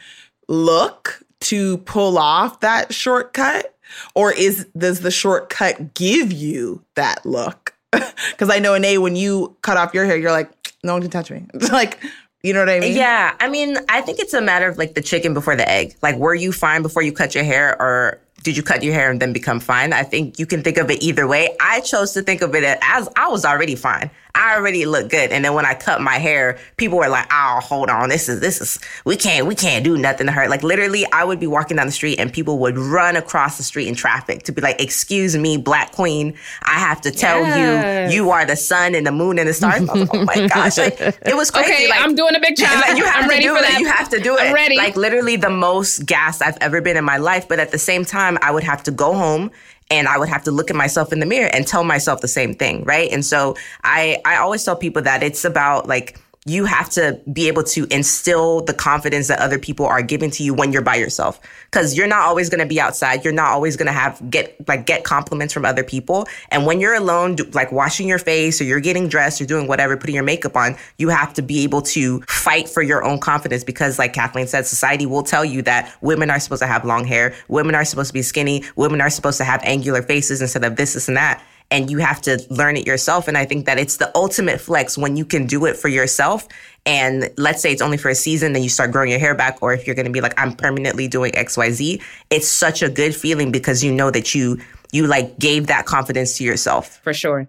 look 0.49 1.23
to 1.41 1.79
pull 1.79 2.17
off 2.17 2.61
that 2.61 2.95
shortcut? 2.95 3.75
Or 4.15 4.33
is 4.33 4.67
does 4.77 5.01
the 5.01 5.11
shortcut 5.11 5.95
give 5.95 6.33
you 6.33 6.83
that 6.95 7.27
look? 7.27 7.75
Because 8.31 8.51
I 8.51 8.59
know 8.61 8.73
Ineye, 8.73 8.99
when 8.99 9.17
you 9.17 9.57
cut 9.63 9.77
off 9.77 9.95
your 9.95 10.05
hair, 10.05 10.17
you're 10.17 10.31
like, 10.31 10.58
no 10.85 10.93
one 10.95 11.03
can 11.03 11.11
touch 11.11 11.31
me. 11.31 11.47
Like, 11.73 11.99
you 12.43 12.53
know 12.53 12.61
what 12.61 12.71
I 12.71 12.79
mean? 12.79 12.97
Yeah. 12.97 13.35
I 13.41 13.49
mean, 13.49 13.77
I 13.89 14.01
think 14.01 14.21
it's 14.21 14.33
a 14.33 14.41
matter 14.41 14.69
of 14.69 14.79
like 14.79 14.95
the 14.95 15.03
chicken 15.03 15.35
before 15.35 15.57
the 15.57 15.69
egg. 15.69 15.97
Like, 16.03 16.17
were 16.17 16.35
you 16.35 16.53
fine 16.53 16.83
before 16.83 17.03
you 17.03 17.13
cut 17.13 17.35
your 17.35 17.43
hair 17.45 17.81
or 17.83 18.21
did 18.45 18.57
you 18.57 18.63
cut 18.63 18.83
your 18.85 18.95
hair 18.95 19.11
and 19.11 19.21
then 19.21 19.33
become 19.33 19.59
fine? 19.59 19.93
I 19.93 20.05
think 20.05 20.39
you 20.39 20.47
can 20.47 20.63
think 20.63 20.79
of 20.79 20.89
it 20.91 21.03
either 21.03 21.27
way. 21.27 21.57
I 21.61 21.81
chose 21.81 22.13
to 22.13 22.23
think 22.23 22.41
of 22.41 22.55
it 22.55 22.79
as 22.83 23.09
I 23.17 23.29
was 23.29 23.45
already 23.45 23.75
fine. 23.75 24.11
I 24.39 24.55
already 24.57 24.87
look 24.87 25.11
good. 25.11 25.31
And 25.33 25.45
then 25.45 25.53
when 25.55 25.67
I 25.67 25.75
cut 25.75 26.01
my 26.01 26.15
hair, 26.15 26.59
people 26.77 26.97
were 26.99 27.09
like, 27.09 27.27
oh, 27.31 27.59
hold 27.63 27.91
on. 27.91 28.09
This 28.09 28.29
is, 28.29 28.41
this 28.41 28.61
is, 28.61 28.79
we 29.05 29.17
can't, 29.17 29.47
we 29.47 29.55
can't 29.55 29.85
do 29.85 29.99
nothing 29.99 30.27
to 30.27 30.33
her. 30.33 30.49
Like 30.49 30.63
literally, 30.63 31.05
I 31.13 31.25
would 31.25 31.41
be 31.41 31.47
walking 31.49 31.77
down 31.77 31.87
the 31.87 31.93
street 31.93 32.19
and 32.21 32.33
people 32.33 32.59
would 32.61 32.79
run 32.79 33.17
across 33.17 33.57
the 33.57 33.65
street 33.65 33.89
in 33.89 33.95
traffic 33.97 34.45
to 34.45 34.53
be 34.53 34.61
like, 34.61 34.81
excuse 34.81 35.37
me, 35.37 35.57
black 35.57 35.93
queen. 35.93 36.35
I 36.63 36.79
have 36.79 37.01
to 37.03 37.11
tell 37.11 37.41
Yes. 37.41 38.13
you, 38.13 38.23
you 38.25 38.31
are 38.31 38.47
the 38.47 38.57
sun 38.57 38.95
and 38.95 39.07
the 39.07 39.13
moon 39.13 39.39
and 39.39 39.49
the 39.49 39.53
stars. 39.55 39.83
Like, 39.83 40.09
oh 40.15 40.25
my 40.25 40.47
gosh. 40.47 40.79
Like, 40.79 41.01
it 41.01 41.35
was 41.37 41.51
crazy. 41.51 41.73
Okay, 41.73 41.89
like, 41.89 42.01
I'm 42.01 42.15
doing 42.15 42.35
a 42.37 42.41
big 42.41 42.57
job. 42.57 42.69
like 42.81 42.97
you 42.97 43.05
have 43.05 43.17
I'm 43.17 43.23
to 43.25 43.29
ready 43.29 43.43
do 43.45 43.53
for 43.55 43.59
it. 43.59 43.63
that. 43.63 43.81
You 43.81 43.89
have 43.89 44.09
to 44.11 44.21
do 44.21 44.37
it. 44.37 44.43
I'm 44.43 44.55
ready. 44.55 44.77
Like 44.77 44.97
literally 44.97 45.35
the 45.37 45.51
most 45.51 46.07
gas 46.07 46.41
I've 46.41 46.59
ever 46.61 46.81
been 46.81 46.97
in 46.97 47.05
my 47.05 47.17
life. 47.17 47.49
But 47.49 47.59
at 47.59 47.73
the 47.73 47.79
same 47.79 48.05
time, 48.05 48.39
I 48.41 48.51
would 48.53 48.63
have 48.65 48.83
to 48.85 48.91
go 48.93 49.15
home 49.15 49.51
and 49.91 50.09
I 50.09 50.19
would 50.19 50.29
have 50.29 50.45
to 50.45 50.51
look 50.51 50.71
at 50.71 50.77
myself 50.77 51.13
in 51.13 51.21
the 51.21 51.27
mirror 51.27 51.51
and 51.53 51.67
tell 51.67 51.85
myself 51.85 52.21
the 52.21 52.29
same 52.29 52.55
thing, 52.55 52.85
right? 52.85 53.11
And 53.11 53.25
so 53.25 53.57
I 53.85 54.21
I 54.25 54.37
always 54.37 54.65
tell 54.65 54.77
people 54.77 55.03
that 55.03 55.23
it's 55.23 55.45
about 55.45 55.89
like 55.89 56.19
you 56.49 56.65
have 56.65 56.89
to 56.91 57.21
be 57.33 57.49
able 57.49 57.63
to 57.65 57.87
instill 57.91 58.63
the 58.63 58.75
confidence 58.75 59.29
that 59.29 59.41
other 59.41 59.59
people 59.59 59.87
are 59.87 60.03
giving 60.03 60.31
to 60.33 60.43
you 60.43 60.55
when 60.55 60.73
you're 60.73 60.83
by 60.83 60.97
yourself. 60.97 61.41
Because 61.71 61.97
you're 61.97 62.07
not 62.07 62.21
always 62.21 62.49
going 62.49 62.61
to 62.61 62.67
be 62.67 62.81
outside. 62.81 63.25
You're 63.25 63.33
not 63.33 63.49
always 63.49 63.77
going 63.77 63.87
to 63.87 63.93
have 63.93 64.31
get 64.31 64.57
like 64.67 64.87
get 64.87 65.05
compliments 65.05 65.53
from 65.53 65.65
other 65.65 65.85
people. 65.85 66.27
And 66.51 66.67
when 66.67 66.81
you're 66.81 66.95
alone 66.95 67.37
do, 67.37 67.45
like 67.53 67.73
washing 67.73 68.09
your 68.09 68.19
face 68.19 68.61
or 68.61 68.65
you're 68.65 68.81
getting 68.81 69.09
dressed 69.09 69.41
or 69.41 69.47
doing 69.47 69.67
whatever 69.67 69.97
putting 69.97 70.15
your 70.15 70.25
makeup 70.25 70.57
on 70.57 70.77
you 70.99 71.09
have 71.09 71.35
to 71.35 71.43
be 71.43 71.63
able 71.65 71.83
to 71.83 72.21
fight 72.23 72.69
for 72.69 72.83
your 72.83 73.05
own 73.05 73.19
confidence 73.19 73.65
because 73.65 73.99
like 73.99 74.13
kathleen 74.13 74.47
said 74.47 74.67
society 74.67 75.07
will 75.07 75.23
tell 75.23 75.45
you 75.45 75.63
that 75.63 75.95
women 76.01 76.31
are 76.31 76.41
supposed 76.41 76.63
to 76.63 76.67
have 76.67 76.85
long 76.85 77.05
hair 77.05 77.35
women 77.49 77.75
are 77.75 77.85
supposed 77.85 78.09
to 78.09 78.15
be 78.15 78.23
skinny 78.23 78.63
women 78.77 79.01
are 79.01 79.11
supposed 79.11 79.39
to 79.39 79.45
have 79.45 79.61
angular 79.65 80.03
faces 80.03 80.41
instead 80.41 80.65
of 80.65 80.77
this 80.77 80.95
this 80.95 81.09
and 81.09 81.17
that 81.17 81.43
and 81.71 81.91
you 81.91 81.99
have 81.99 82.23
to 82.23 82.43
learn 82.51 82.77
it 82.77 82.87
yourself. 82.87 83.29
And 83.29 83.37
I 83.37 83.45
think 83.45 83.67
that 83.67 83.79
it's 83.79 83.99
the 83.99 84.11
ultimate 84.15 84.61
flex 84.61 84.97
when 84.97 85.17
you 85.17 85.25
can 85.25 85.47
do 85.47 85.67
it 85.67 85.77
for 85.77 85.89
yourself. 85.89 86.49
And 86.87 87.31
let's 87.37 87.61
say 87.61 87.73
it's 87.73 87.83
only 87.83 87.99
for 87.99 88.09
a 88.09 88.15
season, 88.15 88.55
then 88.55 88.63
you 88.63 88.71
start 88.71 88.91
growing 88.91 89.11
your 89.11 89.19
hair 89.19 89.35
back, 89.35 89.59
or 89.61 89.75
if 89.75 89.87
you're 89.87 89.95
going 89.95 90.07
to 90.07 90.13
be 90.13 90.23
like, 90.23 90.33
I'm 90.41 90.55
permanently 90.55 91.09
doing 91.09 91.35
X, 91.37 91.57
Y, 91.57 91.71
Z. 91.71 92.01
It's 92.31 92.49
such 92.49 92.83
a 92.83 92.89
good 92.89 93.15
feeling 93.15 93.53
because 93.53 93.85
you 93.85 93.93
know 93.93 94.11
that 94.11 94.35
you 94.35 94.59
you 94.93 95.07
like 95.07 95.39
gave 95.39 95.67
that 95.67 95.85
confidence 95.85 96.39
to 96.39 96.45
yourself. 96.45 96.99
for 97.03 97.13
sure 97.13 97.49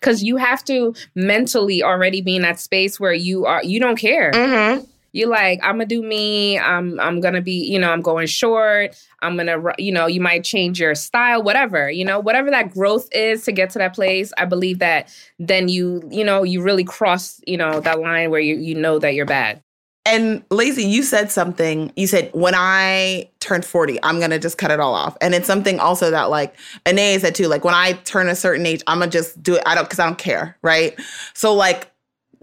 because 0.00 0.22
you 0.22 0.36
have 0.36 0.64
to 0.64 0.94
mentally 1.14 1.82
already 1.82 2.20
be 2.20 2.36
in 2.36 2.42
that 2.42 2.60
space 2.60 3.00
where 3.00 3.12
you 3.12 3.46
are 3.46 3.62
you 3.62 3.80
don't 3.80 3.96
care 3.96 4.32
Mm-hmm. 4.32 4.84
You're 5.16 5.28
like 5.30 5.58
i'm 5.62 5.76
gonna 5.76 5.86
do 5.86 6.02
me 6.02 6.58
i'm 6.58 7.00
i'm 7.00 7.20
gonna 7.20 7.40
be 7.40 7.52
you 7.52 7.78
know 7.78 7.90
i'm 7.90 8.02
going 8.02 8.26
short 8.26 8.94
i'm 9.22 9.36
gonna 9.36 9.56
you 9.78 9.90
know 9.90 10.06
you 10.06 10.20
might 10.20 10.44
change 10.44 10.78
your 10.78 10.94
style 10.94 11.42
whatever 11.42 11.90
you 11.90 12.04
know 12.04 12.20
whatever 12.20 12.50
that 12.50 12.70
growth 12.70 13.08
is 13.12 13.44
to 13.44 13.52
get 13.52 13.70
to 13.70 13.78
that 13.78 13.94
place 13.94 14.32
i 14.36 14.44
believe 14.44 14.78
that 14.78 15.08
then 15.38 15.68
you 15.68 16.06
you 16.10 16.22
know 16.24 16.42
you 16.42 16.62
really 16.62 16.84
cross 16.84 17.40
you 17.46 17.56
know 17.56 17.80
that 17.80 17.98
line 17.98 18.30
where 18.30 18.40
you 18.40 18.56
you 18.56 18.74
know 18.74 18.98
that 18.98 19.14
you're 19.14 19.26
bad 19.26 19.62
And 20.06 20.44
Lacy, 20.50 20.84
you 20.84 21.02
said 21.02 21.32
something. 21.32 21.92
You 21.96 22.06
said, 22.06 22.30
when 22.32 22.54
I 22.54 23.28
turn 23.40 23.62
40, 23.62 23.98
I'm 24.04 24.18
going 24.18 24.30
to 24.30 24.38
just 24.38 24.56
cut 24.56 24.70
it 24.70 24.78
all 24.78 24.94
off. 24.94 25.16
And 25.20 25.34
it's 25.34 25.48
something 25.48 25.80
also 25.80 26.12
that, 26.12 26.30
like, 26.30 26.54
Ineye 26.84 27.18
said 27.20 27.34
too, 27.34 27.48
like, 27.48 27.64
when 27.64 27.74
I 27.74 27.94
turn 28.04 28.28
a 28.28 28.36
certain 28.36 28.64
age, 28.66 28.84
I'm 28.86 28.98
going 28.98 29.10
to 29.10 29.18
just 29.18 29.42
do 29.42 29.56
it. 29.56 29.64
I 29.66 29.74
don't, 29.74 29.82
because 29.84 29.98
I 29.98 30.06
don't 30.06 30.16
care. 30.16 30.56
Right. 30.62 30.96
So, 31.34 31.52
like, 31.52 31.90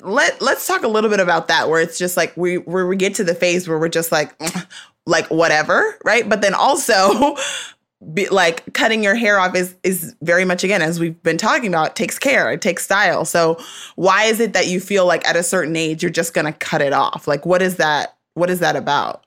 let, 0.04 0.41
let's 0.41 0.68
talk 0.68 0.84
a 0.84 0.88
little 0.88 1.10
bit 1.10 1.20
about 1.20 1.47
that, 1.47 1.70
where 1.70 1.82
it's 1.82 1.97
just 1.97 2.18
like 2.18 2.36
we, 2.38 2.58
we 2.60 2.95
get 2.95 3.16
to 3.16 3.24
the 3.24 3.36
phase 3.36 3.68
where 3.68 3.80
we're 3.80 3.89
just 3.89 4.12
like, 4.12 4.36
like, 5.06 5.28
whatever. 5.28 5.97
Right. 6.04 6.28
But 6.28 6.41
then 6.41 6.54
also, 6.54 7.36
be, 8.14 8.28
like 8.30 8.74
cutting 8.74 9.04
your 9.04 9.16
hair 9.16 9.39
off 9.39 9.56
is 9.56 9.76
is 9.84 10.16
very 10.22 10.43
much 10.43 10.64
again 10.64 10.82
as 10.82 10.99
we've 10.99 11.22
been 11.24 11.38
talking 11.38 11.70
about 11.70 11.95
takes 11.95 12.20
care 12.20 12.51
it 12.51 12.62
takes 12.62 12.84
style 12.84 13.24
so 13.24 13.58
why 13.95 14.26
is 14.26 14.41
it 14.41 14.51
that 14.51 14.68
you 14.68 14.82
feel 14.82 15.06
like 15.06 15.26
at 15.26 15.38
a 15.38 15.43
certain 15.43 15.76
age 15.78 16.04
you're 16.04 16.12
just 16.12 16.34
gonna 16.34 16.51
cut 16.51 16.82
it 16.82 16.91
off 16.91 17.30
like 17.30 17.45
what 17.45 17.62
is 17.62 17.78
that 17.78 18.18
what 18.34 18.49
is 18.49 18.60
that 18.60 18.76
about 18.76 19.24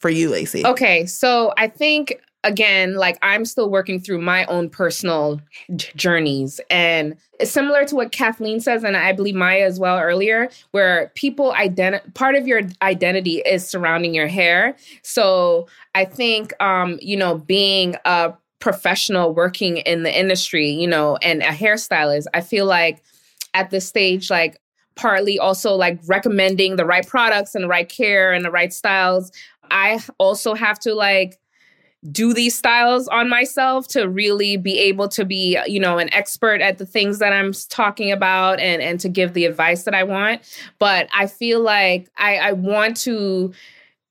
for 0.00 0.08
you 0.08 0.30
Lacy 0.30 0.64
Okay, 0.64 1.06
so 1.06 1.52
I 1.56 1.68
think 1.68 2.20
again, 2.44 2.94
like 2.94 3.18
I'm 3.22 3.44
still 3.44 3.70
working 3.70 4.00
through 4.00 4.20
my 4.20 4.44
own 4.46 4.70
personal 4.70 5.40
j- 5.74 5.90
journeys, 5.96 6.60
and 6.70 7.16
similar 7.42 7.84
to 7.86 7.94
what 7.94 8.12
Kathleen 8.12 8.60
says, 8.60 8.84
and 8.84 8.96
I 8.96 9.12
believe 9.12 9.34
Maya 9.34 9.64
as 9.64 9.78
well 9.78 9.98
earlier, 9.98 10.48
where 10.70 11.12
people 11.14 11.52
identi- 11.52 12.14
part 12.14 12.34
of 12.34 12.46
your 12.46 12.62
identity 12.82 13.38
is 13.40 13.66
surrounding 13.68 14.14
your 14.14 14.28
hair. 14.28 14.76
So 15.02 15.68
I 15.94 16.04
think, 16.04 16.60
um, 16.62 16.98
you 17.02 17.16
know, 17.16 17.38
being 17.38 17.96
a 18.04 18.34
professional 18.60 19.34
working 19.34 19.78
in 19.78 20.02
the 20.02 20.18
industry, 20.18 20.68
you 20.70 20.86
know, 20.86 21.16
and 21.22 21.42
a 21.42 21.46
hairstylist, 21.46 22.26
I 22.34 22.40
feel 22.40 22.66
like 22.66 23.02
at 23.54 23.70
this 23.70 23.86
stage, 23.86 24.30
like 24.30 24.60
partly 24.96 25.38
also 25.38 25.74
like 25.74 26.00
recommending 26.06 26.74
the 26.74 26.84
right 26.84 27.06
products 27.06 27.54
and 27.54 27.62
the 27.62 27.68
right 27.68 27.88
care 27.88 28.32
and 28.32 28.44
the 28.44 28.50
right 28.50 28.72
styles 28.72 29.30
I 29.70 30.00
also 30.18 30.54
have 30.54 30.78
to 30.80 30.94
like 30.94 31.38
do 32.12 32.32
these 32.32 32.56
styles 32.56 33.08
on 33.08 33.28
myself 33.28 33.88
to 33.88 34.08
really 34.08 34.56
be 34.56 34.78
able 34.78 35.08
to 35.08 35.24
be 35.24 35.58
you 35.66 35.80
know 35.80 35.98
an 35.98 36.12
expert 36.14 36.60
at 36.60 36.78
the 36.78 36.86
things 36.86 37.18
that 37.18 37.32
i'm 37.32 37.52
talking 37.68 38.12
about 38.12 38.60
and 38.60 38.80
and 38.80 39.00
to 39.00 39.08
give 39.08 39.34
the 39.34 39.44
advice 39.44 39.82
that 39.82 39.94
i 39.94 40.04
want. 40.04 40.40
But 40.78 41.08
i 41.12 41.26
feel 41.26 41.60
like 41.60 42.08
i 42.16 42.36
i 42.36 42.52
want 42.52 42.96
to 42.98 43.52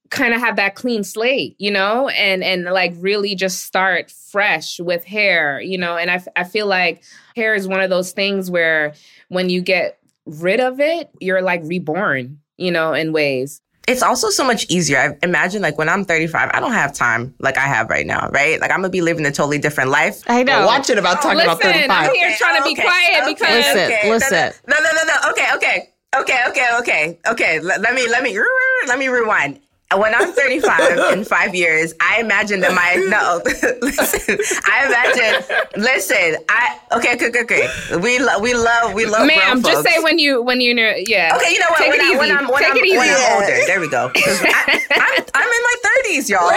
kind 0.09 0.33
of 0.33 0.39
have 0.39 0.55
that 0.55 0.75
clean 0.75 1.03
slate 1.03 1.55
you 1.59 1.71
know 1.71 2.07
and 2.09 2.43
and 2.43 2.65
like 2.65 2.93
really 2.97 3.35
just 3.35 3.65
start 3.65 4.11
fresh 4.11 4.79
with 4.79 5.03
hair 5.03 5.59
you 5.59 5.77
know 5.77 5.97
and 5.97 6.09
i, 6.09 6.23
I 6.35 6.43
feel 6.45 6.65
like 6.65 7.03
hair 7.35 7.55
is 7.55 7.67
one 7.67 7.81
of 7.81 7.89
those 7.89 8.13
things 8.13 8.49
where 8.49 8.93
when 9.27 9.49
you 9.49 9.61
get 9.61 9.99
rid 10.25 10.61
of 10.61 10.79
it 10.79 11.09
you're 11.19 11.41
like 11.41 11.61
reborn 11.63 12.39
you 12.55 12.71
know 12.71 12.93
in 12.93 13.11
ways 13.11 13.61
It's 13.87 14.03
also 14.03 14.29
so 14.29 14.43
much 14.43 14.65
easier. 14.69 14.97
I 14.99 15.25
imagine 15.25 15.61
like 15.61 15.77
when 15.77 15.87
I'm 15.87 16.03
35, 16.03 16.51
I 16.53 16.59
don't 16.59 16.73
have 16.73 16.93
time 16.93 17.33
like 17.39 17.57
I 17.57 17.61
have 17.61 17.89
right 17.89 18.05
now, 18.05 18.29
right? 18.31 18.59
Like 18.59 18.69
I'm 18.69 18.79
gonna 18.79 18.89
be 18.89 19.01
living 19.01 19.25
a 19.25 19.31
totally 19.31 19.59
different 19.59 19.89
life. 19.89 20.21
I 20.27 20.43
know. 20.43 20.65
watch 20.65 20.89
it 20.89 20.97
about 20.97 21.21
talking 21.21 21.41
about 21.41 21.57
Listen, 21.57 21.87
35 21.87 22.09
I'm 22.09 22.15
here 22.15 22.35
trying 22.37 22.57
to 22.57 22.63
be 22.63 22.75
quiet 22.75 23.25
because 23.25 23.47
Listen, 23.47 24.09
listen. 24.09 24.51
No, 24.67 24.75
no, 24.77 24.89
no, 24.91 25.03
no. 25.03 25.29
Okay, 25.31 25.47
okay, 25.55 25.89
okay, 26.17 26.39
okay, 26.49 26.67
okay, 26.79 27.19
okay. 27.27 27.59
Let, 27.61 27.79
let 27.79 27.93
me, 27.93 28.09
let 28.09 28.23
me, 28.23 28.37
let 28.87 28.99
me 28.99 29.07
rewind. 29.07 29.61
When 29.95 30.13
I'm 30.13 30.33
35 30.33 31.13
in 31.13 31.23
five 31.23 31.55
years, 31.55 31.93
I 32.01 32.19
imagine 32.19 32.59
that 32.59 32.73
my 32.75 32.95
no. 33.07 33.39
listen, 33.81 34.37
I 34.65 34.85
imagine. 34.85 35.81
Listen, 35.81 36.43
I 36.49 36.77
okay, 36.91 37.15
okay, 37.15 37.29
okay. 37.29 37.41
okay. 37.43 37.95
We 37.95 38.19
love, 38.19 38.41
we 38.41 38.53
love, 38.53 38.93
we 38.93 39.05
love. 39.05 39.25
Ma'am, 39.25 39.61
just 39.63 39.77
folks. 39.77 39.89
say 39.89 40.03
when 40.03 40.19
you 40.19 40.43
when 40.43 40.59
you're 40.59 40.75
yeah. 40.75 41.37
Okay, 41.37 41.53
you 41.53 41.59
know 41.59 41.67
what? 41.69 41.77
Take 41.79 41.91
when, 41.91 41.99
it 42.01 42.03
I, 42.03 42.07
easy. 42.09 42.17
when 42.17 42.31
I'm 42.37 42.47
when 42.49 42.61
Take 42.63 42.71
I'm, 42.71 42.77
it 42.77 42.85
easy. 42.85 42.97
when 42.97 43.09
I'm 43.09 43.33
older, 43.33 43.65
there 43.65 43.79
we 43.79 43.89
go. 43.89 44.11
I, 44.15 44.81
I'm, 44.91 45.23
I'm 45.33 45.47
in 45.47 45.63
my 45.63 45.75
30s, 46.11 46.29
y'all. 46.29 46.51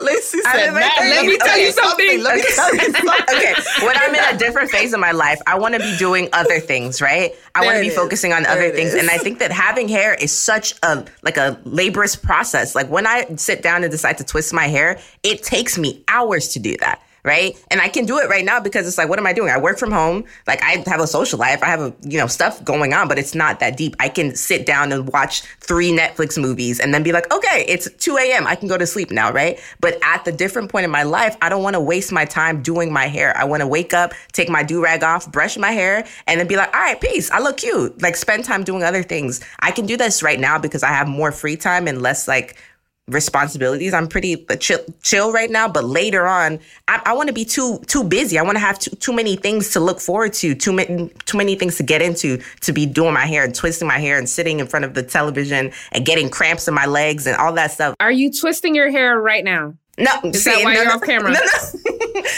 Lacy 0.00 0.38
I'm 0.46 0.54
said 0.56 0.74
"Matt, 0.74 1.00
Let 1.00 1.26
me 1.26 1.36
tell 1.38 1.58
you 1.58 1.72
something. 1.72 2.22
let 2.22 2.36
me 2.36 2.42
tell 2.54 2.74
you 2.76 2.80
something 2.94 3.08
okay, 3.34 3.54
when 3.84 3.96
I'm 3.96 4.14
in 4.14 4.36
a 4.36 4.38
different 4.38 4.70
phase 4.70 4.92
of 4.92 5.00
my 5.00 5.10
life, 5.10 5.40
I 5.48 5.58
want 5.58 5.74
to 5.74 5.80
be 5.80 5.96
doing 5.96 6.28
other 6.32 6.60
things, 6.60 7.00
right? 7.02 7.32
I 7.56 7.64
want 7.64 7.74
to 7.76 7.80
be 7.80 7.88
is. 7.88 7.96
focusing 7.96 8.32
on 8.32 8.44
There 8.44 8.52
other 8.52 8.70
things, 8.70 8.94
is. 8.94 9.00
and 9.00 9.10
I 9.10 9.18
think 9.18 9.40
that 9.40 9.50
having 9.50 9.88
hair 9.88 10.14
is 10.14 10.30
such 10.30 10.74
a 10.84 11.04
like 11.22 11.36
a 11.36 11.58
laborious 11.64 12.14
process. 12.14 12.67
Like 12.74 12.88
when 12.88 13.06
I 13.06 13.26
sit 13.36 13.62
down 13.62 13.82
and 13.82 13.90
decide 13.90 14.18
to 14.18 14.24
twist 14.24 14.52
my 14.52 14.66
hair, 14.66 14.98
it 15.22 15.42
takes 15.42 15.78
me 15.78 16.04
hours 16.08 16.48
to 16.48 16.58
do 16.58 16.76
that. 16.78 17.02
Right? 17.24 17.56
And 17.70 17.80
I 17.80 17.88
can 17.88 18.06
do 18.06 18.18
it 18.18 18.28
right 18.28 18.44
now 18.44 18.60
because 18.60 18.86
it's 18.86 18.98
like, 18.98 19.08
what 19.08 19.18
am 19.18 19.26
I 19.26 19.32
doing? 19.32 19.50
I 19.50 19.58
work 19.58 19.78
from 19.78 19.92
home. 19.92 20.24
Like 20.46 20.62
I 20.62 20.82
have 20.86 21.00
a 21.00 21.06
social 21.06 21.38
life. 21.38 21.62
I 21.62 21.66
have 21.66 21.80
a, 21.80 21.94
you 22.02 22.18
know, 22.18 22.26
stuff 22.26 22.64
going 22.64 22.92
on, 22.92 23.08
but 23.08 23.18
it's 23.18 23.34
not 23.34 23.60
that 23.60 23.76
deep. 23.76 23.96
I 24.00 24.08
can 24.08 24.34
sit 24.34 24.66
down 24.66 24.92
and 24.92 25.08
watch 25.12 25.42
three 25.60 25.90
Netflix 25.90 26.40
movies 26.40 26.80
and 26.80 26.94
then 26.94 27.02
be 27.02 27.12
like, 27.12 27.32
okay, 27.32 27.64
it's 27.68 27.90
2 27.96 28.16
a.m. 28.16 28.46
I 28.46 28.54
can 28.54 28.68
go 28.68 28.78
to 28.78 28.86
sleep 28.86 29.10
now, 29.10 29.32
right? 29.32 29.60
But 29.80 29.98
at 30.02 30.24
the 30.24 30.32
different 30.32 30.70
point 30.70 30.84
in 30.84 30.90
my 30.90 31.02
life, 31.02 31.36
I 31.42 31.48
don't 31.48 31.62
want 31.62 31.74
to 31.74 31.80
waste 31.80 32.12
my 32.12 32.24
time 32.24 32.62
doing 32.62 32.92
my 32.92 33.06
hair. 33.06 33.36
I 33.36 33.44
want 33.44 33.60
to 33.60 33.66
wake 33.66 33.92
up, 33.92 34.12
take 34.32 34.48
my 34.48 34.62
do 34.62 34.82
rag 34.82 35.02
off, 35.02 35.30
brush 35.30 35.56
my 35.58 35.72
hair, 35.72 36.06
and 36.26 36.40
then 36.40 36.46
be 36.46 36.56
like, 36.56 36.72
all 36.74 36.80
right, 36.80 37.00
peace. 37.00 37.30
I 37.30 37.40
look 37.40 37.58
cute. 37.58 38.00
Like 38.00 38.16
spend 38.16 38.44
time 38.44 38.64
doing 38.64 38.82
other 38.82 39.02
things. 39.02 39.40
I 39.60 39.70
can 39.70 39.86
do 39.86 39.96
this 39.96 40.22
right 40.22 40.38
now 40.38 40.58
because 40.58 40.82
I 40.82 40.88
have 40.88 41.08
more 41.08 41.32
free 41.32 41.56
time 41.56 41.88
and 41.88 42.00
less 42.00 42.28
like 42.28 42.56
responsibilities. 43.08 43.94
I'm 43.94 44.06
pretty 44.06 44.46
uh, 44.48 44.56
chill, 44.56 44.80
chill 45.02 45.32
right 45.32 45.50
now, 45.50 45.68
but 45.68 45.84
later 45.84 46.26
on, 46.26 46.60
I, 46.86 47.02
I 47.06 47.12
want 47.14 47.28
to 47.28 47.32
be 47.32 47.44
too 47.44 47.78
too 47.86 48.04
busy. 48.04 48.38
I 48.38 48.42
want 48.42 48.56
to 48.56 48.60
have 48.60 48.78
too, 48.78 48.94
too 48.96 49.12
many 49.12 49.36
things 49.36 49.70
to 49.72 49.80
look 49.80 50.00
forward 50.00 50.34
to, 50.34 50.54
too 50.54 50.72
many 50.72 51.10
too 51.24 51.38
many 51.38 51.54
things 51.54 51.76
to 51.76 51.82
get 51.82 52.02
into, 52.02 52.40
to 52.60 52.72
be 52.72 52.86
doing 52.86 53.14
my 53.14 53.26
hair 53.26 53.44
and 53.44 53.54
twisting 53.54 53.88
my 53.88 53.98
hair 53.98 54.18
and 54.18 54.28
sitting 54.28 54.60
in 54.60 54.66
front 54.66 54.84
of 54.84 54.94
the 54.94 55.02
television 55.02 55.72
and 55.92 56.06
getting 56.06 56.28
cramps 56.28 56.68
in 56.68 56.74
my 56.74 56.86
legs 56.86 57.26
and 57.26 57.36
all 57.36 57.52
that 57.54 57.70
stuff. 57.70 57.94
Are 58.00 58.12
you 58.12 58.32
twisting 58.32 58.74
your 58.74 58.90
hair 58.90 59.20
right 59.20 59.44
now? 59.44 59.74
No, 59.98 60.12
is 60.24 60.44
see, 60.44 60.50
that 60.50 60.64
why 60.64 60.74
no, 60.74 60.80
you're 60.80 60.88
no, 60.88 60.94
off 60.94 61.02
camera? 61.02 61.32
No, 61.32 61.40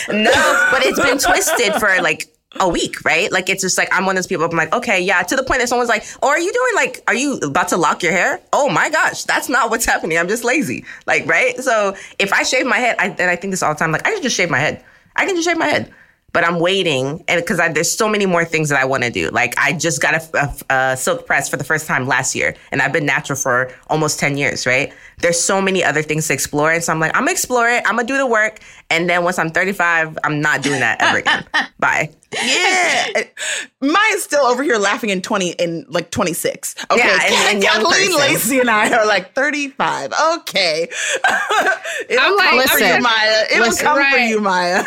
no. 0.09 0.23
no, 0.25 0.69
but 0.73 0.83
it's 0.83 0.99
been 0.99 1.19
twisted 1.19 1.75
for 1.75 2.01
like 2.01 2.29
a 2.59 2.69
week, 2.69 3.05
right? 3.05 3.31
Like 3.31 3.49
it's 3.49 3.63
just 3.63 3.79
like 3.79 3.89
I'm 3.93 4.07
one 4.07 4.17
of 4.17 4.19
those 4.19 4.27
people. 4.27 4.45
I'm 4.45 4.57
like, 4.57 4.73
okay, 4.75 5.01
yeah. 5.01 5.23
To 5.23 5.37
the 5.37 5.43
point 5.45 5.61
that 5.61 5.69
someone's 5.69 5.89
like, 5.89 6.05
"Oh, 6.21 6.29
are 6.29 6.39
you 6.39 6.53
doing 6.53 6.73
like, 6.75 7.03
are 7.07 7.15
you 7.15 7.35
about 7.37 7.69
to 7.69 7.77
lock 7.77 8.03
your 8.03 8.13
hair?" 8.13 8.41
Oh 8.53 8.69
my 8.69 8.91
gosh, 8.91 9.25
that's 9.25 9.49
not 9.49 9.71
what's 9.71 9.85
happening. 9.85 10.19
I'm 10.19 10.29
just 10.29 10.43
lazy, 10.43 10.85
like 11.07 11.27
right. 11.27 11.57
So 11.59 11.95
if 12.19 12.33
I 12.33 12.43
shave 12.43 12.67
my 12.67 12.79
head, 12.79 12.97
I, 12.99 13.09
and 13.09 13.31
I 13.31 13.37
think 13.37 13.53
this 13.53 13.63
all 13.63 13.73
the 13.73 13.79
time, 13.79 13.93
like 13.93 14.07
I 14.07 14.13
can 14.13 14.23
just 14.23 14.37
shave 14.37 14.51
my 14.51 14.59
head. 14.59 14.85
I 15.15 15.27
can 15.27 15.37
just 15.37 15.47
shave 15.47 15.59
my 15.59 15.67
head. 15.67 15.93
But 16.33 16.45
I'm 16.45 16.61
waiting, 16.61 17.25
and 17.27 17.41
because 17.41 17.59
there's 17.75 17.91
so 17.91 18.09
many 18.09 18.25
more 18.25 18.45
things 18.45 18.69
that 18.69 18.81
I 18.81 18.85
want 18.85 19.03
to 19.03 19.11
do. 19.11 19.31
Like 19.31 19.55
I 19.59 19.73
just 19.73 20.01
got 20.01 20.15
a, 20.15 20.55
a, 20.71 20.75
a 20.75 20.97
silk 20.97 21.27
press 21.27 21.49
for 21.49 21.57
the 21.57 21.65
first 21.65 21.89
time 21.89 22.07
last 22.07 22.37
year, 22.37 22.55
and 22.71 22.81
I've 22.81 22.93
been 22.93 23.07
natural 23.07 23.37
for 23.37 23.73
almost 23.89 24.21
ten 24.21 24.37
years, 24.37 24.65
right? 24.65 24.93
There's 25.21 25.39
so 25.41 25.61
many 25.61 25.85
other 25.85 26.03
things 26.03 26.27
to 26.29 26.35
explore. 26.35 26.73
And 26.73 26.83
so 26.83 26.93
I'm 26.93 27.01
like, 27.01 27.15
I'm 27.15 27.23
gonna 27.23 27.33
explore 27.33 27.69
it. 27.69 27.83
I'm 27.87 27.97
gonna 27.97 28.07
do 28.09 28.17
the 28.17 28.27
work. 28.27 28.61
And 28.93 29.09
then 29.09 29.23
once 29.23 29.39
I'm 29.39 29.51
35, 29.51 30.19
I'm 30.25 30.41
not 30.41 30.63
doing 30.63 30.81
that 30.81 31.01
ever 31.01 31.19
again. 31.19 31.45
Bye. 31.79 32.11
Yeah. 32.33 33.23
Maya's 33.81 34.23
still 34.23 34.45
over 34.45 34.63
here 34.63 34.77
laughing 34.79 35.11
in 35.11 35.21
20 35.23 35.51
in 35.53 35.85
like 35.89 36.11
26. 36.11 36.75
Okay. 36.91 37.01
Yeah, 37.01 37.19
and- 37.23 37.35
and 37.57 37.63
young 37.63 37.85
Kathleen 37.85 38.13
person. 38.13 38.19
Lacy 38.35 38.61
and 38.61 38.71
I 38.71 38.93
are 38.97 39.07
like 39.07 39.35
35. 39.35 40.13
Okay. 40.39 40.89
It'll 42.09 42.25
I'm 42.25 42.37
like, 42.37 42.49
come 42.49 42.61
for 42.69 42.75
Listen, 42.79 42.97
you, 42.97 43.03
Maya. 43.03 43.43
It'll 43.53 43.67
listen. 43.67 43.87
come 43.87 44.11
for 44.11 44.19
you, 44.19 44.41
Maya. 44.41 44.85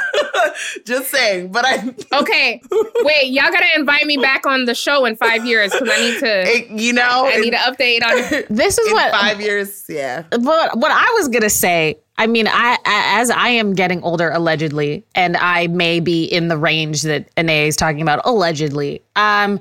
Just 0.85 1.09
saying. 1.11 1.51
But 1.51 1.65
I 1.65 1.93
Okay, 2.21 2.61
wait, 3.03 3.31
y'all 3.31 3.51
gotta 3.51 3.67
invite 3.75 4.05
me 4.05 4.17
back 4.17 4.45
on 4.45 4.65
the 4.65 4.75
show 4.75 5.05
in 5.05 5.15
five 5.15 5.45
years 5.45 5.71
because 5.71 5.89
I 5.89 5.99
need 5.99 6.19
to. 6.19 6.41
it- 6.49 6.69
you 6.79 6.93
know, 6.93 7.25
I 7.27 7.37
need 7.37 7.49
in, 7.49 7.53
an 7.55 7.59
update 7.59 8.03
on. 8.03 8.43
This 8.55 8.77
is 8.77 8.87
in 8.87 8.93
what 8.93 9.11
five 9.11 9.39
years, 9.41 9.85
yeah. 9.89 10.22
But 10.29 10.77
what 10.77 10.91
I 10.91 11.13
was 11.17 11.27
gonna 11.29 11.49
say, 11.49 11.97
I 12.17 12.27
mean, 12.27 12.47
I, 12.47 12.77
as 12.85 13.29
I 13.29 13.49
am 13.49 13.73
getting 13.73 14.01
older, 14.03 14.29
allegedly, 14.29 15.03
and 15.15 15.35
I 15.37 15.67
may 15.67 15.99
be 15.99 16.25
in 16.25 16.47
the 16.47 16.57
range 16.57 17.01
that 17.03 17.33
Ineye 17.35 17.67
is 17.67 17.75
talking 17.75 18.01
about, 18.01 18.21
allegedly. 18.25 19.01
Um, 19.15 19.59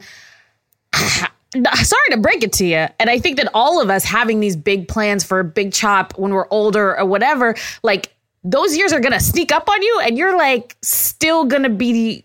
sorry 0.94 2.08
to 2.10 2.18
break 2.18 2.42
it 2.42 2.52
to 2.54 2.66
you, 2.66 2.86
and 2.98 3.08
I 3.08 3.18
think 3.18 3.36
that 3.38 3.48
all 3.54 3.80
of 3.80 3.90
us 3.90 4.04
having 4.04 4.40
these 4.40 4.56
big 4.56 4.88
plans 4.88 5.24
for 5.24 5.40
a 5.40 5.44
big 5.44 5.72
chop 5.72 6.18
when 6.18 6.32
we're 6.32 6.48
older 6.50 6.98
or 6.98 7.06
whatever, 7.06 7.54
like 7.82 8.14
those 8.44 8.76
years 8.76 8.92
are 8.92 9.00
gonna 9.00 9.20
sneak 9.20 9.52
up 9.52 9.68
on 9.68 9.82
you, 9.82 10.00
and 10.04 10.18
you're 10.18 10.36
like 10.36 10.76
still 10.82 11.44
gonna 11.44 11.70
be 11.70 12.24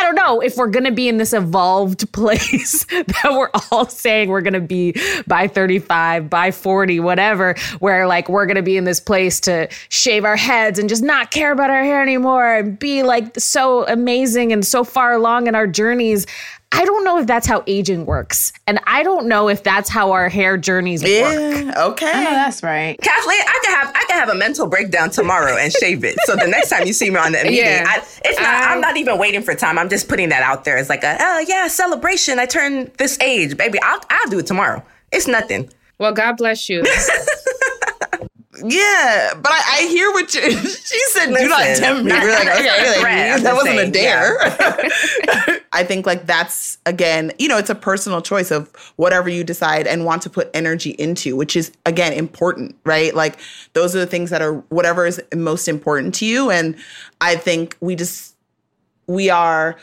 I 0.00 0.04
don't 0.04 0.14
know 0.14 0.40
if 0.40 0.56
we're 0.56 0.68
going 0.68 0.86
to 0.86 0.92
be 0.92 1.08
in 1.10 1.18
this 1.18 1.34
evolved 1.34 2.10
place 2.14 2.86
that 2.86 3.30
we're 3.30 3.50
all 3.70 3.86
saying 3.86 4.30
we're 4.30 4.40
going 4.40 4.54
to 4.54 4.60
be 4.60 4.94
by 5.26 5.46
35, 5.46 6.30
by 6.30 6.50
40, 6.50 7.00
whatever, 7.00 7.54
where 7.80 8.06
like 8.06 8.30
we're 8.30 8.46
going 8.46 8.56
to 8.56 8.62
be 8.62 8.78
in 8.78 8.84
this 8.84 8.98
place 8.98 9.40
to 9.40 9.68
shave 9.90 10.24
our 10.24 10.36
heads 10.36 10.78
and 10.78 10.88
just 10.88 11.02
not 11.02 11.30
care 11.30 11.52
about 11.52 11.68
our 11.68 11.84
hair 11.84 12.02
anymore 12.02 12.56
and 12.56 12.78
be 12.78 13.02
like 13.02 13.38
so 13.38 13.86
amazing 13.88 14.54
and 14.54 14.66
so 14.66 14.84
far 14.84 15.12
along 15.12 15.46
in 15.46 15.54
our 15.54 15.66
journeys. 15.66 16.26
I 16.72 16.84
don't 16.84 17.04
know 17.04 17.18
if 17.18 17.26
that's 17.26 17.46
how 17.48 17.64
aging 17.66 18.06
works. 18.06 18.52
And 18.66 18.78
I 18.86 19.02
don't 19.02 19.26
know 19.26 19.48
if 19.48 19.62
that's 19.64 19.88
how 19.88 20.12
our 20.12 20.28
hair 20.28 20.56
journeys 20.56 21.02
work. 21.02 21.10
Yeah. 21.10 21.26
I 21.28 21.62
know 21.64 21.86
Okay. 21.90 22.06
that's 22.12 22.62
right. 22.62 22.96
Kathleen, 23.02 23.40
I 23.40 23.60
can 23.64 23.74
have 23.76 23.92
I 23.94 24.04
can 24.08 24.18
have 24.18 24.28
a 24.28 24.34
mental 24.36 24.66
breakdown 24.68 25.10
tomorrow 25.10 25.56
and 25.56 25.72
shave 25.72 26.04
it. 26.04 26.16
So 26.24 26.36
the 26.36 26.46
next 26.46 26.68
time 26.70 26.86
you 26.86 26.92
see 26.92 27.10
me 27.10 27.16
on 27.16 27.32
the 27.32 27.38
meeting, 27.38 27.56
Yeah. 27.58 27.84
I, 27.88 27.98
it's 28.24 28.38
not. 28.38 28.46
I- 28.48 28.72
I'm 28.72 28.80
not 28.80 28.96
even 28.96 29.18
waiting 29.18 29.42
for 29.42 29.54
time. 29.54 29.78
I'm 29.78 29.88
just 29.88 30.08
putting 30.08 30.28
that 30.28 30.42
out 30.42 30.64
there 30.64 30.76
as 30.78 30.88
like 30.88 31.02
a 31.02 31.16
oh 31.20 31.44
yeah 31.48 31.66
celebration. 31.66 32.38
I 32.38 32.46
turned 32.46 32.92
this 32.98 33.18
age, 33.20 33.56
baby. 33.56 33.78
I'll 33.82 34.00
I'll 34.08 34.28
do 34.30 34.38
it 34.38 34.46
tomorrow. 34.46 34.82
It's 35.12 35.26
nothing. 35.26 35.70
Well, 35.98 36.12
God 36.12 36.36
bless 36.38 36.68
you. 36.68 36.82
Yeah, 38.64 39.34
but 39.34 39.50
I, 39.52 39.78
I 39.78 39.86
hear 39.88 40.10
what 40.12 40.34
you. 40.34 40.40
She 40.50 40.98
said, 41.10 41.26
"Do 41.26 41.48
not 41.48 41.60
Listen, 41.60 41.84
tempt 41.84 42.04
me." 42.04 42.10
not- 42.12 42.22
We're 42.22 42.32
like, 42.32 42.44
not 42.46 42.56
a 42.56 42.60
okay, 42.60 42.88
like, 42.90 43.00
threat, 43.00 43.30
I'm 43.38 43.42
that 43.44 43.54
wasn't 43.54 43.74
a 43.74 43.78
saying, 43.78 43.92
dare. 43.92 44.38
I 45.72 45.84
think 45.84 46.06
like 46.06 46.26
that's 46.26 46.78
again, 46.86 47.32
you 47.38 47.48
know, 47.48 47.56
it's 47.58 47.70
a 47.70 47.74
personal 47.74 48.20
choice 48.22 48.50
of 48.50 48.68
whatever 48.96 49.28
you 49.28 49.44
decide 49.44 49.86
and 49.86 50.04
want 50.04 50.22
to 50.22 50.30
put 50.30 50.50
energy 50.54 50.90
into, 50.90 51.36
which 51.36 51.54
is 51.56 51.72
again 51.86 52.12
important, 52.12 52.76
right? 52.84 53.14
Like 53.14 53.38
those 53.72 53.94
are 53.94 54.00
the 54.00 54.06
things 54.06 54.30
that 54.30 54.42
are 54.42 54.54
whatever 54.70 55.06
is 55.06 55.20
most 55.34 55.68
important 55.68 56.14
to 56.16 56.26
you, 56.26 56.50
and 56.50 56.76
I 57.20 57.36
think 57.36 57.76
we 57.80 57.94
just 57.96 58.34
we 59.06 59.30
are 59.30 59.76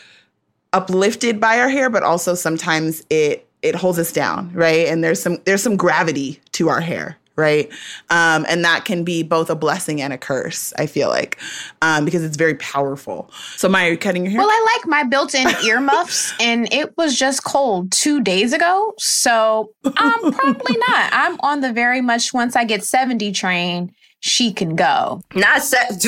uplifted 0.73 1.39
by 1.39 1.59
our 1.59 1.69
hair, 1.69 1.89
but 1.89 2.03
also 2.03 2.35
sometimes 2.35 3.03
it 3.09 3.47
it 3.61 3.75
holds 3.75 3.97
us 3.97 4.11
down, 4.11 4.51
right? 4.53 4.87
And 4.87 5.03
there's 5.03 5.21
some 5.21 5.37
there's 5.45 5.63
some 5.63 5.77
gravity 5.77 6.39
to 6.53 6.69
our 6.69 6.81
hair, 6.81 7.17
right? 7.37 7.69
Um, 8.09 8.45
and 8.49 8.65
that 8.65 8.83
can 8.83 9.03
be 9.03 9.23
both 9.23 9.49
a 9.49 9.55
blessing 9.55 10.01
and 10.01 10.11
a 10.11 10.17
curse. 10.17 10.73
I 10.77 10.87
feel 10.87 11.07
like 11.09 11.37
um, 11.81 12.03
because 12.03 12.23
it's 12.23 12.35
very 12.35 12.55
powerful. 12.55 13.31
So, 13.55 13.69
Maya, 13.69 13.87
are 13.87 13.91
you 13.91 13.97
cutting 13.97 14.23
your 14.23 14.31
hair? 14.31 14.39
Well, 14.41 14.49
I 14.49 14.75
like 14.75 14.87
my 14.87 15.03
built-in 15.03 15.47
earmuffs, 15.63 16.33
and 16.39 16.71
it 16.73 16.97
was 16.97 17.17
just 17.17 17.43
cold 17.43 17.91
two 17.91 18.21
days 18.21 18.51
ago. 18.53 18.93
So 18.97 19.71
um, 19.85 19.93
probably 19.93 20.77
not. 20.89 21.09
I'm 21.13 21.39
on 21.41 21.61
the 21.61 21.71
very 21.71 22.01
much 22.01 22.33
once 22.33 22.55
I 22.55 22.65
get 22.65 22.83
70 22.83 23.31
train, 23.31 23.93
she 24.19 24.51
can 24.51 24.75
go. 24.75 25.21
Not 25.35 25.61
set. 25.61 25.91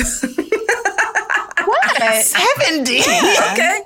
What? 1.62 2.24
Seventy. 2.24 3.00
okay. 3.00 3.80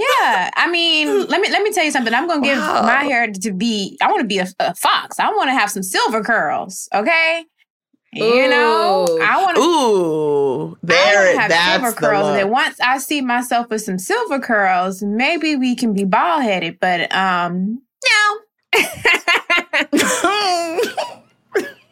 Yeah, 0.00 0.50
I 0.54 0.70
mean, 0.70 1.26
let 1.26 1.40
me 1.40 1.50
let 1.50 1.62
me 1.62 1.70
tell 1.72 1.84
you 1.84 1.90
something. 1.90 2.14
I'm 2.14 2.28
gonna 2.28 2.40
give 2.42 2.58
Wow. 2.58 2.82
my 2.82 3.02
hair 3.04 3.26
to 3.32 3.52
be. 3.52 3.98
I 4.00 4.06
want 4.08 4.20
to 4.20 4.26
be 4.26 4.38
a, 4.38 4.46
a 4.60 4.74
fox. 4.74 5.18
I 5.18 5.28
want 5.30 5.48
to 5.48 5.54
have 5.54 5.70
some 5.70 5.82
silver 5.82 6.22
curls. 6.22 6.88
Okay, 6.94 7.44
you 8.12 8.48
know, 8.48 9.06
I 9.22 9.42
want 9.42 9.56
to. 9.56 9.62
Ooh, 9.62 10.72
I 10.72 10.76
there. 10.82 11.24
want 11.24 11.34
to 11.34 11.40
have 11.40 11.50
That's 11.50 11.72
silver 11.82 11.90
the 11.90 11.96
curls, 12.06 12.28
and 12.28 12.36
then 12.38 12.50
once 12.50 12.78
I 12.80 12.98
see 12.98 13.20
myself 13.22 13.70
with 13.70 13.82
some 13.82 13.98
silver 13.98 14.38
curls, 14.38 15.02
maybe 15.02 15.56
we 15.56 15.74
can 15.74 15.92
be 15.94 16.04
bald 16.04 16.42
headed. 16.42 16.78
But 16.80 17.12
um, 17.14 17.82
no, 18.74 18.80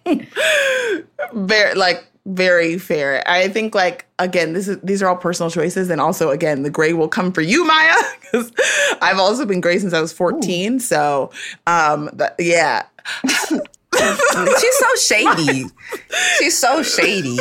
very 1.34 1.74
like 1.74 2.04
very 2.26 2.78
fair. 2.78 3.22
I 3.26 3.48
think 3.48 3.74
like 3.74 4.06
again, 4.18 4.52
this 4.52 4.68
is 4.68 4.78
these 4.82 5.02
are 5.02 5.08
all 5.08 5.16
personal 5.16 5.50
choices, 5.50 5.88
and 5.90 6.00
also 6.00 6.30
again, 6.30 6.62
the 6.62 6.70
gray 6.70 6.92
will 6.92 7.08
come 7.08 7.32
for 7.32 7.40
you, 7.40 7.64
Maya, 7.64 7.94
because 8.20 8.52
I've 9.00 9.18
also 9.18 9.46
been 9.46 9.60
gray 9.60 9.78
since 9.78 9.92
I 9.92 10.00
was 10.00 10.12
fourteen. 10.12 10.80
So, 10.80 11.30
um, 11.66 12.10
th- 12.18 12.30
yeah, 12.38 12.84
She's 13.96 14.76
so 14.78 14.94
shady. 14.98 15.64
She's 16.38 16.56
so 16.58 16.82
shady. 16.82 17.36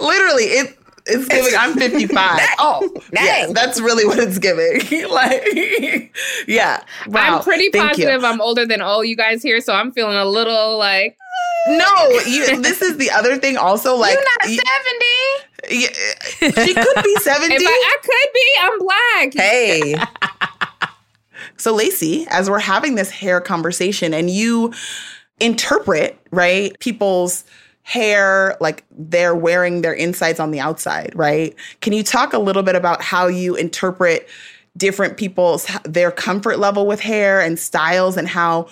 literally 0.00 0.44
it. 0.44 0.78
It's 1.08 1.28
giving. 1.28 1.52
I'm 1.56 1.74
55. 1.78 2.40
Oh, 2.58 2.90
yeah, 3.12 3.24
Dang. 3.24 3.52
that's 3.54 3.80
really 3.80 4.04
what 4.06 4.18
it's 4.18 4.38
giving. 4.40 4.80
like, 5.08 6.12
yeah. 6.48 6.82
Wow. 7.06 7.36
I'm 7.38 7.42
pretty 7.44 7.70
Thank 7.70 7.98
you. 7.98 8.06
positive 8.06 8.24
I'm 8.24 8.40
older 8.40 8.66
than 8.66 8.80
all 8.82 9.04
you 9.04 9.16
guys 9.16 9.40
here, 9.40 9.60
so 9.60 9.72
I'm 9.72 9.92
feeling 9.92 10.16
a 10.16 10.24
little 10.24 10.78
like 10.78 11.16
No, 11.68 12.08
you. 12.26 12.60
This 12.62 12.80
is 12.82 12.96
the 12.96 13.10
other 13.10 13.36
thing. 13.38 13.56
Also, 13.56 13.96
like, 13.96 14.14
you're 14.14 14.58
not 14.58 14.64
seventy. 15.68 16.62
she 16.62 16.74
could 16.74 17.04
be 17.04 17.16
70. 17.20 17.54
I, 17.54 17.58
I 17.58 17.96
could 18.02 18.32
be, 18.34 18.54
I'm 18.60 18.78
black. 18.78 19.34
Hey, 19.34 19.94
So, 21.58 21.74
Lacy, 21.74 22.26
as 22.30 22.50
we're 22.50 22.58
having 22.58 22.94
this 22.96 23.10
hair 23.10 23.40
conversation 23.40 24.12
and 24.14 24.28
you 24.30 24.72
interpret, 25.40 26.18
right, 26.30 26.78
people's 26.80 27.44
hair, 27.82 28.56
like 28.60 28.84
they're 28.90 29.34
wearing 29.34 29.82
their 29.82 29.92
insides 29.92 30.40
on 30.40 30.50
the 30.50 30.60
outside, 30.60 31.12
right? 31.14 31.54
Can 31.80 31.92
you 31.92 32.02
talk 32.02 32.32
a 32.32 32.38
little 32.38 32.62
bit 32.62 32.74
about 32.74 33.00
how 33.02 33.26
you 33.26 33.54
interpret 33.54 34.28
different 34.76 35.16
people's 35.16 35.66
their 35.84 36.10
comfort 36.10 36.58
level 36.58 36.86
with 36.86 37.00
hair 37.00 37.40
and 37.40 37.58
styles 37.58 38.16
and 38.16 38.28
how 38.28 38.68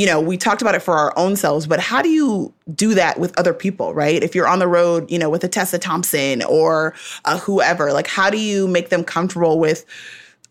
you 0.00 0.06
know, 0.06 0.18
we 0.18 0.38
talked 0.38 0.62
about 0.62 0.74
it 0.74 0.80
for 0.80 0.94
our 0.96 1.12
own 1.18 1.36
selves, 1.36 1.66
but 1.66 1.78
how 1.78 2.00
do 2.00 2.08
you 2.08 2.54
do 2.74 2.94
that 2.94 3.20
with 3.20 3.38
other 3.38 3.52
people, 3.52 3.92
right? 3.92 4.22
If 4.22 4.34
you're 4.34 4.48
on 4.48 4.58
the 4.58 4.66
road, 4.66 5.10
you 5.10 5.18
know, 5.18 5.28
with 5.28 5.44
a 5.44 5.48
Tessa 5.48 5.78
Thompson 5.78 6.42
or 6.44 6.94
whoever, 7.42 7.92
like, 7.92 8.06
how 8.06 8.30
do 8.30 8.38
you 8.38 8.66
make 8.66 8.88
them 8.88 9.04
comfortable 9.04 9.58
with 9.58 9.84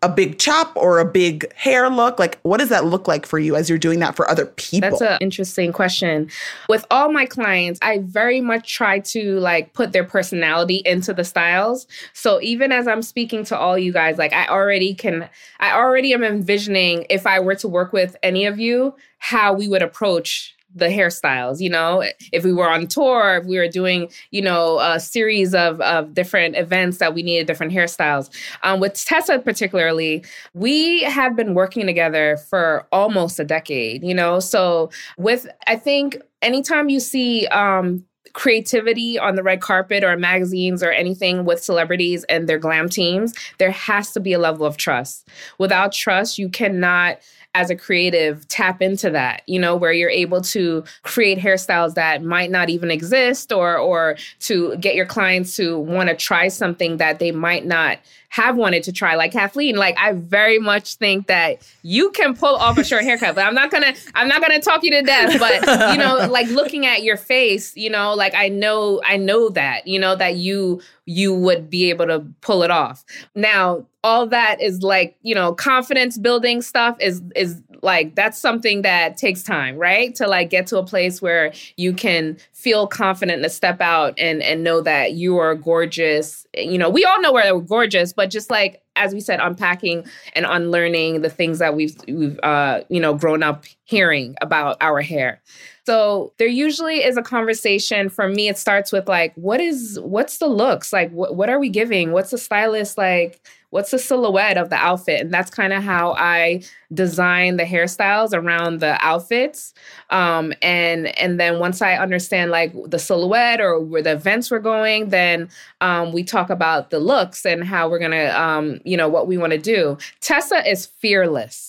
a 0.01 0.09
big 0.09 0.39
chop 0.39 0.71
or 0.75 0.99
a 0.99 1.05
big 1.05 1.51
hair 1.53 1.89
look? 1.89 2.19
Like, 2.19 2.39
what 2.43 2.57
does 2.57 2.69
that 2.69 2.85
look 2.85 3.07
like 3.07 3.25
for 3.25 3.37
you 3.37 3.55
as 3.55 3.69
you're 3.69 3.77
doing 3.77 3.99
that 3.99 4.15
for 4.15 4.29
other 4.29 4.45
people? 4.45 4.89
That's 4.89 5.01
an 5.01 5.17
interesting 5.19 5.73
question. 5.73 6.29
With 6.67 6.85
all 6.89 7.11
my 7.11 7.25
clients, 7.25 7.79
I 7.81 7.99
very 7.99 8.39
much 8.41 8.73
try 8.73 8.99
to 8.99 9.39
like 9.39 9.73
put 9.73 9.91
their 9.91 10.05
personality 10.05 10.81
into 10.85 11.13
the 11.13 11.23
styles. 11.23 11.87
So 12.13 12.41
even 12.41 12.71
as 12.71 12.87
I'm 12.87 13.01
speaking 13.01 13.43
to 13.45 13.57
all 13.57 13.77
you 13.77 13.91
guys, 13.91 14.17
like 14.17 14.33
I 14.33 14.47
already 14.47 14.93
can, 14.93 15.29
I 15.59 15.73
already 15.73 16.13
am 16.13 16.23
envisioning 16.23 17.05
if 17.09 17.27
I 17.27 17.39
were 17.39 17.55
to 17.55 17.67
work 17.67 17.91
with 17.91 18.15
any 18.23 18.45
of 18.45 18.59
you, 18.59 18.95
how 19.17 19.53
we 19.53 19.67
would 19.67 19.81
approach 19.81 20.55
the 20.75 20.87
hairstyles 20.87 21.59
you 21.59 21.69
know? 21.69 22.03
If 22.31 22.43
we 22.43 22.53
were 22.53 22.69
on 22.69 22.87
tour 22.87 23.37
if 23.37 23.45
we 23.45 23.57
were 23.57 23.67
doing 23.67 24.09
you 24.31 24.41
know 24.41 24.79
a 24.79 24.99
series 24.99 25.53
of, 25.53 25.81
of 25.81 26.13
different 26.13 26.55
events 26.55 26.97
that 26.97 27.13
we 27.13 27.23
needed 27.23 27.47
different 27.47 27.73
hairstyles. 27.73 28.29
Um, 28.63 28.79
with 28.79 28.93
tessa 28.93 29.39
particularly 29.39 30.23
we 30.53 31.03
have 31.03 31.35
been 31.35 31.53
working 31.53 31.85
together 31.85 32.37
for 32.49 32.87
almost 32.91 33.39
a 33.39 33.43
decade 33.43 34.03
you 34.03 34.13
know? 34.13 34.39
So 34.39 34.89
with 35.17 35.47
i 35.67 35.75
think 35.75 36.17
anytime 36.41 36.89
you 36.89 36.99
see 36.99 37.47
um, 37.47 38.05
creativity 38.33 39.17
on 39.17 39.35
the 39.35 39.43
red 39.43 39.61
carpet 39.61 40.03
or 40.03 40.15
magazines 40.17 40.83
or 40.83 40.91
anything 40.91 41.45
with 41.45 41.63
celebrities 41.63 42.23
and 42.25 42.47
their 42.47 42.57
glam 42.57 42.89
teams, 42.89 43.33
there 43.57 43.71
has 43.71 44.11
to 44.13 44.19
be 44.19 44.33
a 44.33 44.39
level 44.39 44.65
of 44.65 44.77
trust. 44.77 45.27
Without 45.57 45.91
trust, 45.91 46.37
you 46.37 46.49
cannot 46.49 47.19
as 47.55 47.69
a 47.69 47.75
creative 47.75 48.47
tap 48.47 48.81
into 48.81 49.09
that 49.09 49.41
you 49.47 49.59
know 49.59 49.75
where 49.75 49.91
you're 49.91 50.09
able 50.09 50.39
to 50.39 50.83
create 51.01 51.39
hairstyles 51.39 51.95
that 51.95 52.23
might 52.23 52.51
not 52.51 52.69
even 52.69 52.91
exist 52.91 53.51
or 53.51 53.75
or 53.77 54.15
to 54.39 54.75
get 54.77 54.95
your 54.95 55.05
clients 55.05 55.55
to 55.55 55.79
want 55.79 56.09
to 56.09 56.15
try 56.15 56.47
something 56.47 56.97
that 56.97 57.17
they 57.17 57.31
might 57.31 57.65
not 57.65 57.97
have 58.29 58.55
wanted 58.55 58.83
to 58.83 58.91
try 58.91 59.15
like 59.15 59.31
Kathleen 59.31 59.75
like 59.75 59.97
I 59.97 60.13
very 60.13 60.59
much 60.59 60.95
think 60.95 61.27
that 61.27 61.67
you 61.81 62.11
can 62.11 62.35
pull 62.35 62.55
off 62.55 62.77
a 62.77 62.83
short 62.83 63.03
haircut 63.03 63.35
but 63.35 63.43
I'm 63.43 63.55
not 63.55 63.71
to 63.71 63.95
I'm 64.13 64.27
not 64.27 64.41
to 64.51 64.59
talk 64.59 64.83
you 64.83 64.91
to 64.91 65.01
death 65.01 65.39
but 65.39 65.91
you 65.91 65.97
know 65.97 66.27
like 66.31 66.47
looking 66.49 66.85
at 66.85 67.01
your 67.03 67.17
face 67.17 67.75
you 67.75 67.89
know 67.89 68.13
like 68.13 68.35
I 68.35 68.47
know 68.47 69.01
I 69.05 69.17
know 69.17 69.49
that 69.49 69.87
you 69.87 69.99
know 69.99 70.15
that 70.15 70.35
you 70.35 70.81
you 71.09 71.33
would 71.33 71.71
be 71.71 71.89
able 71.89 72.05
to 72.05 72.23
pull 72.41 72.61
it 72.61 72.69
off. 72.69 73.03
Now 73.33 73.85
all 74.03 74.27
that 74.27 74.61
is 74.61 74.83
like 74.83 75.17
you 75.23 75.33
know 75.33 75.53
confidence 75.53 76.17
building 76.17 76.61
stuff 76.61 76.95
is 76.99 77.21
is 77.35 77.61
like 77.81 78.15
that's 78.15 78.37
something 78.37 78.81
that 78.83 79.17
takes 79.17 79.43
time 79.43 79.77
right? 79.77 80.15
To 80.15 80.27
like 80.27 80.49
get 80.49 80.67
to 80.67 80.77
a 80.77 80.85
place 80.85 81.21
where 81.21 81.53
you 81.77 81.93
can 81.93 82.37
feel 82.53 82.87
confident 82.87 83.43
to 83.43 83.49
step 83.49 83.81
out 83.81 84.13
and 84.17 84.41
and 84.41 84.63
know 84.63 84.81
that 84.81 85.13
you 85.13 85.37
are 85.37 85.55
gorgeous. 85.55 86.45
You 86.55 86.77
know 86.77 86.89
we 86.89 87.05
all 87.05 87.21
know 87.21 87.33
we're 87.33 87.59
gorgeous 87.61 88.13
but 88.13 88.29
just 88.29 88.49
like 88.49 88.81
as 88.95 89.13
we 89.13 89.21
said 89.21 89.39
unpacking 89.41 90.05
and 90.33 90.45
unlearning 90.45 91.21
the 91.21 91.29
things 91.29 91.59
that 91.59 91.75
we've 91.75 91.95
we've 92.07 92.39
uh 92.43 92.81
you 92.89 92.99
know 92.99 93.13
grown 93.13 93.43
up 93.43 93.65
hearing 93.83 94.35
about 94.41 94.77
our 94.81 95.01
hair. 95.01 95.41
So 95.85 96.33
there 96.37 96.47
usually 96.47 97.03
is 97.03 97.17
a 97.17 97.23
conversation. 97.23 98.09
For 98.09 98.27
me 98.27 98.47
it 98.47 98.57
starts 98.57 98.91
with 98.91 99.07
like 99.07 99.33
what 99.35 99.59
is 99.59 99.99
what's 100.03 100.37
the 100.37 100.47
looks? 100.47 100.93
Like 100.93 101.09
wh- 101.11 101.33
what 101.33 101.49
are 101.49 101.59
we 101.59 101.69
giving? 101.69 102.11
What's 102.11 102.31
the 102.31 102.37
stylist 102.37 102.97
like 102.97 103.41
what's 103.69 103.91
the 103.91 103.99
silhouette 103.99 104.57
of 104.57 104.69
the 104.69 104.75
outfit? 104.75 105.21
And 105.21 105.33
that's 105.33 105.49
kind 105.49 105.73
of 105.73 105.83
how 105.83 106.13
i 106.13 106.61
design 106.91 107.57
the 107.57 107.65
hairstyles 107.65 108.33
around 108.33 108.79
the 108.79 108.97
outfits. 109.05 109.73
Um, 110.09 110.53
and 110.61 111.07
and 111.19 111.39
then 111.39 111.59
once 111.59 111.81
i 111.81 111.95
understand 111.95 112.49
like 112.51 112.73
the 112.87 112.99
silhouette 112.99 113.61
or 113.61 113.79
where 113.79 114.01
the 114.01 114.13
events 114.13 114.49
we're 114.49 114.59
going 114.59 115.09
then 115.09 115.49
um, 115.81 116.11
we 116.13 116.23
talk 116.23 116.49
about 116.49 116.89
the 116.89 116.99
looks 116.99 117.45
and 117.45 117.63
how 117.63 117.89
we're 117.89 117.99
gonna 117.99 118.29
um, 118.29 118.79
you 118.85 118.97
know 118.97 119.09
what 119.09 119.27
we 119.27 119.37
want 119.37 119.51
to 119.51 119.59
do. 119.59 119.97
Tessa 120.19 120.67
is 120.69 120.85
fearless 120.85 121.68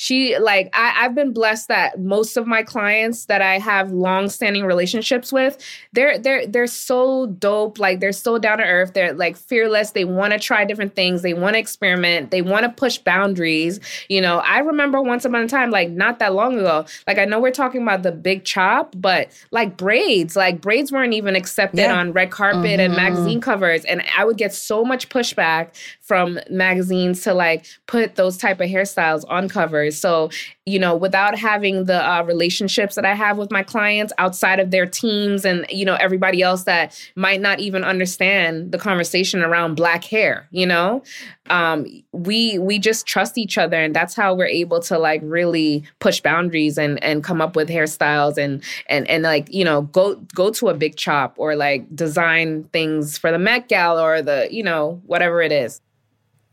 she 0.00 0.38
like 0.38 0.70
I, 0.72 1.02
have 1.02 1.14
been 1.14 1.34
blessed 1.34 1.68
that 1.68 2.00
most 2.00 2.38
of 2.38 2.46
my 2.46 2.62
clients 2.62 3.26
that 3.26 3.42
I 3.42 3.58
have 3.58 3.92
long-standing 3.92 4.64
relationships 4.64 5.30
with, 5.30 5.62
they're 5.92 6.16
they're 6.16 6.46
they're 6.46 6.66
so 6.68 7.26
dope. 7.26 7.78
Like 7.78 8.00
they're 8.00 8.10
so 8.10 8.38
down 8.38 8.58
to 8.58 8.64
earth. 8.64 8.94
They're 8.94 9.12
like 9.12 9.36
fearless. 9.36 9.90
They 9.90 10.06
want 10.06 10.32
to 10.32 10.38
try 10.38 10.64
different 10.64 10.94
things. 10.94 11.20
They 11.20 11.34
want 11.34 11.52
to 11.52 11.58
experiment. 11.58 12.30
They 12.30 12.40
want 12.40 12.62
to 12.62 12.70
push 12.70 12.96
boundaries. 12.96 13.78
You 14.08 14.22
know, 14.22 14.38
I 14.38 14.60
remember 14.60 15.02
once 15.02 15.26
upon 15.26 15.42
a 15.42 15.48
time, 15.48 15.70
like 15.70 15.90
not 15.90 16.18
that 16.20 16.32
long 16.32 16.58
ago. 16.58 16.86
Like 17.06 17.18
I 17.18 17.26
know 17.26 17.38
we're 17.38 17.50
talking 17.50 17.82
about 17.82 18.02
the 18.02 18.12
big 18.12 18.44
chop, 18.44 18.94
but 18.96 19.30
like 19.50 19.76
braids, 19.76 20.34
like 20.34 20.62
braids 20.62 20.90
weren't 20.90 21.12
even 21.12 21.36
accepted 21.36 21.80
yeah. 21.80 21.94
on 21.94 22.14
red 22.14 22.30
carpet 22.30 22.62
mm-hmm. 22.62 22.80
and 22.80 22.96
magazine 22.96 23.42
covers, 23.42 23.84
and 23.84 24.02
I 24.16 24.24
would 24.24 24.38
get 24.38 24.54
so 24.54 24.82
much 24.82 25.10
pushback 25.10 25.76
from 26.00 26.40
magazines 26.48 27.20
to 27.24 27.34
like 27.34 27.66
put 27.86 28.14
those 28.14 28.38
type 28.38 28.60
of 28.60 28.70
hairstyles 28.70 29.26
on 29.28 29.46
covers. 29.50 29.89
So, 29.90 30.30
you 30.66 30.78
know, 30.78 30.96
without 30.96 31.38
having 31.38 31.84
the 31.84 32.04
uh, 32.04 32.22
relationships 32.22 32.94
that 32.94 33.04
I 33.04 33.14
have 33.14 33.38
with 33.38 33.50
my 33.50 33.62
clients 33.62 34.12
outside 34.18 34.60
of 34.60 34.70
their 34.70 34.86
teams 34.86 35.44
and, 35.44 35.66
you 35.68 35.84
know, 35.84 35.94
everybody 35.94 36.42
else 36.42 36.64
that 36.64 36.98
might 37.16 37.40
not 37.40 37.60
even 37.60 37.84
understand 37.84 38.72
the 38.72 38.78
conversation 38.78 39.42
around 39.42 39.74
black 39.74 40.04
hair, 40.04 40.48
you 40.50 40.66
know, 40.66 41.02
um, 41.50 41.86
we 42.12 42.58
we 42.58 42.78
just 42.78 43.06
trust 43.06 43.36
each 43.36 43.58
other 43.58 43.76
and 43.76 43.94
that's 43.94 44.14
how 44.14 44.34
we're 44.34 44.46
able 44.46 44.80
to 44.80 44.98
like 44.98 45.20
really 45.24 45.84
push 45.98 46.20
boundaries 46.20 46.78
and 46.78 47.02
and 47.02 47.24
come 47.24 47.40
up 47.40 47.56
with 47.56 47.68
hairstyles 47.68 48.38
and 48.38 48.62
and 48.86 49.08
and 49.08 49.24
like 49.24 49.52
you 49.52 49.64
know 49.64 49.82
go 49.82 50.14
go 50.34 50.50
to 50.50 50.68
a 50.68 50.74
big 50.74 50.96
chop 50.96 51.34
or 51.36 51.56
like 51.56 51.94
design 51.94 52.64
things 52.72 53.18
for 53.18 53.32
the 53.32 53.38
Met 53.38 53.68
Gala 53.68 54.02
or 54.02 54.22
the 54.22 54.48
you 54.50 54.62
know 54.62 55.02
whatever 55.06 55.42
it 55.42 55.52
is. 55.52 55.80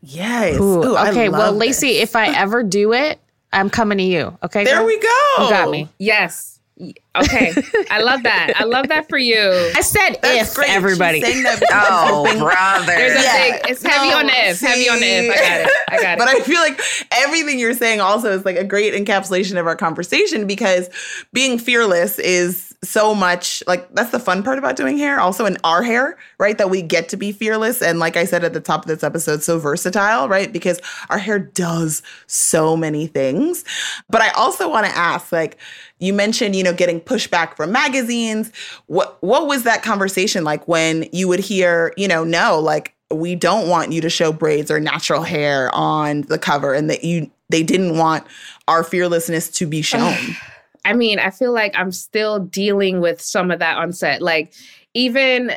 Yes. 0.00 0.60
Ooh, 0.60 0.84
Ooh, 0.84 0.96
okay. 0.96 1.28
Well, 1.28 1.52
Lacy, 1.52 1.98
if 1.98 2.14
I 2.14 2.28
ever 2.28 2.62
do 2.62 2.92
it, 2.92 3.20
I'm 3.52 3.70
coming 3.70 3.98
to 3.98 4.04
you. 4.04 4.36
Okay. 4.42 4.64
There 4.64 4.76
girl? 4.76 4.86
we 4.86 4.98
go. 4.98 5.34
You 5.38 5.50
got 5.50 5.70
me. 5.70 5.88
Yes. 5.98 6.57
Okay, 6.80 7.52
I 7.90 8.00
love 8.00 8.22
that. 8.22 8.52
I 8.56 8.64
love 8.64 8.88
that 8.88 9.08
for 9.08 9.18
you. 9.18 9.38
I 9.74 9.80
said 9.80 10.18
That's 10.22 10.50
if 10.50 10.54
great. 10.54 10.70
everybody. 10.70 11.22
oh, 11.72 12.38
brother. 12.38 12.86
There's 12.86 13.18
a 13.18 13.22
yeah. 13.22 13.50
big. 13.50 13.70
It's 13.70 13.82
heavy 13.82 14.10
no, 14.10 14.18
on 14.18 14.26
the 14.26 14.32
if. 14.32 14.58
See? 14.58 14.66
Heavy 14.66 14.88
on 14.88 15.00
the 15.00 15.06
if. 15.06 15.30
I 15.30 15.36
got 15.36 15.60
it. 15.60 15.70
I 15.88 16.02
got 16.02 16.12
it. 16.12 16.18
But 16.18 16.28
I 16.28 16.40
feel 16.40 16.60
like 16.60 16.80
everything 17.12 17.58
you're 17.58 17.74
saying 17.74 18.00
also 18.00 18.30
is 18.30 18.44
like 18.44 18.56
a 18.56 18.64
great 18.64 18.94
encapsulation 18.94 19.58
of 19.58 19.66
our 19.66 19.76
conversation 19.76 20.46
because 20.46 20.88
being 21.32 21.58
fearless 21.58 22.18
is 22.18 22.68
so 22.84 23.12
much 23.12 23.62
like 23.66 23.92
that's 23.94 24.10
the 24.10 24.20
fun 24.20 24.42
part 24.44 24.56
about 24.56 24.76
doing 24.76 24.96
hair 24.96 25.18
also 25.18 25.46
in 25.46 25.56
our 25.64 25.82
hair 25.82 26.16
right 26.38 26.58
that 26.58 26.70
we 26.70 26.80
get 26.80 27.08
to 27.08 27.16
be 27.16 27.32
fearless 27.32 27.82
and 27.82 27.98
like 27.98 28.16
i 28.16 28.24
said 28.24 28.44
at 28.44 28.52
the 28.52 28.60
top 28.60 28.82
of 28.82 28.86
this 28.86 29.02
episode 29.02 29.42
so 29.42 29.58
versatile 29.58 30.28
right 30.28 30.52
because 30.52 30.78
our 31.10 31.18
hair 31.18 31.40
does 31.40 32.02
so 32.28 32.76
many 32.76 33.08
things 33.08 33.64
but 34.08 34.20
i 34.20 34.28
also 34.30 34.70
want 34.70 34.86
to 34.86 34.96
ask 34.96 35.32
like 35.32 35.58
you 35.98 36.12
mentioned 36.12 36.54
you 36.56 36.62
know 36.62 36.72
getting 36.72 37.00
pushback 37.00 37.56
from 37.56 37.72
magazines. 37.72 38.52
What 38.86 39.22
what 39.22 39.46
was 39.46 39.64
that 39.64 39.82
conversation 39.82 40.44
like 40.44 40.66
when 40.68 41.08
you 41.12 41.28
would 41.28 41.40
hear 41.40 41.92
you 41.96 42.08
know 42.08 42.24
no 42.24 42.58
like 42.58 42.94
we 43.10 43.34
don't 43.34 43.68
want 43.68 43.92
you 43.92 44.00
to 44.02 44.10
show 44.10 44.32
braids 44.32 44.70
or 44.70 44.78
natural 44.80 45.22
hair 45.22 45.74
on 45.74 46.22
the 46.22 46.38
cover 46.38 46.74
and 46.74 46.90
that 46.90 47.04
you 47.04 47.30
they 47.48 47.62
didn't 47.62 47.96
want 47.96 48.26
our 48.66 48.84
fearlessness 48.84 49.48
to 49.50 49.66
be 49.66 49.82
shown? 49.82 50.14
I 50.84 50.92
mean, 50.92 51.18
I 51.18 51.30
feel 51.30 51.52
like 51.52 51.74
I'm 51.76 51.92
still 51.92 52.38
dealing 52.38 53.00
with 53.00 53.20
some 53.20 53.50
of 53.50 53.58
that 53.58 53.76
on 53.76 53.92
set. 53.92 54.22
Like, 54.22 54.54
even, 54.94 55.56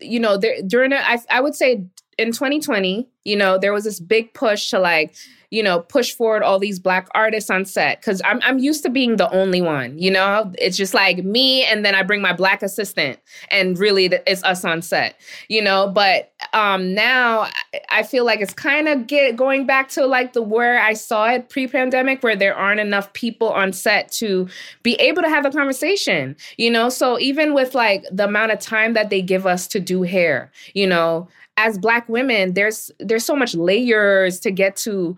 you 0.00 0.20
know, 0.20 0.36
there, 0.36 0.56
during 0.66 0.92
it, 0.92 1.00
I, 1.02 1.18
I 1.30 1.40
would 1.40 1.54
say 1.54 1.84
in 2.18 2.32
2020, 2.32 3.08
you 3.24 3.36
know, 3.36 3.58
there 3.58 3.72
was 3.72 3.84
this 3.84 4.00
big 4.00 4.32
push 4.34 4.70
to 4.70 4.78
like, 4.78 5.14
you 5.54 5.62
know, 5.62 5.80
push 5.80 6.12
forward 6.12 6.42
all 6.42 6.58
these 6.58 6.80
black 6.80 7.06
artists 7.14 7.48
on 7.48 7.64
set 7.64 8.00
because 8.00 8.20
I'm 8.24 8.40
I'm 8.42 8.58
used 8.58 8.82
to 8.82 8.90
being 8.90 9.16
the 9.16 9.30
only 9.30 9.62
one. 9.62 9.96
You 9.96 10.10
know, 10.10 10.52
it's 10.58 10.76
just 10.76 10.94
like 10.94 11.18
me, 11.18 11.64
and 11.64 11.84
then 11.84 11.94
I 11.94 12.02
bring 12.02 12.20
my 12.20 12.32
black 12.32 12.60
assistant, 12.60 13.20
and 13.52 13.78
really 13.78 14.06
it's 14.26 14.42
us 14.42 14.64
on 14.64 14.82
set. 14.82 15.20
You 15.48 15.62
know, 15.62 15.88
but 15.88 16.32
um 16.52 16.92
now 16.92 17.48
I 17.88 18.02
feel 18.02 18.24
like 18.24 18.40
it's 18.40 18.52
kind 18.52 18.88
of 18.88 19.06
get 19.06 19.36
going 19.36 19.64
back 19.64 19.88
to 19.90 20.06
like 20.06 20.32
the 20.32 20.42
where 20.42 20.80
I 20.80 20.94
saw 20.94 21.28
it 21.28 21.48
pre-pandemic, 21.50 22.24
where 22.24 22.34
there 22.34 22.56
aren't 22.56 22.80
enough 22.80 23.12
people 23.12 23.50
on 23.50 23.72
set 23.72 24.10
to 24.12 24.48
be 24.82 24.94
able 24.94 25.22
to 25.22 25.28
have 25.28 25.46
a 25.46 25.50
conversation. 25.52 26.34
You 26.56 26.72
know, 26.72 26.88
so 26.88 27.20
even 27.20 27.54
with 27.54 27.76
like 27.76 28.04
the 28.10 28.24
amount 28.24 28.50
of 28.50 28.58
time 28.58 28.94
that 28.94 29.08
they 29.08 29.22
give 29.22 29.46
us 29.46 29.68
to 29.68 29.78
do 29.78 30.02
hair, 30.02 30.50
you 30.74 30.88
know 30.88 31.28
as 31.56 31.78
black 31.78 32.08
women 32.08 32.54
there's 32.54 32.90
there's 32.98 33.24
so 33.24 33.36
much 33.36 33.54
layers 33.54 34.40
to 34.40 34.50
get 34.50 34.74
to 34.74 35.16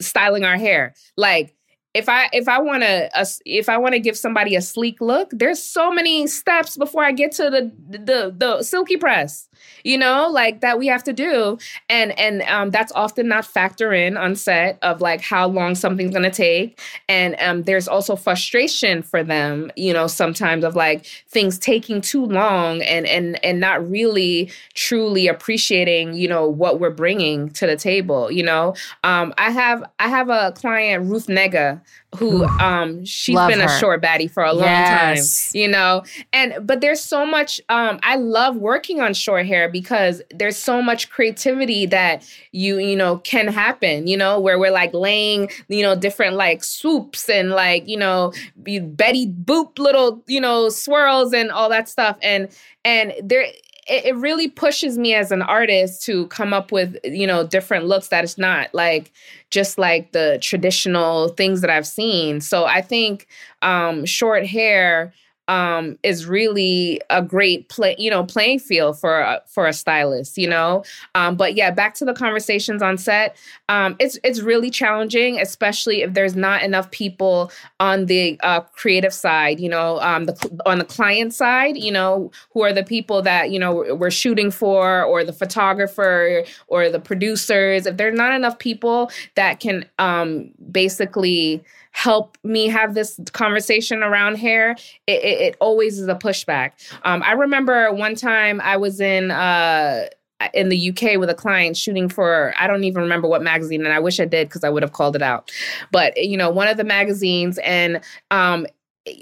styling 0.00 0.44
our 0.44 0.56
hair. 0.56 0.94
Like 1.16 1.54
if 1.94 2.08
I 2.08 2.28
if 2.32 2.48
I 2.48 2.58
want 2.58 2.82
to 2.82 3.10
if 3.46 3.68
I 3.68 3.78
want 3.78 3.94
to 3.94 4.00
give 4.00 4.16
somebody 4.18 4.56
a 4.56 4.62
sleek 4.62 5.00
look, 5.00 5.30
there's 5.32 5.62
so 5.62 5.90
many 5.92 6.26
steps 6.26 6.76
before 6.76 7.04
I 7.04 7.12
get 7.12 7.32
to 7.32 7.50
the 7.50 7.72
the 7.88 8.34
the 8.36 8.62
silky 8.62 8.96
press 8.96 9.48
you 9.84 9.98
know, 9.98 10.28
like 10.28 10.60
that 10.60 10.78
we 10.78 10.86
have 10.86 11.04
to 11.04 11.12
do. 11.12 11.58
And 11.88 12.18
and 12.18 12.42
um, 12.42 12.70
that's 12.70 12.92
often 12.92 13.28
not 13.28 13.44
factor 13.44 13.92
in 13.92 14.16
on 14.16 14.34
set 14.34 14.78
of 14.82 15.00
like 15.00 15.20
how 15.20 15.46
long 15.46 15.74
something's 15.74 16.12
gonna 16.12 16.30
take. 16.30 16.80
And 17.08 17.36
um, 17.38 17.62
there's 17.62 17.86
also 17.86 18.16
frustration 18.16 19.02
for 19.02 19.22
them, 19.22 19.70
you 19.76 19.92
know, 19.92 20.06
sometimes 20.06 20.64
of 20.64 20.74
like 20.74 21.06
things 21.28 21.58
taking 21.58 22.00
too 22.00 22.24
long 22.24 22.82
and 22.82 23.06
and 23.06 23.42
and 23.44 23.60
not 23.60 23.88
really 23.88 24.50
truly 24.74 25.28
appreciating, 25.28 26.14
you 26.14 26.28
know, 26.28 26.48
what 26.48 26.80
we're 26.80 26.90
bringing 26.90 27.50
to 27.50 27.66
the 27.66 27.76
table. 27.76 28.30
You 28.30 28.42
know, 28.42 28.74
um, 29.04 29.34
I 29.38 29.50
have 29.50 29.84
I 29.98 30.08
have 30.08 30.28
a 30.28 30.52
client 30.52 31.10
Ruth 31.10 31.26
Negga 31.26 31.80
who 32.16 32.44
um 32.60 33.04
she's 33.04 33.34
Love 33.34 33.50
been 33.50 33.60
her. 33.60 33.66
a 33.66 33.78
short 33.78 34.02
baddie 34.02 34.30
for 34.30 34.42
a 34.44 34.52
long 34.52 34.68
Yes. 34.68 35.50
time 35.52 35.60
you 35.60 35.68
know 35.68 36.02
and 36.32 36.54
but 36.66 36.80
there's 36.80 37.00
so 37.00 37.24
much 37.26 37.60
um 37.68 37.98
i 38.02 38.16
love 38.16 38.56
working 38.56 39.00
on 39.00 39.14
short 39.14 39.46
hair 39.46 39.68
because 39.68 40.22
there's 40.30 40.56
so 40.56 40.80
much 40.82 41.10
creativity 41.10 41.86
that 41.86 42.22
you 42.52 42.78
you 42.78 42.96
know 42.96 43.18
can 43.18 43.48
happen 43.48 44.06
you 44.06 44.16
know 44.16 44.38
where 44.40 44.58
we're 44.58 44.70
like 44.72 44.92
laying 44.94 45.48
you 45.68 45.82
know 45.82 45.94
different 45.96 46.36
like 46.36 46.62
swoops 46.64 47.28
and 47.28 47.50
like 47.50 47.86
you 47.88 47.96
know 47.96 48.32
be- 48.62 48.78
betty 48.78 49.26
boop 49.26 49.78
little 49.78 50.22
you 50.26 50.40
know 50.40 50.68
swirls 50.68 51.32
and 51.32 51.50
all 51.50 51.68
that 51.68 51.88
stuff 51.88 52.16
and 52.22 52.48
and 52.84 53.12
there 53.22 53.46
it, 53.86 54.04
it 54.06 54.16
really 54.16 54.48
pushes 54.48 54.98
me 54.98 55.14
as 55.14 55.30
an 55.30 55.42
artist 55.42 56.02
to 56.04 56.26
come 56.28 56.52
up 56.52 56.72
with 56.72 56.96
you 57.04 57.26
know 57.26 57.46
different 57.46 57.86
looks 57.86 58.08
that 58.08 58.24
it's 58.24 58.38
not 58.38 58.72
like 58.74 59.12
just 59.50 59.78
like 59.78 60.12
the 60.12 60.38
traditional 60.40 61.28
things 61.28 61.60
that 61.60 61.70
I've 61.70 61.86
seen. 61.86 62.40
So 62.40 62.64
I 62.64 62.80
think 62.80 63.28
um, 63.62 64.04
short 64.04 64.46
hair 64.46 65.12
um, 65.48 65.98
is 66.02 66.26
really 66.26 67.00
a 67.10 67.22
great 67.22 67.68
play, 67.68 67.94
you 67.98 68.10
know, 68.10 68.24
playing 68.24 68.58
field 68.58 68.98
for 68.98 69.20
a, 69.20 69.42
for 69.46 69.66
a 69.66 69.72
stylist, 69.72 70.38
you 70.38 70.48
know. 70.48 70.84
Um, 71.14 71.36
but 71.36 71.54
yeah, 71.54 71.70
back 71.70 71.94
to 71.96 72.04
the 72.04 72.14
conversations 72.14 72.82
on 72.82 72.96
set. 72.96 73.36
Um, 73.68 73.96
it's 73.98 74.18
it's 74.24 74.40
really 74.40 74.70
challenging, 74.70 75.40
especially 75.40 76.02
if 76.02 76.14
there's 76.14 76.34
not 76.34 76.62
enough 76.62 76.90
people 76.90 77.50
on 77.80 78.06
the 78.06 78.38
uh, 78.42 78.60
creative 78.60 79.12
side, 79.12 79.60
you 79.60 79.68
know, 79.68 80.00
um, 80.00 80.24
the 80.24 80.62
on 80.64 80.78
the 80.78 80.84
client 80.84 81.34
side, 81.34 81.76
you 81.76 81.92
know, 81.92 82.30
who 82.52 82.62
are 82.62 82.72
the 82.72 82.84
people 82.84 83.22
that 83.22 83.50
you 83.50 83.58
know 83.58 83.94
we're 83.94 84.10
shooting 84.10 84.50
for, 84.50 85.02
or 85.02 85.24
the 85.24 85.32
photographer, 85.32 86.44
or 86.68 86.88
the 86.88 87.00
producers. 87.00 87.86
If 87.86 87.96
there's 87.96 88.16
not 88.16 88.32
enough 88.34 88.58
people 88.58 89.10
that 89.34 89.60
can 89.60 89.84
um, 89.98 90.50
basically 90.70 91.62
help 91.94 92.36
me 92.42 92.66
have 92.66 92.94
this 92.94 93.18
conversation 93.32 94.02
around 94.02 94.34
hair, 94.36 94.72
it, 95.06 95.22
it, 95.22 95.40
it 95.40 95.56
always 95.60 95.98
is 95.98 96.08
a 96.08 96.14
pushback. 96.14 96.72
Um, 97.04 97.22
I 97.22 97.32
remember 97.32 97.92
one 97.92 98.14
time 98.14 98.60
I 98.60 98.76
was 98.76 99.00
in. 99.00 99.30
Uh, 99.30 100.06
in 100.52 100.68
the 100.68 100.90
UK 100.90 101.18
with 101.18 101.30
a 101.30 101.34
client 101.34 101.74
shooting 101.74 102.06
for 102.06 102.52
I 102.58 102.66
don't 102.66 102.84
even 102.84 103.00
remember 103.00 103.26
what 103.28 103.40
magazine 103.40 103.82
and 103.86 103.94
I 103.94 104.00
wish 104.00 104.20
I 104.20 104.26
did 104.26 104.48
because 104.48 104.62
I 104.62 104.68
would 104.68 104.82
have 104.82 104.92
called 104.92 105.16
it 105.16 105.22
out. 105.22 105.50
But 105.90 106.22
you 106.22 106.36
know, 106.36 106.50
one 106.50 106.68
of 106.68 106.76
the 106.76 106.84
magazines 106.84 107.56
and 107.58 108.02
um 108.30 108.66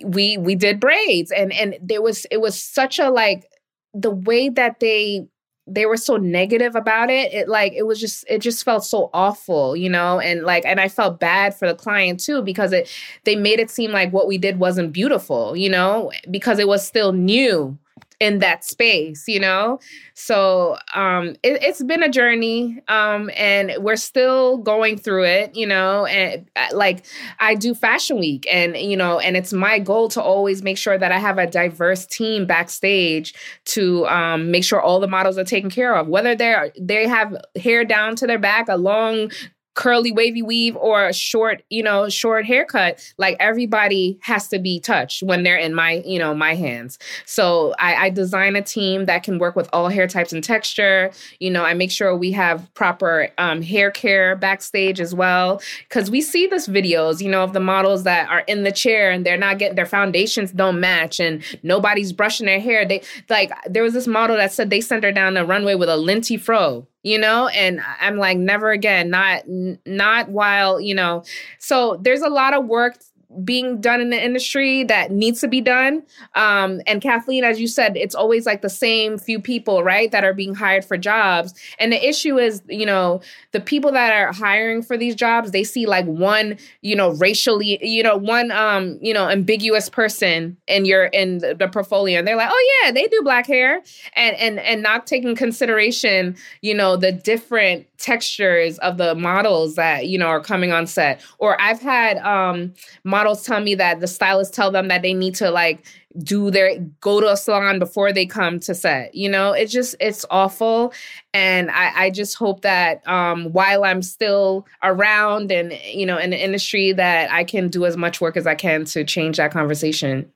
we 0.05 0.37
we 0.39 0.57
did 0.57 0.81
braids 0.81 1.31
and 1.31 1.53
and 1.53 1.77
there 1.81 2.03
was 2.03 2.25
it 2.33 2.41
was 2.41 2.61
such 2.61 2.99
a 2.99 3.09
like 3.11 3.47
the 3.95 4.11
way 4.11 4.49
that 4.49 4.81
they 4.81 5.29
they 5.67 5.87
were 5.87 5.97
so 5.97 6.17
negative 6.17 6.75
about 6.75 7.09
it 7.09 7.33
it 7.33 7.49
like 7.49 7.73
it 7.73 7.85
was 7.85 8.01
just 8.01 8.25
it 8.29 8.39
just 8.41 8.65
felt 8.65 8.85
so 8.85 9.11
awful 9.15 9.77
you 9.77 9.89
know? 9.89 10.19
And 10.19 10.43
like 10.43 10.65
and 10.67 10.81
i 10.81 10.89
felt 10.89 11.21
bad 11.21 11.55
for 11.55 11.69
the 11.69 11.75
client 11.75 12.19
too 12.21 12.43
because 12.43 12.73
it 12.73 12.89
they 13.25 13.37
made 13.37 13.61
it 13.61 13.71
seem 13.71 13.93
like 13.93 14.13
what 14.13 14.27
we 14.27 14.39
did 14.39 14.59
wasn't 14.59 14.93
beautiful 14.93 15.57
you 15.57 15.71
know? 15.71 16.11
Because 16.31 16.59
it 16.59 16.67
was 16.69 16.85
still 16.87 17.13
new 17.13 17.79
in 18.21 18.39
that 18.39 18.65
space 18.65 19.25
you 19.27 19.41
know? 19.41 19.79
So 20.15 20.77
um 20.95 21.31
it, 21.43 21.63
it's 21.63 21.83
been 21.83 22.03
a 22.03 22.09
journey 22.09 22.83
um 22.89 23.31
and 23.37 23.73
we're 23.79 23.97
still 23.97 24.59
going 24.59 24.97
through 24.97 25.25
it 25.25 25.57
you 25.57 25.67
know? 25.67 26.07
And 26.07 26.49
uh, 26.57 26.69
like 26.73 27.05
i 27.41 27.55
do 27.55 27.75
fashion 27.75 28.19
week 28.19 28.47
and 28.51 28.77
you 28.77 28.97
know 28.97 29.19
and 29.19 29.37
it's 29.37 29.53
my 29.53 29.79
goal 29.79 30.09
to 30.11 30.23
always 30.23 30.63
make 30.63 30.79
sure 30.79 30.99
that 30.99 31.13
i 31.13 31.19
have 31.19 31.39
a 31.39 31.47
diverse 31.47 32.07
team 32.07 32.47
backstage 32.47 33.35
to 33.67 34.07
um 34.07 34.51
make 34.51 34.65
sure 34.65 34.81
all 34.81 35.01
the 35.01 35.09
models 35.09 35.39
are 35.39 35.45
taken 35.45 35.71
care 35.71 35.95
of 35.95 36.09
whether 36.09 36.35
they're 36.35 36.73
they 36.81 37.07
have 37.09 37.37
hair 37.57 37.85
down 37.85 38.17
to 38.17 38.27
their 38.27 38.39
back 38.39 38.69
a 38.69 38.77
long 38.77 39.31
curly 39.75 40.13
wavy 40.13 40.43
weave 40.43 40.77
or 40.77 41.07
a 41.07 41.13
short 41.13 41.63
you 41.71 41.83
know 41.83 42.09
short 42.09 42.45
haircut 42.45 43.01
like 43.17 43.37
everybody 43.41 44.19
has 44.21 44.49
to 44.49 44.59
be 44.59 44.79
touched 44.81 45.23
when 45.23 45.43
they're 45.43 45.57
in 45.57 45.75
my 45.75 46.03
you 46.05 46.19
know 46.19 46.35
my 46.35 46.55
hands. 46.55 46.99
So 47.25 47.75
I, 47.79 47.95
I 48.07 48.11
design 48.11 48.57
a 48.57 48.63
team 48.63 49.07
that 49.07 49.23
can 49.23 49.39
work 49.39 49.57
with 49.57 49.69
all 49.73 49.89
hair 49.89 50.07
types 50.07 50.33
and 50.33 50.43
texture. 50.43 51.11
You 51.41 51.51
know 51.51 51.65
i 51.65 51.75
make 51.75 51.91
sure 51.91 52.17
we 52.17 52.33
have 52.33 52.73
proper 52.75 53.29
um, 53.39 53.63
hair 53.63 53.91
care 53.91 54.37
backstage 54.37 55.01
as 55.01 55.15
well. 55.15 55.61
Because 55.89 56.11
we 56.11 56.21
see 56.21 56.47
this 56.47 56.69
videos 56.69 57.23
you 57.23 57.31
know 57.31 57.43
of 57.43 57.53
the 57.53 57.61
models 57.61 58.05
that 58.05 58.29
are 58.29 58.41
in 58.41 58.65
the 58.65 58.73
chair 58.73 59.11
and 59.11 59.25
they're 59.25 59.37
not 59.37 59.59
getting 59.59 59.77
their 59.77 59.87
foundations 59.87 60.53
don't 60.53 60.81
match 60.81 61.19
and 61.21 61.43
nobody's 61.63 62.13
brushing 62.13 62.47
their 62.47 62.61
hair. 62.61 62.85
They 62.85 63.03
like 63.31 63.53
there 63.67 63.83
was 63.83 63.95
this 63.95 64.07
model 64.07 64.37
that 64.37 64.53
said 64.53 64.71
they 64.71 64.81
sent 64.81 65.05
her 65.05 65.13
down 65.13 65.35
the 65.35 65.45
runway 65.45 65.75
with 65.75 65.89
a 65.89 65.97
linty 65.97 66.37
fro 66.37 66.87
you 67.03 67.19
know 67.19 67.49
and 67.49 67.81
i'm 68.01 68.17
like 68.17 68.39
never 68.39 68.71
again 68.71 69.11
not 69.11 69.43
not 69.87 70.29
while 70.29 70.81
you 70.81 70.95
know. 70.95 71.23
So 71.59 71.99
there's 72.03 72.23
a 72.23 72.29
lot 72.29 72.55
of 72.55 72.67
work 72.67 72.97
being 73.45 73.81
done 73.81 74.01
in 74.01 74.11
the 74.11 74.23
industry 74.23 74.85
that 74.85 75.11
needs 75.11 75.41
to 75.41 75.49
be 75.49 75.61
done. 75.61 76.03
Um, 76.35 76.81
and 76.87 77.01
kathleen 77.01 77.45
as 77.45 77.61
you 77.61 77.67
said 77.67 77.97
it's 77.97 78.15
always 78.15 78.47
like 78.47 78.63
the 78.63 78.71
same 78.71 79.19
few 79.19 79.41
people 79.41 79.83
right 79.83 80.11
that 80.13 80.25
are 80.25 80.35
being 80.35 80.55
hired 80.55 80.85
for 80.85 80.97
jobs. 80.97 81.55
And 81.79 81.93
the 81.93 82.07
issue 82.07 82.39
is 82.39 82.63
you 82.69 82.87
know 82.87 83.21
the 83.53 83.61
people 83.61 83.93
that 83.93 84.13
are 84.13 84.33
hiring 84.33 84.83
for 84.83 84.97
these 84.97 85.15
jobs 85.15 85.51
they 85.51 85.65
see 85.65 85.87
like 85.87 86.07
one 86.07 86.59
you 86.81 86.97
know 86.97 87.11
racially 87.11 87.79
you 87.83 88.03
know 88.03 88.17
one 88.17 88.51
um 88.51 88.99
you 89.01 89.15
know 89.15 89.29
ambiguous 89.29 89.89
person 89.89 90.57
in 90.67 90.85
your 90.85 91.07
in 91.07 91.39
the, 91.39 91.69
portfolio. 91.73 92.19
And 92.19 92.29
they're 92.29 92.37
like 92.37 92.51
oh 92.51 92.83
yeah 92.83 92.93
they 92.93 93.07
do 93.07 93.21
black 93.23 93.47
hair. 93.47 93.83
And 94.15 94.37
and 94.37 94.59
and 94.61 94.83
not 94.83 95.07
taking 95.07 95.35
consideration 95.35 96.37
you 96.61 96.75
know 96.75 96.97
the 96.97 97.13
different 97.13 97.87
textures 98.03 98.79
of 98.81 98.99
the 98.99 99.15
models 99.15 99.77
that 99.77 100.09
you 100.09 100.19
know 100.19 100.27
are 100.27 100.41
coming 100.41 100.73
on 100.73 100.87
set. 100.87 101.21
Or 101.39 101.59
i've 101.61 101.81
had 101.81 102.19
um 102.19 102.75
models 103.05 103.45
tell 103.45 103.61
me 103.61 103.75
that 103.77 104.01
the 104.01 104.09
stylists 104.09 104.55
tell 104.55 104.71
them 104.71 104.89
that 104.89 105.03
they 105.03 105.15
need 105.15 105.37
to 105.37 105.51
like 105.51 105.87
do 106.19 106.51
their 106.51 106.79
go 107.01 107.21
to 107.21 107.31
a 107.31 107.37
salon 107.37 107.79
before 107.79 108.13
they 108.13 108.27
come 108.27 108.61
to 108.61 108.75
set 108.75 109.15
you 109.15 109.31
know? 109.31 109.53
It's 109.53 109.73
just 109.73 109.95
it's 110.01 110.27
awful. 110.31 110.93
And 111.33 111.71
i 111.71 112.07
i 112.07 112.11
just 112.11 112.35
hope 112.37 112.63
that 112.63 113.07
um 113.09 113.53
while 113.53 113.85
i'm 113.85 114.03
still 114.03 114.67
around 114.83 115.53
and 115.53 115.73
you 115.85 116.05
know 116.05 116.19
in 116.19 116.31
the 116.31 116.45
industry 116.45 116.93
that 116.93 117.31
i 117.33 117.45
can 117.45 117.69
do 117.69 117.87
as 117.87 117.97
much 117.97 118.21
work 118.21 118.37
as 118.37 118.47
i 118.47 118.55
can 118.57 118.85
to 118.87 119.05
change 119.05 119.37
that 119.37 119.53
conversation. 119.53 120.31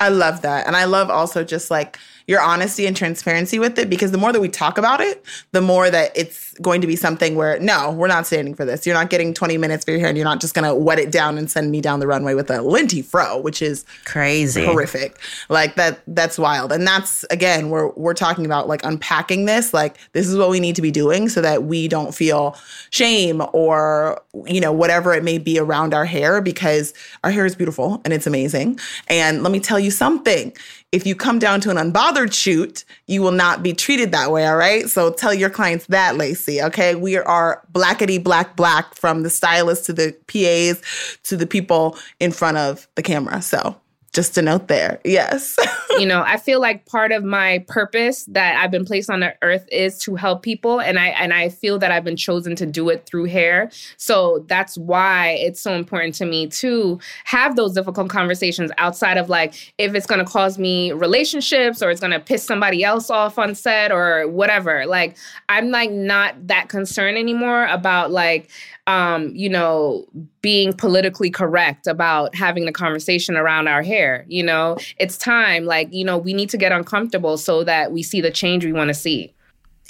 I 0.00 0.08
love 0.08 0.42
that. 0.42 0.66
And 0.66 0.76
I 0.76 0.84
love 0.84 1.08
also 1.08 1.44
just 1.44 1.70
like 1.70 1.98
your 2.26 2.40
honesty 2.40 2.86
and 2.86 2.96
transparency 2.96 3.58
with 3.58 3.78
it 3.78 3.88
because 3.88 4.10
the 4.10 4.18
more 4.18 4.32
that 4.32 4.40
we 4.40 4.48
talk 4.48 4.76
about 4.76 5.00
it, 5.00 5.24
the 5.52 5.60
more 5.60 5.88
that 5.88 6.10
it's 6.16 6.43
going 6.62 6.80
to 6.80 6.86
be 6.86 6.96
something 6.96 7.34
where, 7.34 7.58
no, 7.60 7.90
we're 7.90 8.08
not 8.08 8.26
standing 8.26 8.54
for 8.54 8.64
this. 8.64 8.86
You're 8.86 8.94
not 8.94 9.10
getting 9.10 9.34
20 9.34 9.58
minutes 9.58 9.84
for 9.84 9.90
your 9.90 10.00
hair 10.00 10.08
and 10.08 10.16
you're 10.16 10.24
not 10.24 10.40
just 10.40 10.54
going 10.54 10.66
to 10.68 10.74
wet 10.74 10.98
it 10.98 11.10
down 11.10 11.38
and 11.38 11.50
send 11.50 11.70
me 11.70 11.80
down 11.80 12.00
the 12.00 12.06
runway 12.06 12.34
with 12.34 12.50
a 12.50 12.62
linty 12.62 13.02
fro, 13.02 13.38
which 13.38 13.60
is 13.62 13.84
Crazy. 14.04 14.64
horrific. 14.64 15.18
Like 15.48 15.74
that 15.76 16.00
that's 16.06 16.38
wild. 16.38 16.72
And 16.72 16.86
that's 16.86 17.24
again, 17.30 17.70
we're 17.70 17.88
we're 17.90 18.14
talking 18.14 18.46
about 18.46 18.68
like 18.68 18.84
unpacking 18.84 19.44
this, 19.44 19.74
like 19.74 19.96
this 20.12 20.28
is 20.28 20.36
what 20.36 20.50
we 20.50 20.60
need 20.60 20.76
to 20.76 20.82
be 20.82 20.90
doing 20.90 21.28
so 21.28 21.40
that 21.40 21.64
we 21.64 21.88
don't 21.88 22.14
feel 22.14 22.56
shame 22.90 23.42
or 23.52 24.20
you 24.46 24.60
know, 24.60 24.72
whatever 24.72 25.14
it 25.14 25.24
may 25.24 25.38
be 25.38 25.58
around 25.58 25.94
our 25.94 26.04
hair 26.04 26.40
because 26.40 26.92
our 27.22 27.30
hair 27.30 27.46
is 27.46 27.54
beautiful 27.54 28.00
and 28.04 28.12
it's 28.12 28.26
amazing. 28.26 28.78
And 29.08 29.42
let 29.42 29.52
me 29.52 29.60
tell 29.60 29.78
you 29.78 29.90
something. 29.90 30.52
If 30.92 31.06
you 31.06 31.16
come 31.16 31.40
down 31.40 31.60
to 31.62 31.70
an 31.70 31.76
unbothered 31.76 32.32
shoot, 32.32 32.84
you 33.08 33.20
will 33.20 33.32
not 33.32 33.64
be 33.64 33.72
treated 33.72 34.12
that 34.12 34.30
way, 34.30 34.46
all 34.46 34.56
right? 34.56 34.88
So 34.88 35.12
tell 35.12 35.34
your 35.34 35.50
clients 35.50 35.86
that, 35.86 36.16
Lacy, 36.16 36.43
okay? 36.48 36.94
We 36.94 37.16
are 37.16 37.62
blackety 37.72 38.22
black 38.22 38.56
black 38.56 38.94
from 38.94 39.22
the 39.22 39.30
stylist 39.30 39.84
to 39.86 39.92
the 39.92 40.16
PAs 40.26 40.82
to 41.24 41.36
the 41.36 41.46
people 41.46 41.98
in 42.20 42.32
front 42.32 42.56
of 42.56 42.88
the 42.94 43.02
camera. 43.02 43.42
So 43.42 43.76
Just 44.14 44.38
a 44.38 44.42
note 44.42 44.68
there. 44.68 45.00
Yes. 45.04 45.58
you 45.98 46.06
know, 46.06 46.22
I 46.22 46.36
feel 46.36 46.60
like 46.60 46.86
part 46.86 47.10
of 47.10 47.24
my 47.24 47.64
purpose 47.66 48.24
that 48.26 48.54
I've 48.56 48.70
been 48.70 48.84
placed 48.84 49.10
on 49.10 49.18
the 49.18 49.34
earth 49.42 49.66
is 49.72 49.98
to 50.04 50.14
help 50.14 50.42
people 50.44 50.80
and 50.80 51.00
I 51.00 51.08
and 51.08 51.34
I 51.34 51.48
feel 51.48 51.80
that 51.80 51.90
I've 51.90 52.04
been 52.04 52.16
chosen 52.16 52.54
to 52.56 52.64
do 52.64 52.88
it 52.90 53.06
through 53.06 53.24
hair. 53.24 53.72
So 53.96 54.44
that's 54.46 54.78
why 54.78 55.30
it's 55.40 55.60
so 55.60 55.74
important 55.74 56.14
to 56.16 56.26
me 56.26 56.46
to 56.46 57.00
have 57.24 57.56
those 57.56 57.74
difficult 57.74 58.08
conversations 58.08 58.70
outside 58.78 59.18
of 59.18 59.28
like 59.28 59.74
if 59.78 59.96
it's 59.96 60.06
going 60.06 60.24
to 60.24 60.30
cause 60.30 60.58
me 60.60 60.92
relationships 60.92 61.82
or 61.82 61.90
it's 61.90 62.00
going 62.00 62.12
to 62.12 62.20
piss 62.20 62.44
somebody 62.44 62.84
else 62.84 63.10
off 63.10 63.36
on 63.36 63.56
set 63.56 63.90
or 63.90 64.28
whatever. 64.28 64.86
Like 64.86 65.16
I'm 65.48 65.72
like 65.72 65.90
not 65.90 66.46
that 66.46 66.68
concerned 66.68 67.18
anymore 67.18 67.66
about 67.66 68.12
like 68.12 68.48
um, 68.86 69.34
you 69.34 69.48
know, 69.48 70.06
being 70.42 70.72
politically 70.72 71.30
correct 71.30 71.86
about 71.86 72.34
having 72.34 72.66
the 72.66 72.72
conversation 72.72 73.36
around 73.36 73.68
our 73.68 73.82
hair. 73.82 74.24
You 74.28 74.42
know, 74.42 74.76
it's 74.98 75.16
time. 75.16 75.64
Like, 75.64 75.88
you 75.92 76.04
know, 76.04 76.18
we 76.18 76.34
need 76.34 76.50
to 76.50 76.58
get 76.58 76.72
uncomfortable 76.72 77.38
so 77.38 77.64
that 77.64 77.92
we 77.92 78.02
see 78.02 78.20
the 78.20 78.30
change 78.30 78.64
we 78.64 78.72
want 78.72 78.88
to 78.88 78.94
see. 78.94 79.34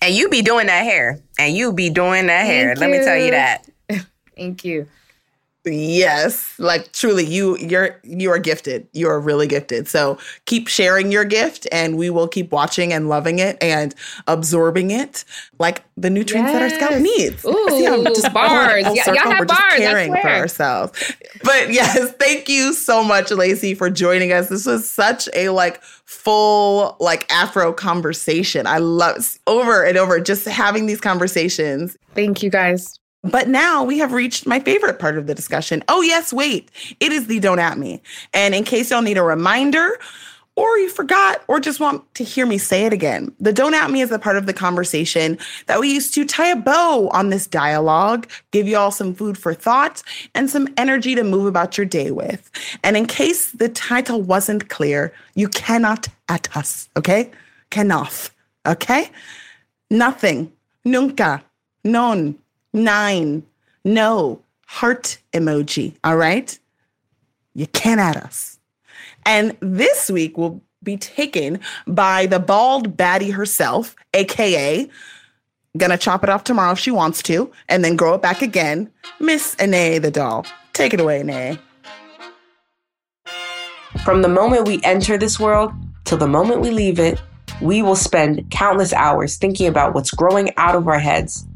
And 0.02 0.14
you 0.14 0.28
be 0.28 0.42
doing 0.42 0.66
that 0.66 0.84
hair. 0.84 1.18
And 1.38 1.56
you 1.56 1.72
be 1.72 1.90
doing 1.90 2.26
that 2.26 2.46
hair. 2.46 2.76
Thank 2.76 2.80
Let 2.80 2.90
me 2.90 3.04
tell 3.04 3.16
you 3.16 3.24
you. 3.26 3.30
that. 3.32 3.68
Thank 4.36 4.64
you. 4.64 4.86
Yes, 5.64 6.54
like 6.58 6.92
truly 6.92 7.24
you 7.24 7.56
you're 7.58 8.00
you 8.02 8.30
are 8.30 8.38
gifted. 8.38 8.86
You 8.92 9.08
are 9.08 9.18
really 9.18 9.46
gifted. 9.46 9.88
So 9.88 10.18
keep 10.44 10.68
sharing 10.68 11.10
your 11.10 11.24
gift 11.24 11.66
and 11.72 11.96
we 11.96 12.10
will 12.10 12.28
keep 12.28 12.52
watching 12.52 12.92
and 12.92 13.08
loving 13.08 13.38
it 13.38 13.56
and 13.62 13.94
absorbing 14.26 14.90
it 14.90 15.24
like 15.58 15.82
the 15.96 16.10
nutrients 16.10 16.52
that 16.52 16.62
our 16.62 16.70
scalp 16.70 17.00
needs. 17.00 17.44
Ooh, 17.46 17.68
See 17.70 17.86
I'm 17.86 18.04
just 18.04 18.32
bars. 18.32 18.84
Y- 18.84 19.02
y'all 19.06 19.16
have 19.16 19.40
We're 19.40 19.46
bars, 19.46 19.60
I 19.72 19.78
caring 19.78 20.12
for 20.12 20.28
ourselves. 20.28 21.12
But 21.42 21.72
yes, 21.72 22.12
thank 22.18 22.48
you 22.48 22.72
so 22.72 23.02
much 23.02 23.30
Lacy 23.30 23.74
for 23.74 23.88
joining 23.90 24.32
us. 24.32 24.48
This 24.48 24.66
was 24.66 24.88
such 24.88 25.28
a 25.34 25.48
like 25.48 25.82
full 25.82 26.96
like 27.00 27.30
afro 27.32 27.72
conversation. 27.72 28.66
I 28.66 28.78
love 28.78 29.38
over 29.46 29.84
and 29.84 29.96
over 29.96 30.20
just 30.20 30.46
having 30.46 30.86
these 30.86 31.00
conversations 31.00 31.96
Thank 32.14 32.42
you 32.42 32.50
guys. 32.50 32.98
But 33.24 33.48
now 33.48 33.82
we 33.82 33.98
have 33.98 34.12
reached 34.12 34.46
my 34.46 34.60
favorite 34.60 34.98
part 34.98 35.18
of 35.18 35.26
the 35.26 35.34
discussion. 35.34 35.82
Oh, 35.88 36.02
yes, 36.02 36.32
wait. 36.32 36.70
It 37.00 37.12
is 37.12 37.26
the 37.26 37.40
Don't 37.40 37.58
At 37.58 37.78
Me. 37.78 38.02
And 38.32 38.54
in 38.54 38.64
case 38.64 38.90
y'all 38.90 39.02
need 39.02 39.18
a 39.18 39.22
reminder, 39.22 39.98
or 40.56 40.78
you 40.78 40.88
forgot, 40.88 41.42
or 41.48 41.58
just 41.58 41.80
want 41.80 42.14
to 42.14 42.22
hear 42.22 42.46
me 42.46 42.58
say 42.58 42.84
it 42.84 42.92
again, 42.92 43.34
the 43.40 43.52
Don't 43.52 43.74
At 43.74 43.90
Me 43.90 44.02
is 44.02 44.12
a 44.12 44.18
part 44.18 44.36
of 44.36 44.46
the 44.46 44.52
conversation 44.52 45.36
that 45.66 45.80
we 45.80 45.94
use 45.94 46.10
to 46.12 46.24
tie 46.24 46.50
a 46.50 46.56
bow 46.56 47.08
on 47.08 47.30
this 47.30 47.46
dialogue, 47.46 48.28
give 48.52 48.68
you 48.68 48.76
all 48.76 48.92
some 48.92 49.14
food 49.14 49.36
for 49.36 49.52
thought, 49.52 50.02
and 50.34 50.48
some 50.48 50.68
energy 50.76 51.14
to 51.14 51.24
move 51.24 51.46
about 51.46 51.76
your 51.76 51.86
day 51.86 52.10
with. 52.10 52.50
And 52.84 52.96
in 52.96 53.06
case 53.06 53.50
the 53.50 53.68
title 53.68 54.22
wasn't 54.22 54.68
clear, 54.68 55.12
you 55.34 55.48
cannot 55.48 56.08
at 56.28 56.54
us, 56.56 56.88
okay? 56.96 57.30
Cannot, 57.70 58.30
okay? 58.66 59.10
Nothing, 59.90 60.52
nunca, 60.84 61.42
non, 61.82 62.38
nine, 62.74 63.42
no, 63.84 64.42
heart 64.66 65.18
emoji. 65.32 65.94
All 66.04 66.16
right? 66.16 66.58
You 67.54 67.66
can't 67.68 68.00
at 68.00 68.16
us. 68.16 68.58
And 69.24 69.56
this 69.60 70.10
week 70.10 70.36
will 70.36 70.60
be 70.82 70.96
taken 70.98 71.60
by 71.86 72.26
the 72.26 72.38
bald 72.38 72.96
baddie 72.96 73.32
herself, 73.32 73.96
AKA, 74.12 74.90
gonna 75.76 75.96
chop 75.96 76.22
it 76.22 76.30
off 76.30 76.44
tomorrow 76.44 76.72
if 76.72 76.78
she 76.78 76.90
wants 76.90 77.22
to, 77.22 77.50
and 77.68 77.84
then 77.84 77.96
grow 77.96 78.14
it 78.14 78.22
back 78.22 78.42
again, 78.42 78.90
Miss 79.18 79.54
Ineye 79.56 80.00
the 80.00 80.10
doll. 80.10 80.46
Take 80.72 80.92
it 80.92 81.00
away, 81.00 81.22
Ineye. 81.22 81.58
From 84.04 84.22
the 84.22 84.28
moment 84.28 84.68
we 84.68 84.80
enter 84.84 85.16
this 85.16 85.40
world 85.40 85.72
till 86.04 86.18
the 86.18 86.26
moment 86.26 86.60
we 86.60 86.70
leave 86.70 86.98
it, 86.98 87.20
we 87.60 87.82
will 87.82 87.96
spend 87.96 88.50
countless 88.50 88.92
hours 88.92 89.36
thinking 89.36 89.66
about 89.66 89.94
what's 89.94 90.10
growing 90.10 90.50
out 90.56 90.74
of 90.74 90.86
our 90.88 90.98
heads. 90.98 91.46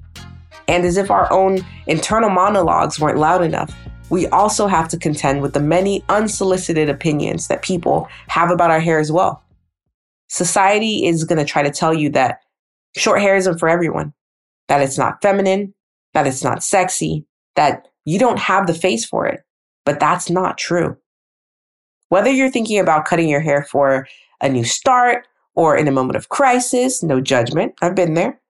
And 0.68 0.84
as 0.84 0.96
if 0.96 1.10
our 1.10 1.32
own 1.32 1.60
internal 1.86 2.30
monologues 2.30 3.00
weren't 3.00 3.18
loud 3.18 3.42
enough, 3.42 3.74
we 4.10 4.26
also 4.28 4.66
have 4.66 4.88
to 4.88 4.98
contend 4.98 5.42
with 5.42 5.54
the 5.54 5.60
many 5.60 6.04
unsolicited 6.08 6.88
opinions 6.88 7.48
that 7.48 7.62
people 7.62 8.08
have 8.28 8.50
about 8.50 8.70
our 8.70 8.80
hair 8.80 8.98
as 8.98 9.10
well. 9.10 9.42
Society 10.28 11.06
is 11.06 11.24
going 11.24 11.38
to 11.38 11.44
try 11.44 11.62
to 11.62 11.70
tell 11.70 11.94
you 11.94 12.10
that 12.10 12.40
short 12.96 13.20
hair 13.20 13.36
isn't 13.36 13.58
for 13.58 13.68
everyone, 13.68 14.12
that 14.68 14.80
it's 14.82 14.98
not 14.98 15.20
feminine, 15.22 15.74
that 16.14 16.26
it's 16.26 16.44
not 16.44 16.62
sexy, 16.62 17.26
that 17.56 17.88
you 18.04 18.18
don't 18.18 18.38
have 18.38 18.66
the 18.66 18.74
face 18.74 19.04
for 19.04 19.26
it. 19.26 19.40
But 19.84 20.00
that's 20.00 20.28
not 20.28 20.58
true. 20.58 20.96
Whether 22.10 22.30
you're 22.30 22.50
thinking 22.50 22.78
about 22.78 23.04
cutting 23.04 23.28
your 23.28 23.40
hair 23.40 23.66
for 23.70 24.06
a 24.40 24.48
new 24.48 24.64
start 24.64 25.26
or 25.54 25.76
in 25.76 25.88
a 25.88 25.92
moment 25.92 26.16
of 26.16 26.28
crisis, 26.28 27.02
no 27.02 27.20
judgment, 27.20 27.74
I've 27.82 27.94
been 27.94 28.14
there. 28.14 28.40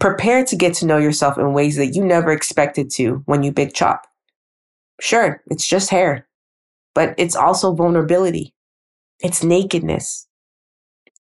Prepare 0.00 0.44
to 0.44 0.56
get 0.56 0.74
to 0.74 0.86
know 0.86 0.98
yourself 0.98 1.38
in 1.38 1.52
ways 1.52 1.76
that 1.76 1.94
you 1.94 2.04
never 2.04 2.30
expected 2.30 2.90
to 2.90 3.22
when 3.26 3.42
you 3.42 3.52
big 3.52 3.74
chop. 3.74 4.06
Sure, 5.00 5.42
it's 5.46 5.66
just 5.66 5.90
hair, 5.90 6.28
but 6.94 7.14
it's 7.18 7.36
also 7.36 7.72
vulnerability. 7.72 8.54
It's 9.20 9.42
nakedness. 9.42 10.26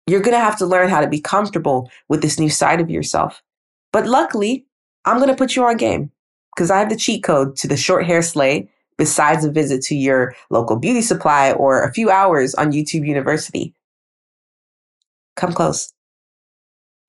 You're 0.06 0.22
going 0.22 0.36
to 0.36 0.44
have 0.44 0.58
to 0.58 0.66
learn 0.66 0.90
how 0.90 1.02
to 1.02 1.08
be 1.08 1.22
comfortable 1.22 1.90
with 2.10 2.22
this 2.22 2.40
new 2.40 2.50
side 2.50 2.82
of 2.82 2.90
yourself. 2.90 3.42
But 3.94 4.08
luckily, 4.08 4.66
I'm 5.06 5.18
going 5.18 5.30
to 5.30 5.36
put 5.36 5.56
you 5.56 5.64
on 5.64 5.78
game 5.78 6.12
because 6.56 6.70
I 6.70 6.80
have 6.80 6.90
the 6.90 6.98
cheat 6.98 7.24
code 7.24 7.56
to 7.58 7.68
the 7.68 7.78
short 7.78 8.06
hair 8.06 8.22
sleigh 8.22 8.70
besides 8.98 9.46
a 9.46 9.52
visit 9.52 9.82
to 9.84 9.96
your 9.96 10.36
local 10.50 10.76
beauty 10.78 11.02
supply 11.02 11.52
or 11.54 11.84
a 11.84 11.94
few 11.94 12.10
hours 12.10 12.54
on 12.56 12.72
YouTube 12.72 13.08
University. 13.08 13.74
Come 15.36 15.54
close. 15.54 15.94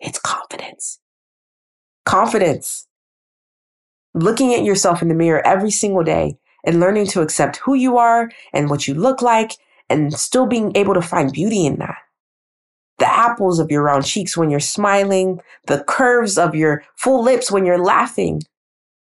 It's 0.00 0.18
confidence. 0.18 0.98
Confidence. 2.05 2.86
Looking 4.14 4.55
at 4.55 4.64
yourself 4.64 5.02
in 5.02 5.09
the 5.09 5.14
mirror 5.14 5.44
every 5.46 5.70
single 5.70 6.05
day 6.05 6.38
and 6.64 6.80
learning 6.80 7.07
to 7.09 7.20
accept 7.20 7.57
who 7.59 7.74
you 7.74 7.98
are 7.98 8.30
and 8.52 8.70
what 8.70 8.86
you 8.86 8.94
look 8.94 9.22
like 9.22 9.52
and 9.88 10.12
still 10.14 10.46
being 10.46 10.72
able 10.76 10.94
to 10.94 11.02
find 11.02 11.32
beauty 11.32 11.66
in 11.66 11.76
that. 11.76 11.98
The 12.98 13.09
apples 13.09 13.59
of 13.59 13.70
your 13.70 13.82
round 13.82 14.05
cheeks 14.05 14.36
when 14.36 14.50
you're 14.50 14.61
smiling, 14.61 15.40
the 15.66 15.82
curves 15.84 16.38
of 16.38 16.55
your 16.55 16.84
full 16.96 17.22
lips 17.22 17.50
when 17.50 17.66
you're 17.66 17.82
laughing, 17.82 18.42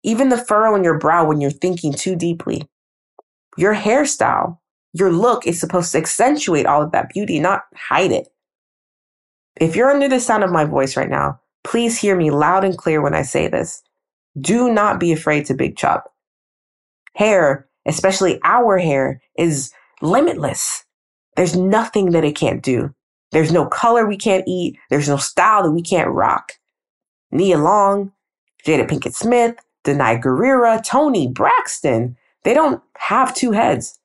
even 0.02 0.28
the 0.28 0.36
furrow 0.38 0.74
in 0.74 0.84
your 0.84 0.98
brow 0.98 1.26
when 1.26 1.40
you're 1.40 1.50
thinking 1.50 1.92
too 1.92 2.16
deeply. 2.16 2.68
Your 3.56 3.74
hairstyle, 3.74 4.58
your 4.92 5.12
look 5.12 5.46
is 5.46 5.60
supposed 5.60 5.92
to 5.92 5.98
accentuate 5.98 6.66
all 6.66 6.82
of 6.82 6.92
that 6.92 7.10
beauty, 7.10 7.38
not 7.38 7.62
hide 7.74 8.12
it. 8.12 8.28
If 9.60 9.76
you're 9.76 9.90
under 9.90 10.08
the 10.08 10.20
sound 10.20 10.44
of 10.44 10.50
my 10.50 10.64
voice 10.64 10.96
right 10.96 11.08
now, 11.08 11.40
please 11.66 11.98
hear 11.98 12.14
me 12.16 12.30
loud 12.30 12.64
and 12.64 12.78
clear 12.78 13.02
when 13.02 13.14
I 13.14 13.22
say 13.22 13.48
this. 13.48 13.82
Do 14.40 14.72
not 14.72 15.00
be 15.00 15.12
afraid 15.12 15.46
to 15.46 15.54
big 15.54 15.76
chop. 15.76 16.12
Hair, 17.14 17.66
especially 17.86 18.38
our 18.44 18.78
hair, 18.78 19.20
is 19.36 19.72
limitless. 20.00 20.84
There's 21.34 21.56
nothing 21.56 22.12
that 22.12 22.24
it 22.24 22.36
can't 22.36 22.62
do. 22.62 22.94
There's 23.32 23.50
no 23.50 23.66
color 23.66 24.06
we 24.06 24.16
can't 24.16 24.46
eat. 24.46 24.78
There's 24.90 25.08
no 25.08 25.16
style 25.16 25.64
that 25.64 25.72
we 25.72 25.82
can't 25.82 26.10
rock. 26.10 26.52
Nia 27.32 27.58
Long, 27.58 28.12
Jada 28.64 28.88
Pinkett 28.88 29.14
Smith, 29.14 29.56
Danai 29.84 30.22
Gurira, 30.22 30.82
Toni 30.84 31.26
Braxton, 31.26 32.16
they 32.44 32.54
don't 32.54 32.80
have 32.96 33.34
two 33.34 33.50
heads. 33.50 33.98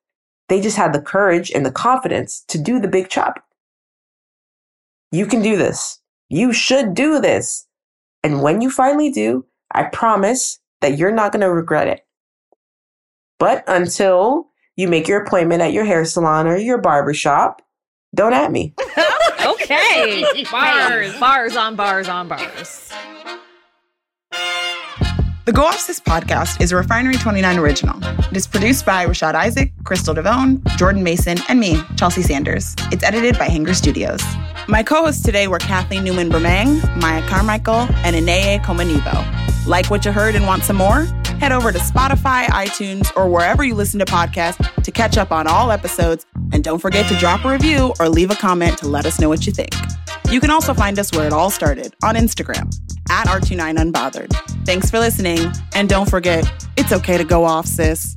They 0.50 0.62
just 0.62 0.78
had 0.78 0.94
the 0.94 1.02
courage 1.02 1.52
and 1.52 1.64
the 1.64 1.72
confidence 1.72 2.44
to 2.48 2.58
do 2.58 2.80
the 2.80 2.88
big 2.88 3.10
chop. 3.10 3.46
You 5.12 5.28
can 5.28 5.44
do 5.44 5.56
this. 5.56 6.01
You 6.32 6.54
should 6.54 6.94
do 6.94 7.20
this. 7.20 7.68
And 8.24 8.42
when 8.42 8.62
you 8.62 8.72
finally 8.72 9.12
do, 9.12 9.46
I 9.74 9.84
promise 9.84 10.62
that 10.80 10.98
you're 10.98 11.12
not 11.12 11.34
going 11.34 11.42
to 11.42 11.52
regret 11.52 11.90
it. 11.90 12.06
But 13.38 13.66
until 13.68 14.48
you 14.78 14.88
make 14.88 15.10
your 15.10 15.22
appointment 15.22 15.62
at 15.62 15.74
your 15.74 15.84
hair 15.84 16.06
salon 16.06 16.48
or 16.48 16.56
your 16.56 16.78
barber 16.78 17.14
shop, 17.14 17.62
don't 18.16 18.34
at 18.34 18.52
me. 18.52 18.74
Okay. 19.44 20.24
bars. 20.52 21.20
Bars 21.20 21.56
on 21.58 21.76
bars 21.76 22.08
on 22.08 22.28
bars. 22.28 22.92
The 25.52 25.58
Go 25.58 25.66
Off 25.66 25.80
Sis 25.80 26.00
podcast 26.00 26.62
is 26.62 26.72
a 26.72 26.78
Refinery 26.78 27.16
29 27.16 27.60
original. 27.60 28.00
It 28.02 28.38
is 28.38 28.48
produced 28.48 28.86
by 28.86 29.06
Rashad 29.06 29.36
Isaac, 29.36 29.74
Crystal 29.84 30.16
Devone, 30.16 30.66
Jordan 30.78 31.04
Mason, 31.04 31.40
and 31.50 31.60
me, 31.60 31.78
Chelsea 31.98 32.22
Sanders. 32.22 32.74
It's 32.90 33.04
edited 33.04 33.38
by 33.38 33.50
Hanger 33.50 33.74
Studios. 33.74 34.24
My 34.70 34.82
co 34.82 35.04
hosts 35.04 35.22
today 35.22 35.50
were 35.50 35.60
Kathleen 35.60 36.06
Newman 36.06 36.30
Bremang, 36.30 36.96
Maya 37.02 37.22
Carmichael, 37.28 37.86
and 38.06 38.16
Ineye 38.16 38.64
Komonibo. 38.64 39.68
Like 39.68 39.90
what 39.90 40.06
you 40.06 40.14
heard 40.14 40.36
and 40.36 40.48
want 40.48 40.64
some 40.64 40.78
more? 40.78 41.02
Head 41.42 41.52
over 41.52 41.74
to 41.74 41.80
Spotify, 41.80 42.46
iTunes, 42.46 43.12
or 43.18 43.28
wherever 43.28 43.62
you 43.66 43.76
listen 43.76 44.00
to 44.00 44.06
podcasts 44.06 44.82
to 44.82 44.90
catch 44.90 45.18
up 45.18 45.34
on 45.34 45.48
all 45.48 45.70
episodes. 45.70 46.26
And 46.54 46.64
don't 46.64 46.80
forget 46.80 47.10
to 47.10 47.18
drop 47.18 47.44
a 47.44 47.52
review 47.52 47.94
or 48.00 48.08
leave 48.08 48.32
a 48.32 48.36
comment 48.36 48.78
to 48.78 48.88
let 48.88 49.06
us 49.06 49.20
know 49.20 49.28
what 49.28 49.46
you 49.46 49.52
think. 49.52 49.76
You 50.32 50.40
can 50.40 50.50
also 50.50 50.74
find 50.74 50.98
us 50.98 51.12
where 51.12 51.28
it 51.28 51.34
all 51.34 51.50
started 51.50 51.94
on 52.02 52.16
Instagram 52.16 52.74
at 53.10 53.28
R29Unbothered. 53.28 54.34
Thanks 54.66 54.90
for 54.90 54.98
listening, 54.98 55.52
and 55.76 55.90
don't 55.90 56.10
forget, 56.10 56.50
it's 56.78 56.94
okay 56.94 57.18
to 57.18 57.26
go 57.26 57.44
off, 57.44 57.66
sis. 57.66 58.16